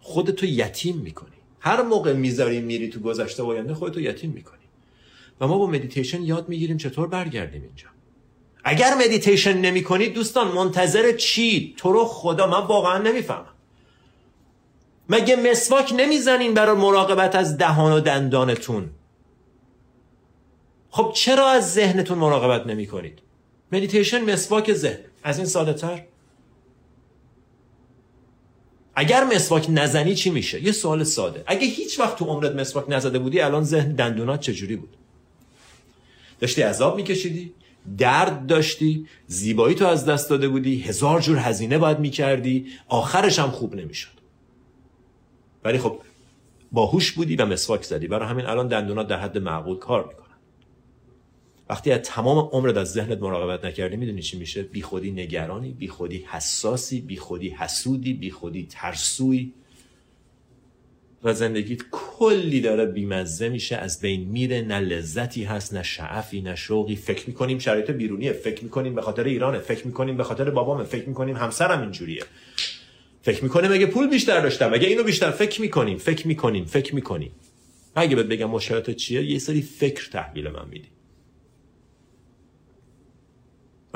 خودتو 0.00 0.46
یتیم 0.46 0.96
می‌کنی. 0.96 1.36
هر 1.60 1.82
موقع 1.82 2.12
می‌ذاری 2.12 2.60
میری 2.60 2.88
تو 2.88 3.00
گذشته 3.00 3.42
و 3.42 3.46
آینده 3.46 3.74
خودتو 3.74 4.00
یتیم 4.00 4.30
می‌کنی. 4.30 4.58
و 5.40 5.46
ما 5.46 5.58
با 5.58 5.66
مدیتیشن 5.66 6.22
یاد 6.22 6.48
می‌گیریم 6.48 6.76
چطور 6.76 7.08
برگردیم 7.08 7.62
اینجا. 7.62 7.86
اگر 8.64 8.94
مدیتیشن 8.94 9.58
نمی 9.58 9.82
کنید 9.82 10.14
دوستان 10.14 10.48
منتظر 10.48 11.12
چی؟ 11.12 11.74
تو 11.76 11.92
رو 11.92 12.04
خدا 12.04 12.46
من 12.46 12.66
واقعا 12.66 12.98
نمی‌فهمم. 12.98 13.54
مگه 15.08 15.36
مسواک 15.36 15.94
نمی‌زنین 15.96 16.54
برای 16.54 16.76
مراقبت 16.76 17.34
از 17.34 17.58
دهان 17.58 17.92
و 17.92 18.00
دندانتون؟ 18.00 18.90
خب 20.90 21.12
چرا 21.14 21.48
از 21.48 21.72
ذهنتون 21.72 22.18
مراقبت 22.18 22.66
نمی 22.66 22.86
کنید 22.86 23.18
مدیتیشن 23.72 24.32
مسواک 24.32 24.72
ذهن. 24.72 24.98
از 25.22 25.38
این 25.38 25.46
ساده 25.46 25.72
تر 25.72 26.04
اگر 28.98 29.24
مسواک 29.24 29.66
نزنی 29.70 30.14
چی 30.14 30.30
میشه؟ 30.30 30.64
یه 30.64 30.72
سوال 30.72 31.04
ساده. 31.04 31.44
اگه 31.46 31.66
هیچ 31.66 32.00
وقت 32.00 32.16
تو 32.16 32.24
عمرت 32.24 32.54
مسواک 32.54 32.84
نزده 32.88 33.18
بودی 33.18 33.40
الان 33.40 33.64
ذهن 33.64 33.92
دندونات 33.92 34.40
چجوری 34.40 34.76
بود؟ 34.76 34.96
داشتی 36.40 36.62
عذاب 36.62 36.96
میکشیدی 36.96 37.52
درد 37.98 38.46
داشتی 38.46 39.06
زیبایی 39.26 39.74
تو 39.74 39.86
از 39.86 40.04
دست 40.04 40.30
داده 40.30 40.48
بودی 40.48 40.80
هزار 40.80 41.20
جور 41.20 41.38
هزینه 41.38 41.78
باید 41.78 41.98
می‌کردی 41.98 42.66
آخرش 42.88 43.38
هم 43.38 43.50
خوب 43.50 43.74
نمی‌شد. 43.74 44.18
ولی 45.64 45.78
خب 45.78 46.00
باهوش 46.72 47.12
بودی 47.12 47.36
و 47.36 47.46
مسواک 47.46 47.82
زدی. 47.82 48.06
برای 48.06 48.28
همین 48.28 48.46
الان 48.46 48.68
دندونات 48.68 49.08
در 49.08 49.20
حد 49.20 49.38
معقول 49.38 49.78
کار 49.78 50.08
می‌کنن. 50.08 50.27
وقتی 51.70 51.92
از 51.92 52.00
تمام 52.00 52.38
عمرت 52.52 52.76
از 52.76 52.92
ذهنت 52.92 53.18
مراقبت 53.18 53.64
نکردی 53.64 53.96
می‌دونی 53.96 54.22
چی 54.22 54.38
میشه؟ 54.38 54.62
بیخودی 54.62 55.10
نگرانی 55.10 55.72
بیخودی 55.72 56.24
حساسی 56.28 57.00
بیخودی 57.00 57.48
حسودی 57.48 58.12
بیخودی 58.12 58.66
ترسوی. 58.70 59.52
و 61.24 61.34
زندگیت 61.34 61.80
کلی 61.90 62.60
داره 62.60 62.86
بیمزه 62.86 63.48
میشه 63.48 63.76
از 63.76 64.00
بین 64.00 64.28
میره. 64.28 64.62
نه 64.62 64.80
لذتی 64.80 65.44
هست 65.44 65.74
نه 65.74 65.82
شعفی 65.82 66.40
نه 66.40 66.54
شوقی. 66.54 66.96
فکر 66.96 67.24
می‌کنیم 67.26 67.58
شرایط 67.58 67.90
بیرونیه 67.90 68.32
فکر 68.32 68.64
می‌کنیم 68.64 68.94
به 68.94 69.02
خاطر 69.02 69.24
ایرانه 69.24 69.58
فکر 69.58 69.86
می‌کنیم 69.86 70.16
به 70.16 70.24
خاطر 70.24 70.50
بابامه 70.50 70.84
فکر 70.84 71.08
می‌کنیم 71.08 71.36
همسرم 71.36 71.80
اینجوریه. 71.80 72.22
فکر 73.22 73.42
می‌کنیم 73.42 73.72
اگه 73.72 73.86
پول 73.86 74.10
بیشتر 74.10 74.40
داشتم 74.40 74.74
اگه 74.74 74.88
اینو 74.88 75.02
بیشتر 75.02 75.30
فکر 75.30 75.60
می‌کنیم 75.60 75.98
فکر 75.98 76.26
می‌کنیم 76.26 76.64
فکر 76.64 76.94
می‌کنیم. 76.94 77.30
اگه 77.94 78.16
بهت 78.16 78.26
بگم 78.26 78.50
مشکلات 78.50 78.90
چیه 78.90 79.24
یه 79.24 79.38
سری 79.38 79.62
فکر 79.62 80.10
تحویل 80.10 80.48
من 80.48 80.68
میدی. 80.68 80.88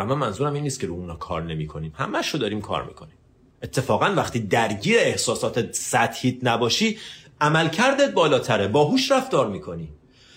و 0.02 0.14
من 0.14 0.14
منظورم 0.14 0.54
این 0.54 0.62
نیست 0.62 0.80
که 0.80 0.86
رو 0.86 0.94
اونا 0.94 1.16
کار 1.16 1.42
نمی 1.42 1.66
کنیم 1.66 1.92
همش 1.96 2.28
رو 2.28 2.38
داریم 2.38 2.60
کار 2.60 2.84
می‌کنیم. 2.84 3.14
اتفاقا 3.62 4.14
وقتی 4.16 4.40
درگیر 4.40 4.96
احساسات 4.98 5.74
سطحیت 5.74 6.36
نباشی 6.42 6.98
عملکردت 7.40 8.12
بالاتره. 8.12 8.68
باهوش 8.68 9.12
رفتار 9.12 9.50
می‌کنی. 9.50 9.88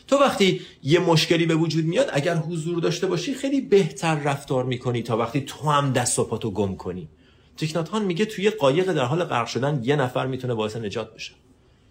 تو 0.08 0.18
وقتی 0.18 0.62
یه 0.84 1.00
مشکلی 1.00 1.46
به 1.46 1.56
وجود 1.56 1.86
میاد 1.86 2.10
اگر 2.14 2.36
حضور 2.36 2.80
داشته 2.80 3.08
باشی 3.08 3.34
خیلی 3.34 3.62
بهتر 3.62 4.16
رفتار 4.16 4.64
می‌کنی 4.64 5.04
تا 5.04 5.18
وقتی 5.18 5.42
تو 5.42 5.70
هم 5.70 5.94
دست 5.94 6.20
و 6.20 6.24
پاتو 6.24 6.52
گم 6.52 6.76
کنی. 6.76 7.10
تکناتان 7.58 8.06
میگه 8.06 8.26
توی 8.26 8.50
قایق 8.50 8.94
در 8.94 9.06
حال 9.06 9.24
غرق 9.24 9.48
شدن 9.48 9.82
یه 9.84 9.96
نفر 9.96 10.28
می‌تونه 10.28 10.54
باعث 10.54 10.76
نجات 10.76 11.14
بشه. 11.14 11.34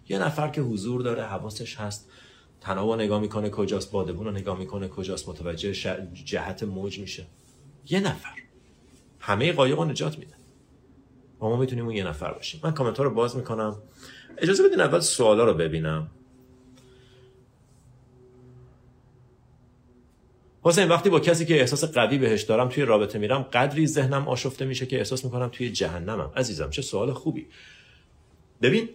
یه 0.09 0.19
نفر 0.19 0.47
که 0.47 0.61
حضور 0.61 1.01
داره 1.01 1.23
حواسش 1.23 1.75
هست. 1.75 2.09
تناوا 2.61 2.95
نگاه 2.95 3.21
می‌کنه 3.21 3.49
کجاست 3.49 3.91
بادبون 3.91 4.25
رو 4.25 4.31
نگاه 4.31 4.59
می‌کنه 4.59 4.87
کجاست. 4.87 5.29
متوجه 5.29 5.73
جهت 6.25 6.63
موج 6.63 6.99
میشه. 6.99 7.25
یه 7.89 7.99
نفر. 7.99 8.35
همه 9.19 9.53
قایق 9.53 9.77
رو 9.77 9.85
نجات 9.85 10.19
میده. 10.19 10.33
و 11.41 11.45
ما 11.45 11.55
می‌تونیم 11.55 11.85
اون 11.85 11.95
یه 11.95 12.03
نفر 12.03 12.33
باشیم. 12.33 12.61
من 12.63 12.71
کامنت 12.71 12.99
رو 12.99 13.09
باز 13.09 13.35
می‌کنم. 13.35 13.77
اجازه 14.37 14.67
بدین 14.67 14.81
اول 14.81 14.99
سوالا 14.99 15.45
رو 15.45 15.53
ببینم. 15.53 16.07
حسین 20.61 20.87
وقتی 20.87 21.09
با 21.09 21.19
کسی 21.19 21.45
که 21.45 21.59
احساس 21.59 21.83
قوی 21.83 22.17
بهش 22.17 22.41
دارم 22.41 22.69
توی 22.69 22.85
رابطه 22.85 23.19
میرم 23.19 23.41
قدری 23.41 23.87
ذهنم 23.87 24.27
آشفته 24.27 24.65
میشه 24.65 24.85
که 24.85 24.97
احساس 24.97 25.25
می‌کنم 25.25 25.49
توی 25.51 25.71
جهنمم. 25.71 26.31
عزیزم 26.35 26.69
چه 26.69 26.81
سوال 26.81 27.13
خوبی. 27.13 27.47
ببین 28.61 28.89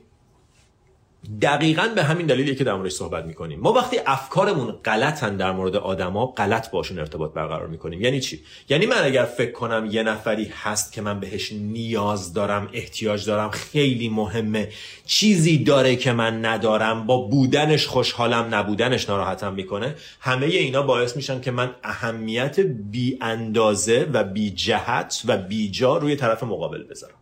دقیقا 1.43 1.89
به 1.95 2.03
همین 2.03 2.27
دلیلی 2.27 2.55
که 2.55 2.64
در 2.64 2.75
موردش 2.75 2.93
صحبت 2.93 3.25
می‌کنیم. 3.25 3.61
ما 3.61 3.73
وقتی 3.73 3.97
افکارمون 4.07 4.73
غلطن 4.73 5.37
در 5.37 5.53
مورد 5.53 5.77
آدما 5.77 6.27
غلط 6.27 6.71
باشون 6.71 6.99
ارتباط 6.99 7.33
برقرار 7.33 7.66
می‌کنیم. 7.66 8.01
یعنی 8.01 8.21
چی؟ 8.21 8.43
یعنی 8.68 8.87
من 8.87 9.05
اگر 9.05 9.25
فکر 9.25 9.53
کنم 9.53 9.89
یه 9.91 10.03
نفری 10.03 10.53
هست 10.62 10.93
که 10.93 11.03
من 11.03 11.21
بهش 11.21 11.53
نیاز 11.53 12.33
دارم 12.33 12.68
احتیاج 12.73 13.27
دارم 13.27 13.51
خیلی 13.51 14.09
مهمه 14.09 14.68
چیزی 15.07 15.59
داره 15.59 15.97
که 15.97 16.12
من 16.12 16.45
ندارم 16.45 17.07
با 17.07 17.18
بودنش 17.18 17.87
خوشحالم 17.87 18.55
نبودنش 18.55 19.09
ناراحتم 19.09 19.53
می‌کنه 19.55 19.95
همه 20.21 20.47
اینا 20.47 20.83
باعث 20.83 21.16
میشن 21.16 21.41
که 21.41 21.51
من 21.51 21.75
اهمیت 21.85 22.61
بی 22.61 23.18
اندازه 23.21 24.09
و 24.12 24.25
بی 24.25 24.51
جهت 24.51 25.23
و 25.27 25.37
بی 25.37 25.71
جا 25.71 25.97
روی 25.97 26.16
طرف 26.16 26.43
مقابل 26.43 26.83
بذارم. 26.83 27.14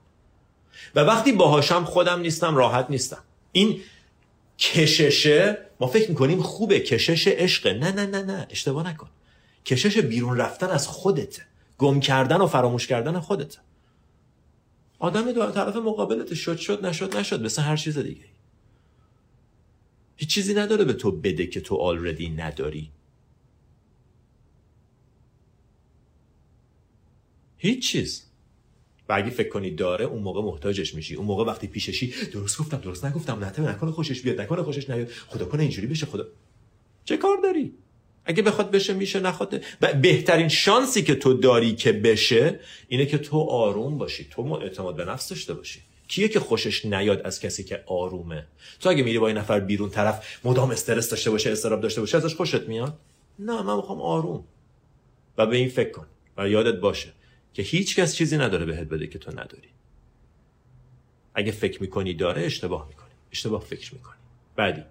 و 0.94 1.00
وقتی 1.00 1.32
باهاشم 1.32 1.84
خودم 1.84 2.20
نیستم 2.20 2.56
راحت 2.56 2.86
نیستم. 2.90 3.22
این 3.52 3.80
کششه 4.58 5.58
ما 5.80 5.86
فکر 5.86 6.10
می‌کنیم 6.10 6.42
خوبه 6.42 6.80
کشش 6.80 7.28
عشقه 7.28 7.72
نه 7.72 7.92
نه 7.92 8.06
نه 8.06 8.22
نه 8.22 8.46
اشتباه 8.50 8.90
نکن. 8.90 9.10
کشش 9.66 9.98
بیرون 9.98 10.36
رفتن 10.36 10.66
از 10.66 10.88
خودته. 10.88 11.42
گم 11.78 12.00
کردن 12.00 12.36
و 12.36 12.46
فراموش 12.46 12.86
کردن 12.86 13.20
خودته. 13.20 13.58
آدم 14.98 15.32
دو 15.32 15.50
طرف 15.50 15.76
مقابلت 15.76 16.34
شد 16.34 16.56
شد 16.56 16.86
نشد 16.86 17.16
نشد. 17.16 17.42
مثل 17.42 17.62
هر 17.62 17.76
چیز 17.76 17.98
دیگه. 17.98 18.24
هیچ 20.16 20.28
چیزی 20.28 20.54
نداره 20.54 20.84
به 20.84 20.92
تو 20.92 21.10
بده 21.10 21.46
که 21.46 21.60
تو 21.60 21.76
آلردی 21.76 22.28
نداری. 22.28 22.90
هیچ 27.56 27.90
چیز. 27.90 28.27
و 29.08 29.12
اگه 29.12 29.30
فکر 29.30 29.48
کنی 29.48 29.70
داره 29.70 30.04
اون 30.04 30.22
موقع 30.22 30.42
محتاجش 30.42 30.94
میشی. 30.94 31.14
اون 31.14 31.26
موقع 31.26 31.44
وقتی 31.44 31.66
پیششی 31.66 32.14
درست 32.32 32.58
گفتم 32.58 32.76
درست 32.76 33.04
نگفتم. 33.04 33.44
نه 33.44 33.70
نکنه 33.70 33.90
خوشش 33.90 34.20
بیاد 34.20 34.40
نکنه 34.40 34.62
خوشش 34.62 34.90
نیاد. 34.90 35.08
خدا 35.28 35.44
کنه 35.44 35.62
اینجوری 35.62 35.86
بشه 35.86 36.06
خدا. 36.06 36.26
چه 37.04 37.16
کار 37.16 37.38
داری؟ 37.42 37.74
اگه 38.24 38.42
بخواد 38.42 38.70
بشه 38.70 38.94
میشه 38.94 39.20
نخواد 39.20 39.64
و 39.82 39.92
بهترین 39.92 40.48
شانسی 40.48 41.02
که 41.02 41.14
تو 41.14 41.34
داری 41.34 41.74
که 41.74 41.92
بشه 41.92 42.60
اینه 42.88 43.06
که 43.06 43.18
تو 43.18 43.40
آروم 43.40 43.98
باشی. 43.98 44.26
تو 44.30 44.52
اعتماد 44.52 44.96
به 44.96 45.04
نفس 45.04 45.28
داشته 45.28 45.54
باشی. 45.54 45.80
کیه 46.08 46.28
که 46.28 46.40
خوشش 46.40 46.84
نیاد 46.84 47.20
از 47.20 47.40
کسی 47.40 47.64
که 47.64 47.82
آرومه؟ 47.86 48.46
تو 48.80 48.88
اگه 48.88 49.02
میری 49.02 49.18
با 49.18 49.28
این 49.28 49.36
نفر 49.36 49.60
بیرون 49.60 49.90
طرف 49.90 50.38
مدام 50.44 50.70
استرس 50.70 51.10
داشته 51.10 51.30
باشه 51.30 51.50
استراب 51.50 51.80
داشته 51.80 52.00
باشه 52.00 52.16
ازش 52.16 52.34
خوشت 52.34 52.62
میاد؟ 52.62 52.98
نه 53.38 53.62
من 53.62 53.76
می‌خوام 53.76 54.00
آروم. 54.00 54.44
و 55.38 55.46
به 55.46 55.56
این 55.56 55.68
فکر 55.68 55.90
کن. 55.90 56.06
و 56.36 56.48
یادت 56.48 56.80
باشه. 56.80 57.12
که 57.58 57.64
هیچ 57.64 57.96
کس 57.96 58.14
چیزی 58.14 58.38
نداره 58.38 58.64
بهت 58.64 58.88
بده 58.88 59.06
که 59.06 59.18
تو 59.18 59.30
نداری. 59.30 59.68
اگه 61.34 61.52
فکر 61.52 61.82
می‌کنی 61.82 62.14
داره 62.14 62.42
اشتباه 62.42 62.88
می‌کنی. 62.88 63.10
اشتباه 63.32 63.60
فکر 63.60 63.94
می‌کنی. 63.94 64.16
بعدی 64.56 64.82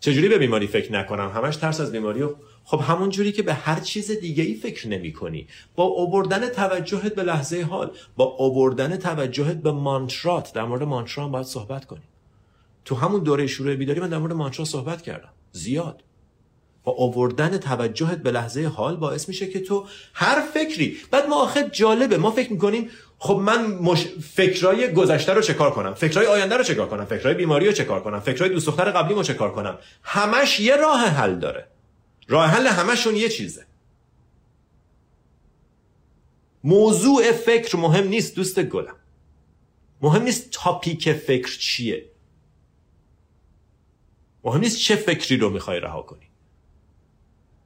چجوری 0.00 0.28
به 0.28 0.38
بیماری 0.38 0.66
فکر 0.66 0.92
نکنم؟ 0.92 1.30
همش 1.30 1.56
ترس 1.56 1.80
از 1.80 1.92
بیماری 1.92 2.22
و 2.22 2.34
خب 2.64 2.80
همون 2.80 3.10
جوری 3.10 3.32
که 3.32 3.42
به 3.42 3.54
هر 3.54 3.80
چیز 3.80 4.10
دیگه 4.10 4.44
ای 4.44 4.54
فکر 4.54 4.88
نمی 4.88 5.12
کنی 5.12 5.46
با 5.76 5.84
اووردن 5.84 6.48
توجهت 6.48 7.14
به 7.14 7.22
لحظه 7.22 7.62
حال 7.62 7.96
با 8.16 8.24
اووردن 8.24 8.96
توجهت 8.96 9.56
به 9.56 9.72
مانترات 9.72 10.52
در 10.52 10.64
مورد 10.64 10.82
مانترا 10.82 11.24
هم 11.24 11.32
باید 11.32 11.46
صحبت 11.46 11.84
کنی 11.84 12.04
تو 12.84 12.94
همون 12.94 13.22
دوره 13.22 13.46
شروع 13.46 13.74
بیداری 13.74 14.00
من 14.00 14.08
در 14.08 14.18
مورد 14.18 14.32
مانترا 14.32 14.64
صحبت 14.64 15.02
کردم. 15.02 15.32
زیاد. 15.52 16.02
با 16.88 16.94
آوردن 16.98 17.58
توجهت 17.58 18.18
به 18.18 18.30
لحظه 18.30 18.66
حال 18.66 18.96
باعث 18.96 19.28
میشه 19.28 19.46
که 19.46 19.60
تو 19.60 19.86
هر 20.14 20.40
فکری 20.40 20.96
بعد 21.10 21.26
ما 21.26 21.42
آخر 21.42 21.68
جالبه 21.68 22.18
ما 22.18 22.30
فکر 22.30 22.52
می‌کنیم 22.52 22.90
خب 23.18 23.34
من 23.34 23.66
مش... 23.66 24.06
فکرای 24.34 24.92
گذشته 24.92 25.32
رو 25.32 25.42
چکار 25.42 25.70
کنم؟ 25.70 25.94
فکرای 25.94 26.26
آینده 26.26 26.56
رو 26.56 26.64
چکار 26.64 26.88
کنم؟ 26.88 27.04
فکرای 27.04 27.34
بیماری 27.34 27.66
رو 27.66 27.72
چکار 27.72 28.02
کنم؟ 28.02 28.20
فکرای 28.20 28.50
دوست 28.50 28.66
دختر 28.66 28.90
قبلی 28.90 29.14
رو 29.14 29.22
چکار 29.22 29.52
کنم؟ 29.52 29.78
همش 30.02 30.60
یه 30.60 30.76
راه 30.76 31.00
حل 31.00 31.38
داره. 31.38 31.68
راه 32.28 32.46
حل 32.46 32.66
همشون 32.66 33.16
یه 33.16 33.28
چیزه. 33.28 33.66
موضوع 36.64 37.32
فکر 37.32 37.76
مهم 37.76 38.08
نیست 38.08 38.34
دوست 38.34 38.62
گلم. 38.62 38.96
مهم 40.02 40.22
نیست 40.22 40.48
topic 40.50 41.12
فکر 41.12 41.58
چیه. 41.58 42.10
مهم 44.44 44.60
نیست 44.60 44.78
چه 44.78 44.96
فکری 44.96 45.36
رو 45.36 45.50
می‌خوای 45.50 45.80
رها 45.80 46.02
کنی. 46.02 46.27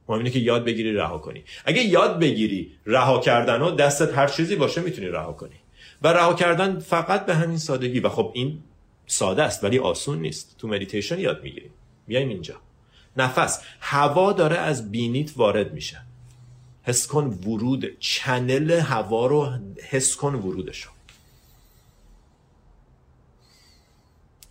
مهم 0.09 0.17
اینه 0.17 0.29
که 0.29 0.39
یاد 0.39 0.65
بگیری 0.65 0.93
رها 0.93 1.17
کنی. 1.17 1.43
اگه 1.65 1.81
یاد 1.83 2.19
بگیری 2.19 2.71
رها 2.85 3.19
کردن 3.19 3.61
و 3.61 3.71
دستت 3.71 4.17
هر 4.17 4.27
چیزی 4.27 4.55
باشه 4.55 4.81
می‌تونی 4.81 5.07
رها 5.07 5.33
کنی. 5.33 5.55
و 6.01 6.07
رها 6.07 6.33
کردن 6.33 6.79
فقط 6.79 7.25
به 7.25 7.35
همین 7.35 7.57
سادگی. 7.57 7.99
و 7.99 8.09
خب 8.09 8.31
این 8.35 8.63
ساده 9.07 9.43
است 9.43 9.63
ولی 9.63 9.79
آسون 9.79 10.19
نیست. 10.19 10.55
تو 10.57 10.67
مدیتیشن 10.67 11.19
یاد 11.19 11.43
می‌گیریم 11.43 11.71
بیایم 12.07 12.29
اینجا. 12.29 12.55
نفس. 13.17 13.61
هوا 13.79 14.33
داره 14.33 14.57
از 14.57 14.91
بینیت 14.91 15.31
وارد 15.35 15.73
میشه. 15.73 16.01
حس 16.83 17.07
کن 17.07 17.25
ورود. 17.25 17.99
چنل 17.99 18.71
هوا 18.71 19.27
رو 19.27 19.49
حس 19.89 20.15
کن 20.15 20.35
ورودشو. 20.35 20.89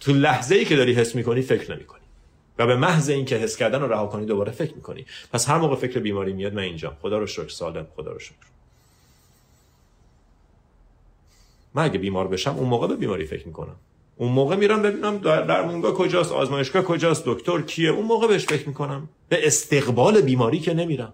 تو 0.01 0.13
لحظه 0.13 0.55
ای 0.55 0.65
که 0.65 0.77
داری 0.77 0.93
حس 0.93 1.15
می‌کنی 1.15 1.43
فکر 1.43 1.75
نمی‌کنی. 1.75 2.02
و 2.59 2.67
به 2.67 2.77
محض 2.77 3.09
اینکه 3.09 3.37
حس 3.37 3.57
کردن 3.57 3.81
رو 3.81 3.93
رها 3.93 4.07
کنی 4.07 4.27
دوباره 4.27 4.53
فکر 4.53 4.75
می‌کنی. 4.75 5.07
پس 5.33 5.49
هر 5.49 5.59
موقع 5.59 5.77
فکر 5.77 6.01
بیماری 6.01 6.33
میاد 6.33 6.55
من 6.55 6.63
اینجا 6.63 6.97
خدا 7.03 7.19
رو 7.19 7.27
شکر 7.27 7.49
سالم. 7.49 7.87
خدا 7.97 8.13
رو 8.13 8.19
شکر. 8.19 8.37
من 11.75 11.85
اگه 11.85 11.99
بیمار 11.99 12.29
بشم 12.29 12.57
اون 12.57 12.69
موقع 12.69 12.87
به 12.87 12.97
بیماری 12.97 13.27
فکر 13.27 13.47
می‌کنم. 13.47 13.77
اون 14.17 14.33
موقع 14.33 14.57
میرم 14.57 14.83
ببینم 14.83 15.19
در 15.19 15.63
مونگا 15.63 15.93
کجاست 15.93 16.33
آزمایشگاه 16.33 16.83
کجاست 16.83 17.23
دکتر 17.27 17.61
کیه. 17.63 17.91
اون 17.91 18.07
موقع 18.07 18.27
بهش 18.27 18.45
فکر 18.45 18.69
می‌کنم. 18.69 19.09
به 19.29 19.47
استقبال 19.47 20.21
بیماری 20.21 20.59
که 20.59 20.75
نمیرم. 20.75 21.13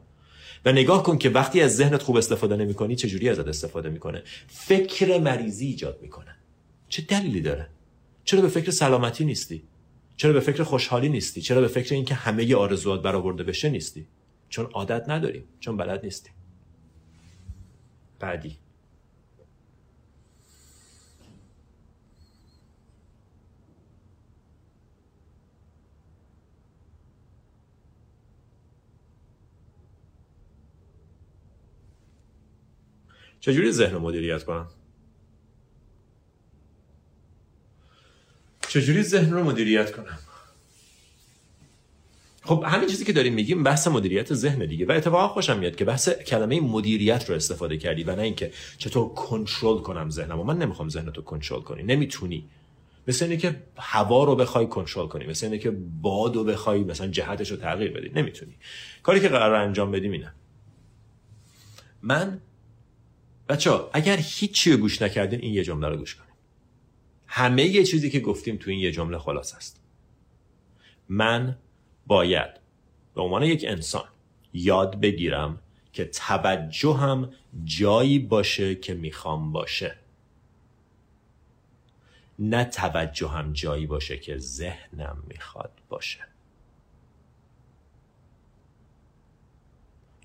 و 0.64 0.72
نگاه 0.72 1.02
کن 1.02 1.18
که 1.18 1.30
وقتی 1.30 1.60
از 1.60 1.76
ذهنت 1.76 2.02
خوب 2.02 2.16
استفاده 2.16 2.56
نمی‌کنی 2.56 2.96
چجوری 2.96 3.28
ازت 3.28 3.48
استفاده 3.48 3.88
می‌کنه؟ 3.88 4.22
فکر 4.48 5.18
مریضی 5.18 5.66
ایجاد 5.66 5.98
می‌کنه. 6.02 6.36
چه 6.88 7.02
دلیلی 7.02 7.40
داره؟ 7.40 7.68
چرا 8.24 8.40
به 8.40 8.48
فکر 8.48 8.70
سلامتی 8.70 9.24
نیستی؟ 9.24 9.62
چرا 10.18 10.32
به 10.32 10.40
فکر 10.40 10.62
خوشحالی 10.62 11.08
نیستی؟ 11.08 11.40
چرا 11.40 11.60
به 11.60 11.68
فکر 11.68 11.94
اینکه 11.94 12.14
همه 12.14 12.56
آرزوات 12.56 13.02
برآورده 13.02 13.44
بشه 13.44 13.70
نیستی؟ 13.70 14.06
چون 14.48 14.66
عادت 14.66 15.08
نداریم 15.08 15.44
چون 15.60 15.76
بلد 15.76 16.04
نیستیم. 16.04 16.32
بعدی. 18.20 18.58
چجوری 33.40 33.72
ذهن 33.72 33.96
مدیریت 33.96 34.44
کنم؟ 34.44 34.68
چجوری 38.68 39.02
ذهن 39.02 39.30
رو 39.30 39.44
مدیریت 39.44 39.92
کنم؟ 39.92 40.18
خب 42.42 42.64
همین 42.66 42.88
چیزی 42.88 43.04
که 43.04 43.12
داریم 43.12 43.34
میگیم 43.34 43.62
بحث 43.62 43.88
مدیریت 43.88 44.34
ذهن 44.34 44.66
دیگه 44.66 44.86
و 44.86 44.92
اتفاقا 44.92 45.28
خوشم 45.28 45.58
میاد 45.58 45.76
که 45.76 45.84
بحث 45.84 46.08
کلمه 46.08 46.60
مدیریت 46.60 47.30
رو 47.30 47.36
استفاده 47.36 47.76
کردی 47.76 48.02
و 48.02 48.16
نه 48.16 48.22
اینکه 48.22 48.52
چطور 48.78 49.08
کنترل 49.08 49.78
کنم 49.78 50.10
ذهنم 50.10 50.40
و 50.40 50.44
من 50.44 50.58
نمی‌خوام 50.58 50.88
ذهن 50.88 51.06
رو 51.06 51.22
کنترل 51.22 51.60
کنی 51.60 51.82
نمی‌تونی. 51.82 52.48
مثل 53.08 53.24
اینه 53.24 53.36
که 53.36 53.62
هوا 53.76 54.24
رو 54.24 54.36
بخوای 54.36 54.66
کنترل 54.66 55.06
کنی 55.06 55.26
مثل 55.26 55.46
اینه 55.46 55.58
که 55.58 55.70
باد 56.02 56.36
رو 56.36 56.44
بخوای 56.44 56.84
مثلا 56.84 57.06
جهتش 57.06 57.50
رو 57.50 57.56
تغییر 57.56 57.90
بدی. 57.90 58.08
نمی‌تونی. 58.14 58.54
کاری 59.02 59.20
که 59.20 59.28
قرار 59.28 59.54
انجام 59.54 59.90
بدیم 59.90 60.12
اینه. 60.12 60.32
من 62.02 62.40
بچه 63.48 63.70
اگر 63.92 64.16
هیچی 64.16 64.72
رو 64.72 64.78
گوش 64.78 65.02
نکردین 65.02 65.40
این 65.40 65.54
یه 65.54 65.64
جمله 65.64 65.88
رو 65.88 65.96
گوش 65.96 66.14
کنید 66.14 66.27
همه 67.28 67.64
یه 67.64 67.84
چیزی 67.84 68.10
که 68.10 68.20
گفتیم 68.20 68.56
تو 68.56 68.70
این 68.70 68.80
یه 68.80 68.92
جمله 68.92 69.18
خلاص 69.18 69.54
است. 69.54 69.80
من 71.08 71.58
باید 72.06 72.50
به 73.14 73.20
عنوان 73.22 73.42
یک 73.42 73.64
انسان 73.68 74.08
یاد 74.52 75.00
بگیرم 75.00 75.58
که 75.92 76.04
توجهم 76.04 77.32
جایی 77.64 78.18
باشه 78.18 78.74
که 78.74 78.94
می‌خوام 78.94 79.52
باشه. 79.52 79.96
نه 82.38 82.64
توجهم 82.64 83.52
جایی 83.52 83.86
باشه 83.86 84.18
که 84.18 84.38
ذهنم 84.38 85.22
می‌خواد 85.28 85.72
باشه. 85.88 86.20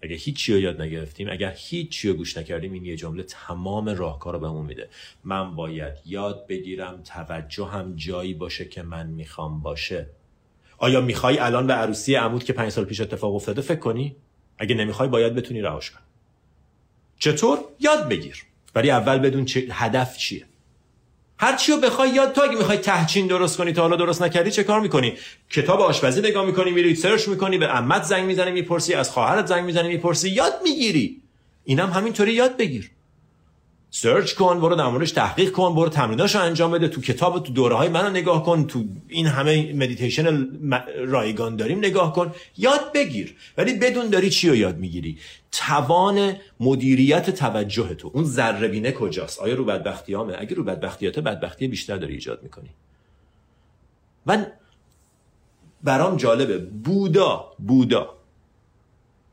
اگه 0.03 0.15
هیچی 0.15 0.53
رو 0.53 0.59
یاد 0.59 0.81
نگرفتیم 0.81 1.29
اگر 1.31 1.53
هیچی 1.57 2.09
رو 2.09 2.13
گوش 2.13 2.37
نکردیم 2.37 2.73
این 2.73 2.85
یه 2.85 2.95
جمله 2.95 3.23
تمام 3.23 3.89
راهکار 3.89 4.33
رو 4.33 4.39
بهمون 4.39 4.65
میده. 4.65 4.89
من 5.23 5.55
باید 5.55 5.93
یاد 6.05 6.47
بگیرم 6.47 7.01
توجه 7.05 7.65
هم 7.65 7.95
جایی 7.95 8.33
باشه 8.33 8.65
که 8.65 8.81
من 8.83 9.07
می‌خوام 9.07 9.61
باشه. 9.61 10.07
آیا 10.77 11.01
می‌خوای 11.01 11.37
الان 11.37 11.67
به 11.67 11.73
عروسی 11.73 12.15
عمود 12.15 12.43
که 12.43 12.53
پنج 12.53 12.69
سال 12.69 12.85
پیش 12.85 13.01
اتفاق 13.01 13.35
افتاده 13.35 13.61
فکر 13.61 13.79
کنی؟ 13.79 14.15
اگه 14.57 14.75
نمی‌خوای 14.75 15.09
باید 15.09 15.35
بتونی 15.35 15.61
رهاش 15.61 15.91
کنی 15.91 16.03
چطور؟ 17.19 17.59
یاد 17.79 18.09
بگیر. 18.09 18.45
ولی 18.75 18.91
اول 18.91 19.19
بدون 19.19 19.45
چه 19.45 19.67
هدف 19.71 20.17
چیه؟ 20.17 20.45
هر 21.37 21.55
چی 21.55 21.77
بخوای 21.77 22.09
یاد 22.09 22.33
تو 22.33 22.41
اگه 22.41 22.55
می‌خوای 22.55 22.77
تهچین 22.77 23.27
درست 23.27 23.57
کنی 23.57 23.73
تا 23.73 23.81
حالا 23.81 23.95
درست 23.95 24.21
نکردی 24.21 24.51
چه 24.51 24.63
کار 24.63 24.79
می‌کنی؟ 24.79 25.13
کتاب 25.49 25.81
آشپزی 25.81 26.21
نگاه 26.21 26.45
می‌کنی 26.45 26.71
میری 26.71 26.95
سرچ 26.95 27.27
می‌کنی 27.27 27.57
به 27.57 27.67
عمت 27.67 28.03
زنگ 28.03 28.25
می‌زنی 28.25 28.51
می‌پرسی 28.51 28.93
از 28.93 29.09
خواهرت 29.09 29.45
زنگ 29.45 29.65
می‌زنی 29.65 29.87
می‌پرسی 29.87 30.29
یاد 30.29 30.53
می‌گیری. 30.63 31.21
اینم 31.63 31.99
همینطوری 31.99 32.33
یاد 32.33 32.57
بگیر. 32.57 32.91
سرچ 33.95 34.33
کن 34.33 34.59
برو 34.61 34.75
در 34.75 34.87
موردش 34.87 35.11
تحقیق 35.11 35.51
کن 35.51 35.75
برو 35.75 35.89
تمریناشو 35.89 36.41
انجام 36.41 36.71
بده 36.71 36.87
تو 36.87 37.01
کتاب 37.01 37.43
تو 37.43 37.53
دوره 37.53 37.75
های 37.75 37.89
منو 37.89 38.09
نگاه 38.09 38.43
کن 38.43 38.67
تو 38.67 38.83
این 39.07 39.27
همه 39.27 39.73
مدیتیشن 39.73 40.47
رایگان 41.07 41.55
داریم 41.55 41.77
نگاه 41.77 42.13
کن. 42.13 42.31
یاد 42.57 42.93
بگیر. 42.93 43.35
ولی 43.57 43.73
بدون 43.73 44.09
داری 44.09 44.29
چی 44.29 44.49
رو 44.49 44.55
یاد 44.55 44.77
می‌گیری؟ 44.77 45.17
توان 45.51 46.35
مدیریت 46.59 47.29
توجهتو. 47.29 48.11
اون 48.13 48.23
ذره 48.23 48.91
کجاست؟ 48.91 49.39
آیا 49.39 49.55
رو 49.55 49.65
بدبختیامه؟ 49.65 50.35
اگه 50.39 50.55
رو 50.55 50.63
بدبختیاته 50.63 51.21
بدبختی 51.21 51.67
بیشتر 51.67 51.97
داری 51.97 52.13
ایجاد 52.13 52.43
می‌کنی. 52.43 52.69
من 54.25 54.47
برام 55.83 56.17
جالبه. 56.17 56.57
بودا 56.57 57.53
بودا. 57.59 58.15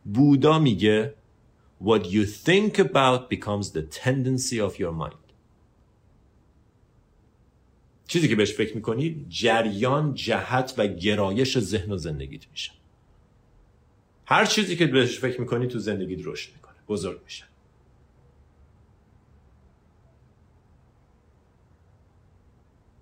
بودا 0.05 0.59
میگه 0.59 1.15
what 1.81 2.07
you 2.07 2.24
think 2.26 2.78
about 2.78 3.31
becomes 3.31 3.72
the 3.72 3.83
tendency 3.83 4.59
of 4.61 4.78
your 4.78 4.93
mind. 4.93 5.14
چیزی 8.09 8.28
که 8.28 8.37
بهش 8.37 8.55
فکر 8.55 8.74
می‌کنی 8.74 9.26
جریان 9.28 10.14
جهت 10.14 10.74
و 10.78 10.87
گرایش 10.87 11.59
ذهن 11.59 11.93
و 11.93 11.97
زندگیت 11.97 12.51
میشه. 12.51 12.72
هر 14.26 14.45
چیزی 14.45 14.76
که 14.76 14.87
بهش 14.87 15.18
فکر 15.18 15.41
می‌کنی 15.41 15.66
تو 15.66 15.78
زندگیت 15.78 16.26
رشد 16.26 16.53
می‌کنه 16.55 16.76
بزرگ 16.89 17.20
میشه. 17.24 17.45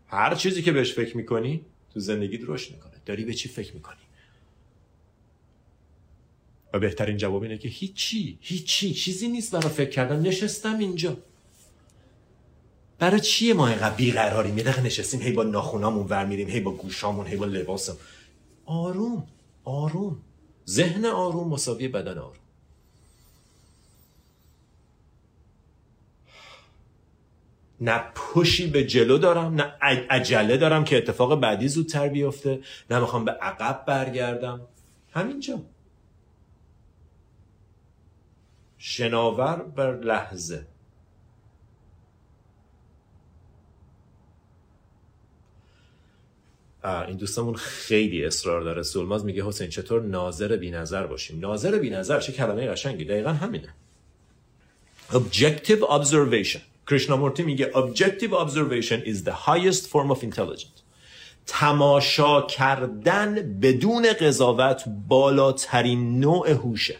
هر 0.07 0.35
چیزی 0.35 0.62
که 0.62 0.72
بهش 0.72 0.93
فکر 0.93 1.16
می‌کنی 1.16 1.64
تو 1.95 2.01
زندگیت 2.01 2.41
رشد 2.47 2.72
می‌کنه. 2.72 2.93
داری 3.07 3.24
به 3.24 3.35
چی 3.35 3.49
فکر 3.49 3.74
می‌کنی؟ 3.74 4.08
و 6.73 6.79
بهترین 6.79 7.16
جواب 7.16 7.43
اینه 7.43 7.59
که 7.59 7.69
هیچی 7.69 8.39
هیچی 8.41 8.95
چیزی 8.95 9.29
نیست 9.29 9.53
برای 9.53 9.69
فکر 9.69 9.91
کردن. 9.91 10.21
نشستم 10.21 10.79
اینجا. 10.79 11.16
برای 12.99 13.21
چیه 13.21 13.55
ما 13.55 13.69
اینقدر 13.69 13.95
بیقراریم؟ 13.95 14.59
یه 14.59 14.64
دقیقه 14.64 14.83
نشستیم 14.83 15.21
هی 15.21 15.33
با 15.33 15.43
ناخونامون 15.43 16.07
ور 16.07 16.27
میریم 16.27 16.49
هی 16.49 16.61
با 16.61 16.71
گوشامون 16.71 17.27
هی 17.27 17.37
با 17.37 17.45
لباسم. 17.45 17.97
آروم 18.66 19.27
آروم. 19.64 20.16
ذهن 20.69 21.05
آروم 21.05 21.49
مساوی 21.49 21.89
بدن 21.89 22.19
آروم. 22.19 22.37
نه 27.81 28.03
پشی 28.14 28.66
به 28.66 28.85
جلو 28.85 29.19
دارم 29.19 29.55
نه 29.55 29.62
عجله 30.11 30.57
دارم 30.57 30.85
که 30.85 30.97
اتفاق 30.97 31.41
بعدی 31.41 31.69
زودتر 31.69 32.09
بیفته. 32.09 32.61
نه 32.91 33.01
می‌خوام 33.01 33.25
به 33.25 33.31
عقب 33.31 33.85
برگردم. 33.87 34.61
همینجا. 35.12 35.62
شناور 38.79 39.57
بر 39.57 39.97
لحظه. 39.97 40.66
این 46.85 47.16
دوستمون 47.16 47.55
خیلی 47.55 48.24
اصرار 48.24 48.61
داره. 48.61 48.83
سولماز 48.83 49.24
میگه 49.24 49.45
حسین 49.45 49.68
چطور 49.68 50.03
ناظر 50.03 50.57
بی 50.57 50.70
نظر 50.70 51.07
باشیم؟ 51.07 51.41
ناظر 51.41 51.79
بی 51.79 51.91
نظر 51.91 52.20
چه 52.20 52.33
کلمه 52.33 52.66
قشنگی. 52.66 53.05
دقیقا 53.05 53.33
همینه. 53.33 53.74
Objective 55.11 55.81
observation. 55.81 56.61
کرشنامورتی 56.91 57.43
میگه 57.43 57.72
objective 57.72 58.33
observation 58.33 59.05
is 59.07 59.24
the 59.24 59.35
highest 59.47 59.87
form 59.87 60.11
of 60.11 60.22
intelligence. 60.22 60.83
تماشا 61.47 62.43
کردن 62.43 63.59
بدون 63.61 64.12
قضاوت 64.12 64.85
بالاترین 65.09 66.20
نوع 66.20 66.51
هوشه. 66.51 66.97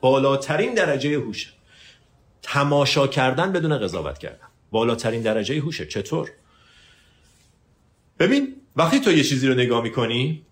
بالاترین 0.00 0.74
درجه 0.74 1.18
هوشه. 1.18 1.48
تماشا 2.42 3.06
کردن 3.06 3.52
بدون 3.52 3.78
قضاوت 3.78 4.18
کردن. 4.18 4.46
بالاترین 4.70 5.22
درجه 5.22 5.60
هوشه. 5.60 5.86
چطور؟ 5.86 6.30
ببین 8.18 8.56
وقتی 8.76 9.00
تو 9.00 9.12
یه 9.12 9.24
چیزی 9.24 9.48
رو 9.48 9.54
نگاه 9.54 9.82
می‌کنی 9.82 10.42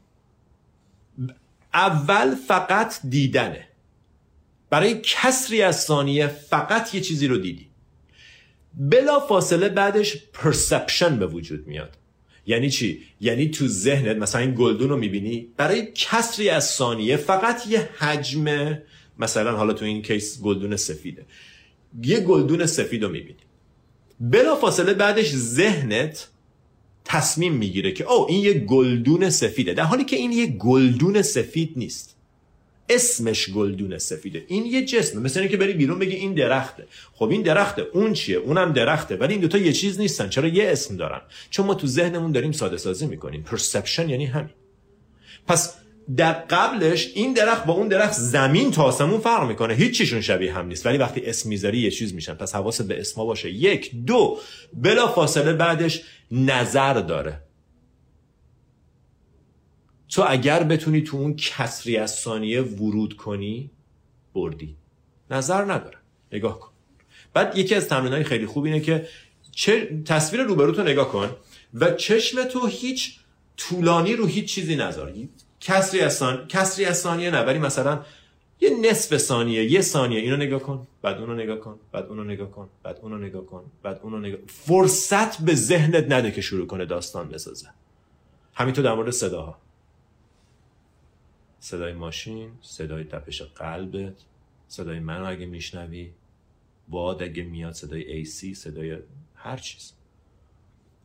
اول 1.74 2.34
فقط 2.34 3.00
دیدنه. 3.08 3.68
برای 4.70 5.00
کسری 5.02 5.62
از 5.62 5.80
ثانیه 5.82 6.26
فقط 6.26 6.94
یه 6.94 7.00
چیزی 7.00 7.26
رو 7.26 7.38
دیدی. 7.38 7.68
بلافاصله 8.74 9.68
بعدش 9.68 10.16
perception 10.32 11.18
به 11.18 11.26
وجود 11.26 11.66
میاد. 11.66 11.96
یعنی 12.46 12.70
چی؟ 12.70 13.02
یعنی 13.20 13.48
تو 13.48 13.68
ذهنت 13.68 14.16
مثلا 14.16 14.40
این 14.40 14.54
گلدون 14.54 14.88
رو 14.88 14.96
می‌بینی 14.96 15.48
برای 15.56 15.92
کسری 15.94 16.48
از 16.48 16.70
ثانیه 16.70 17.16
فقط 17.16 17.66
یه 17.66 17.88
حجم 17.98 18.78
مثلا 19.18 19.56
حالا 19.56 19.72
تو 19.72 19.84
این 19.84 20.02
case 20.02 20.40
گلدون 20.40 20.76
سفیده. 20.76 21.26
یه 22.02 22.20
گلدون 22.20 22.66
سفید 22.66 23.02
رو 23.02 23.08
می‌بینی. 23.08 23.38
بلافاصله 24.20 24.94
بعدش 24.94 25.30
ذهنت 25.34 26.28
تصمیم 27.04 27.52
می‌گیره 27.52 27.92
که 27.92 28.04
oh 28.04 28.28
این 28.28 28.44
یه 28.44 28.54
گلدون 28.54 29.30
سفیده. 29.30 29.72
در 29.72 29.82
حالی 29.82 30.04
که 30.04 30.16
این 30.16 30.32
یه 30.32 30.46
گلدون 30.46 31.22
سفید 31.22 31.72
نیست. 31.76 32.14
اسمش 32.90 33.50
گلدون 33.50 33.98
سفیده. 33.98 34.44
این 34.48 34.66
یه 34.66 34.84
جسمه 34.84 35.20
مثل 35.20 35.40
اینکه 35.40 35.56
بری 35.56 35.72
بیرون 35.72 35.98
بگی 35.98 36.14
این 36.14 36.34
درخته. 36.34 36.86
خب 37.12 37.30
این 37.30 37.42
درخته. 37.42 37.86
اون 37.92 38.12
چیه؟ 38.12 38.36
اونم 38.36 38.72
درخته. 38.72 39.16
ولی 39.16 39.32
این 39.32 39.40
دوتا 39.40 39.58
یه 39.58 39.72
چیز 39.72 40.00
نیستن. 40.00 40.28
چرا 40.28 40.48
یه 40.48 40.68
اسم 40.68 40.96
دارن؟ 40.96 41.20
چون 41.50 41.66
ما 41.66 41.74
تو 41.74 41.86
ذهنمون 41.86 42.32
داریم 42.32 42.52
ساده 42.52 42.76
سازی 42.76 43.06
می‌کنیم. 43.06 43.42
پرسپشن 43.42 44.08
یعنی 44.08 44.26
همین. 44.26 44.50
پس 45.46 45.74
در 46.16 46.32
قبلش 46.32 47.12
این 47.14 47.32
درخت 47.32 47.64
با 47.64 47.72
اون 47.72 47.88
درخت 47.88 48.12
زمین 48.12 48.70
تا 48.70 48.82
آسمون 48.82 49.20
فرق 49.20 49.48
می‌کنه. 49.48 49.74
هیچ 49.74 49.98
چیشون 49.98 50.20
شبیه 50.20 50.54
هم 50.54 50.66
نیست. 50.66 50.86
ولی 50.86 50.98
وقتی 50.98 51.20
اسم 51.26 51.48
می‌ذاری 51.48 51.78
یه 51.78 51.90
چیز 51.90 52.14
میشن. 52.14 52.34
پس 52.34 52.54
حواست 52.54 52.88
به 52.88 53.00
اسما 53.00 53.24
باشه. 53.24 53.50
یک 53.50 53.94
دو 53.94 54.38
بلا 54.72 55.08
فاصله 55.08 55.52
بعدش 55.52 56.02
نظر 56.30 56.94
داره. 56.94 57.40
تو 60.08 60.24
اگر 60.28 60.62
بتونی 60.62 61.00
تو 61.00 61.16
اون 61.16 61.36
کسری 61.36 61.96
از 61.96 62.14
ثانیه 62.14 62.62
ورود 62.62 63.16
کنی 63.16 63.70
بردی. 64.34 64.76
نظر 65.30 65.62
نداره. 65.72 65.98
نگاه 66.32 66.60
کن. 66.60 66.70
بعد 67.34 67.58
یکی 67.58 67.74
از 67.74 67.88
تمرین 67.88 68.12
های 68.12 68.24
خیلی 68.24 68.46
خوب 68.46 68.64
اینه 68.64 68.80
که 68.80 69.08
چه 69.52 70.02
تصویر 70.04 70.42
روبرو 70.42 70.72
تو 70.72 70.82
نگاه 70.82 71.08
کن 71.12 71.30
و 71.74 71.90
چشم 71.90 72.44
تو 72.44 72.66
هیچ 72.66 73.18
طولانی 73.56 74.16
رو 74.16 74.26
هیچ 74.26 74.54
چیزی 74.54 74.76
نذار. 74.76 75.12
کسری 75.60 76.00
از 76.00 76.22
کسری 76.48 76.84
از 76.84 76.98
ثانیه 76.98 77.30
نه 77.30 77.40
ولی 77.40 77.58
مثلا 77.58 78.04
یه 78.60 78.70
نصف 78.90 79.16
ثانیه 79.16 79.64
یه 79.64 79.80
ثانیه 79.80 80.20
اینو 80.20 80.36
نگاه 80.36 80.60
کن 80.62 80.86
بعد 81.02 81.18
اونو 81.18 81.34
نگاه 81.34 81.60
کن 81.60 81.78
بعد 81.92 82.06
اونو 82.06 82.24
نگاه 82.24 82.50
کن 82.50 82.70
بعد 82.82 82.98
اونو 83.02 83.18
نگاه 83.18 83.46
کن 83.46 83.70
بعد 83.82 84.00
اونو 84.02 84.18
نگاه 84.18 84.40
فرصت 84.46 85.42
به 85.42 85.54
ذهنت 85.54 86.12
نده 86.12 86.30
که 86.30 86.40
شروع 86.40 86.66
کنه 86.66 86.84
داستان 86.84 87.28
بسازه. 87.28 87.68
همینطور 88.54 88.84
در 88.84 88.94
مورد 88.94 89.10
صداها. 89.10 89.58
صدای 91.60 91.92
ماشین 91.92 92.50
صدای 92.62 93.04
تپش 93.04 93.42
قلبت 93.42 94.14
صدای 94.68 94.98
من 94.98 95.22
اگه 95.22 95.46
میشنوی 95.46 96.12
باد 96.88 97.22
اگه 97.22 97.42
میاد 97.42 97.72
صدای 97.72 98.24
AC 98.24 98.54
صدای 98.54 98.98
هر 99.34 99.56
چیز. 99.56 99.92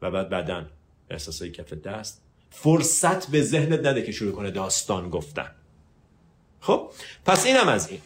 و 0.01 0.11
بعد 0.11 0.29
بدن 0.29 0.69
احساسای 1.09 1.51
کف 1.51 1.73
دست 1.73 2.22
فرصت 2.55 3.31
به 3.31 3.41
ذهنت 3.41 3.85
نده 3.85 4.01
که 4.01 4.11
شروع 4.11 4.31
کنه 4.31 4.51
داستان 4.51 5.09
گفتن. 5.09 5.51
خب 6.59 6.89
پس 7.25 7.45
اینم 7.45 7.67
از 7.67 7.89
این. 7.89 7.99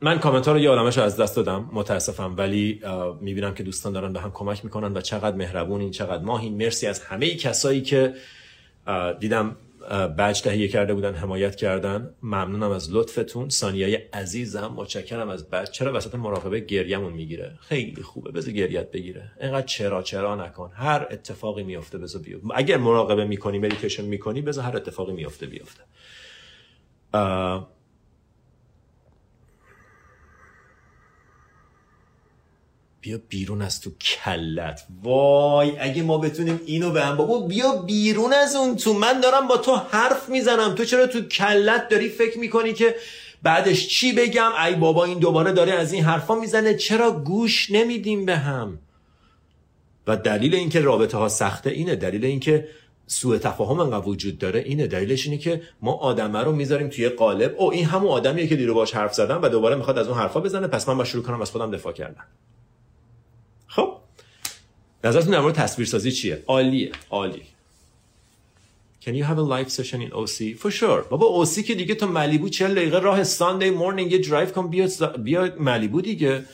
من 0.00 0.18
کامنت 0.18 0.46
ها 0.46 0.52
رو 0.52 0.58
یه 0.58 0.70
عالمش 0.70 0.98
رو 0.98 1.04
از 1.04 1.16
دست 1.16 1.36
دادم 1.36 1.70
متاسفم 1.72 2.34
ولی 2.36 2.80
می‌بینم 3.20 3.54
که 3.54 3.62
دوستان 3.62 3.92
دارن 3.92 4.12
به 4.12 4.20
هم 4.20 4.30
کمک 4.32 4.64
می‌کنن 4.64 4.96
و 4.96 5.00
چقدر 5.00 5.36
مهربونین 5.36 5.90
چقدر 5.90 6.22
ماهین. 6.22 6.56
مرسی 6.56 6.86
از 6.86 7.00
همه 7.00 7.34
کسایی 7.34 7.82
که 7.82 8.14
دیدم 9.20 9.56
بچ 10.18 10.42
تهیه 10.42 10.68
کرده 10.68 10.94
بودن 10.94 11.14
حمایت 11.14 11.56
کردن. 11.56 12.14
ممنونم 12.22 12.70
از 12.70 12.92
لطفتون. 12.92 13.48
ثانیه 13.48 14.08
عزیزم 14.12 14.72
متشکرم 14.76 15.28
از 15.28 15.50
بچ 15.50 15.70
چرا 15.70 15.92
وسط 15.92 16.14
مراقبه 16.14 16.60
گریمون 16.60 17.12
می‌گیره؟ 17.12 17.58
خیلی 17.60 18.02
خوبه. 18.02 18.30
بذار 18.30 18.52
گریت 18.52 18.90
بگیره. 18.90 19.32
اینقدر 19.40 19.66
چرا 19.66 20.02
چرا 20.02 20.46
نکن. 20.46 20.70
هر 20.74 21.06
اتفاقی 21.10 21.62
میفته 21.62 21.98
بذار 21.98 22.22
بیفته. 22.22 22.46
اگر 22.54 22.76
مراقبه 22.76 23.24
می‌کنی 23.24 23.58
مدیتیشن 23.58 24.04
می‌کنی 24.04 24.42
بذار 24.42 24.64
هر 24.64 24.76
اتفاقی 24.76 25.12
میفته 25.12 25.46
بیفته. 25.46 25.82
بیا 33.00 33.18
بیرون 33.28 33.62
از 33.62 33.80
تو 33.80 33.90
کلت. 33.90 34.86
وای 35.02 35.78
اگه 35.78 36.02
ما 36.02 36.18
بتونیم 36.18 36.60
اینو 36.66 36.90
به 36.90 37.04
هم 37.04 37.16
بابا 37.16 37.46
بیا 37.46 37.72
بیرون 37.72 38.32
از 38.32 38.56
اون 38.56 38.76
تو. 38.76 38.92
من 38.92 39.20
دارم 39.20 39.48
با 39.48 39.56
تو 39.56 39.76
حرف 39.76 40.28
می‌زنم. 40.28 40.74
تو 40.74 40.84
چرا 40.84 41.06
تو 41.06 41.20
کلت 41.20 41.88
داری 41.88 42.08
فکر 42.08 42.38
می‌کنی 42.38 42.72
که 42.72 42.94
بعدش 43.42 43.88
چی 43.88 44.12
بگم؟ 44.12 44.50
ای 44.66 44.74
بابا 44.74 45.04
این 45.04 45.18
دوباره 45.18 45.52
داره 45.52 45.72
از 45.72 45.92
این 45.92 46.04
حرفا 46.04 46.34
می‌زنه. 46.34 46.74
چرا 46.74 47.10
گوش 47.10 47.70
نمیدیم 47.70 48.24
به 48.24 48.36
هم؟ 48.36 48.78
و 50.06 50.16
دلیل 50.16 50.54
اینکه 50.54 50.80
رابطه 50.80 51.18
ها 51.18 51.28
سخته 51.28 51.70
اینه. 51.70 51.96
دلیل 51.96 52.24
اینکه 52.24 52.68
سوء 53.06 53.38
تفاهم 53.38 53.80
انقدر 53.80 54.08
وجود 54.08 54.38
داره 54.38 54.60
اینه. 54.60 54.86
دلیلش 54.86 55.26
اینه 55.26 55.38
که 55.38 55.62
ما 55.82 55.92
آدمه 55.92 56.38
رو 56.38 56.52
می‌ذاریم 56.52 56.88
توی 56.88 57.08
قالب. 57.08 57.54
او 57.58 57.72
این 57.72 57.86
همون 57.86 58.10
آدمیه 58.10 58.46
که 58.46 58.56
دیرو 58.56 58.74
باش 58.74 58.94
حرف 58.94 59.14
زدم 59.14 59.42
و 59.42 59.48
دوباره 59.48 59.76
می‌خواد 59.76 59.98
از 59.98 60.08
اون 60.08 60.18
حرفا 60.18 60.40
بزنه. 60.40 60.66
پس 60.66 60.88
من 60.88 60.96
با 60.96 61.04
شروع 61.04 61.24
کنم 61.24 61.40
از 61.40 61.50
خودم 61.50 61.70
دفاع 61.70 61.92
کردن. 61.92 62.24
خب 63.70 63.96
نظرتون 65.04 65.32
در 65.32 65.40
مورد 65.40 65.54
تصویرسازی 65.54 66.12
چیه؟ 66.12 66.42
عالیه 66.46 66.92
عالی. 67.10 67.42
Can 69.04 69.14
you 69.14 69.24
have 69.24 69.38
a 69.38 69.46
live 69.54 69.70
session 69.70 70.00
in 70.02 70.10
OC? 70.10 70.58
For 70.62 70.70
sure. 70.70 71.08
بابا 71.10 71.44
OC 71.44 71.58
که 71.64 71.74
دیگه 71.74 71.94
تو 71.94 72.06
ملیبو 72.06 72.48
40 72.48 72.74
دقیقه 72.74 72.98
راه 72.98 73.24
Sunday 73.24 73.70
morning 73.70 74.12
یه 74.12 74.18
درایو 74.18 74.50
کن 74.50 74.70
بیا 74.70 74.88
بیا 75.24 75.52
ملیبو 75.58 76.00
دیگه. 76.00 76.44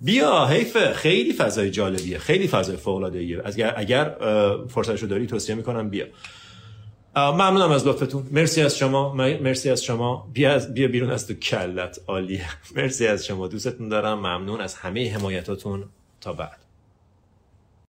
بیا 0.00 0.46
حیفه. 0.46 0.92
خیلی 0.92 1.32
فضای 1.32 1.70
جالبیه. 1.70 2.18
خیلی 2.18 2.48
فضای 2.48 2.76
فوق 2.76 2.96
العاده 2.96 3.18
ایه 3.18 3.42
اگر 3.44 3.74
اگر 3.76 4.16
فرصتشو 4.68 5.06
داری 5.06 5.26
توصیه 5.26 5.54
می‌کنم 5.54 5.90
بیا. 5.90 6.06
ممنونم 7.16 7.70
از 7.70 7.86
لطفتون. 7.86 8.26
مرسی 8.30 8.62
از 8.62 8.78
شما. 8.78 9.14
مرسی 9.14 9.70
از 9.70 9.84
شما. 9.84 10.30
بیا 10.32 10.58
بیا 10.58 10.88
بیرون 10.88 11.10
از 11.10 11.26
تو 11.26 11.34
کلت. 11.34 12.00
عالیه. 12.06 12.44
مرسی 12.76 13.06
از 13.06 13.26
شما. 13.26 13.48
دوستتون 13.48 13.88
دارم. 13.88 14.18
ممنون 14.18 14.60
از 14.60 14.74
همه 14.74 15.14
حمایتاتون. 15.14 15.84
تا 16.20 16.32
بعد. 16.32 16.67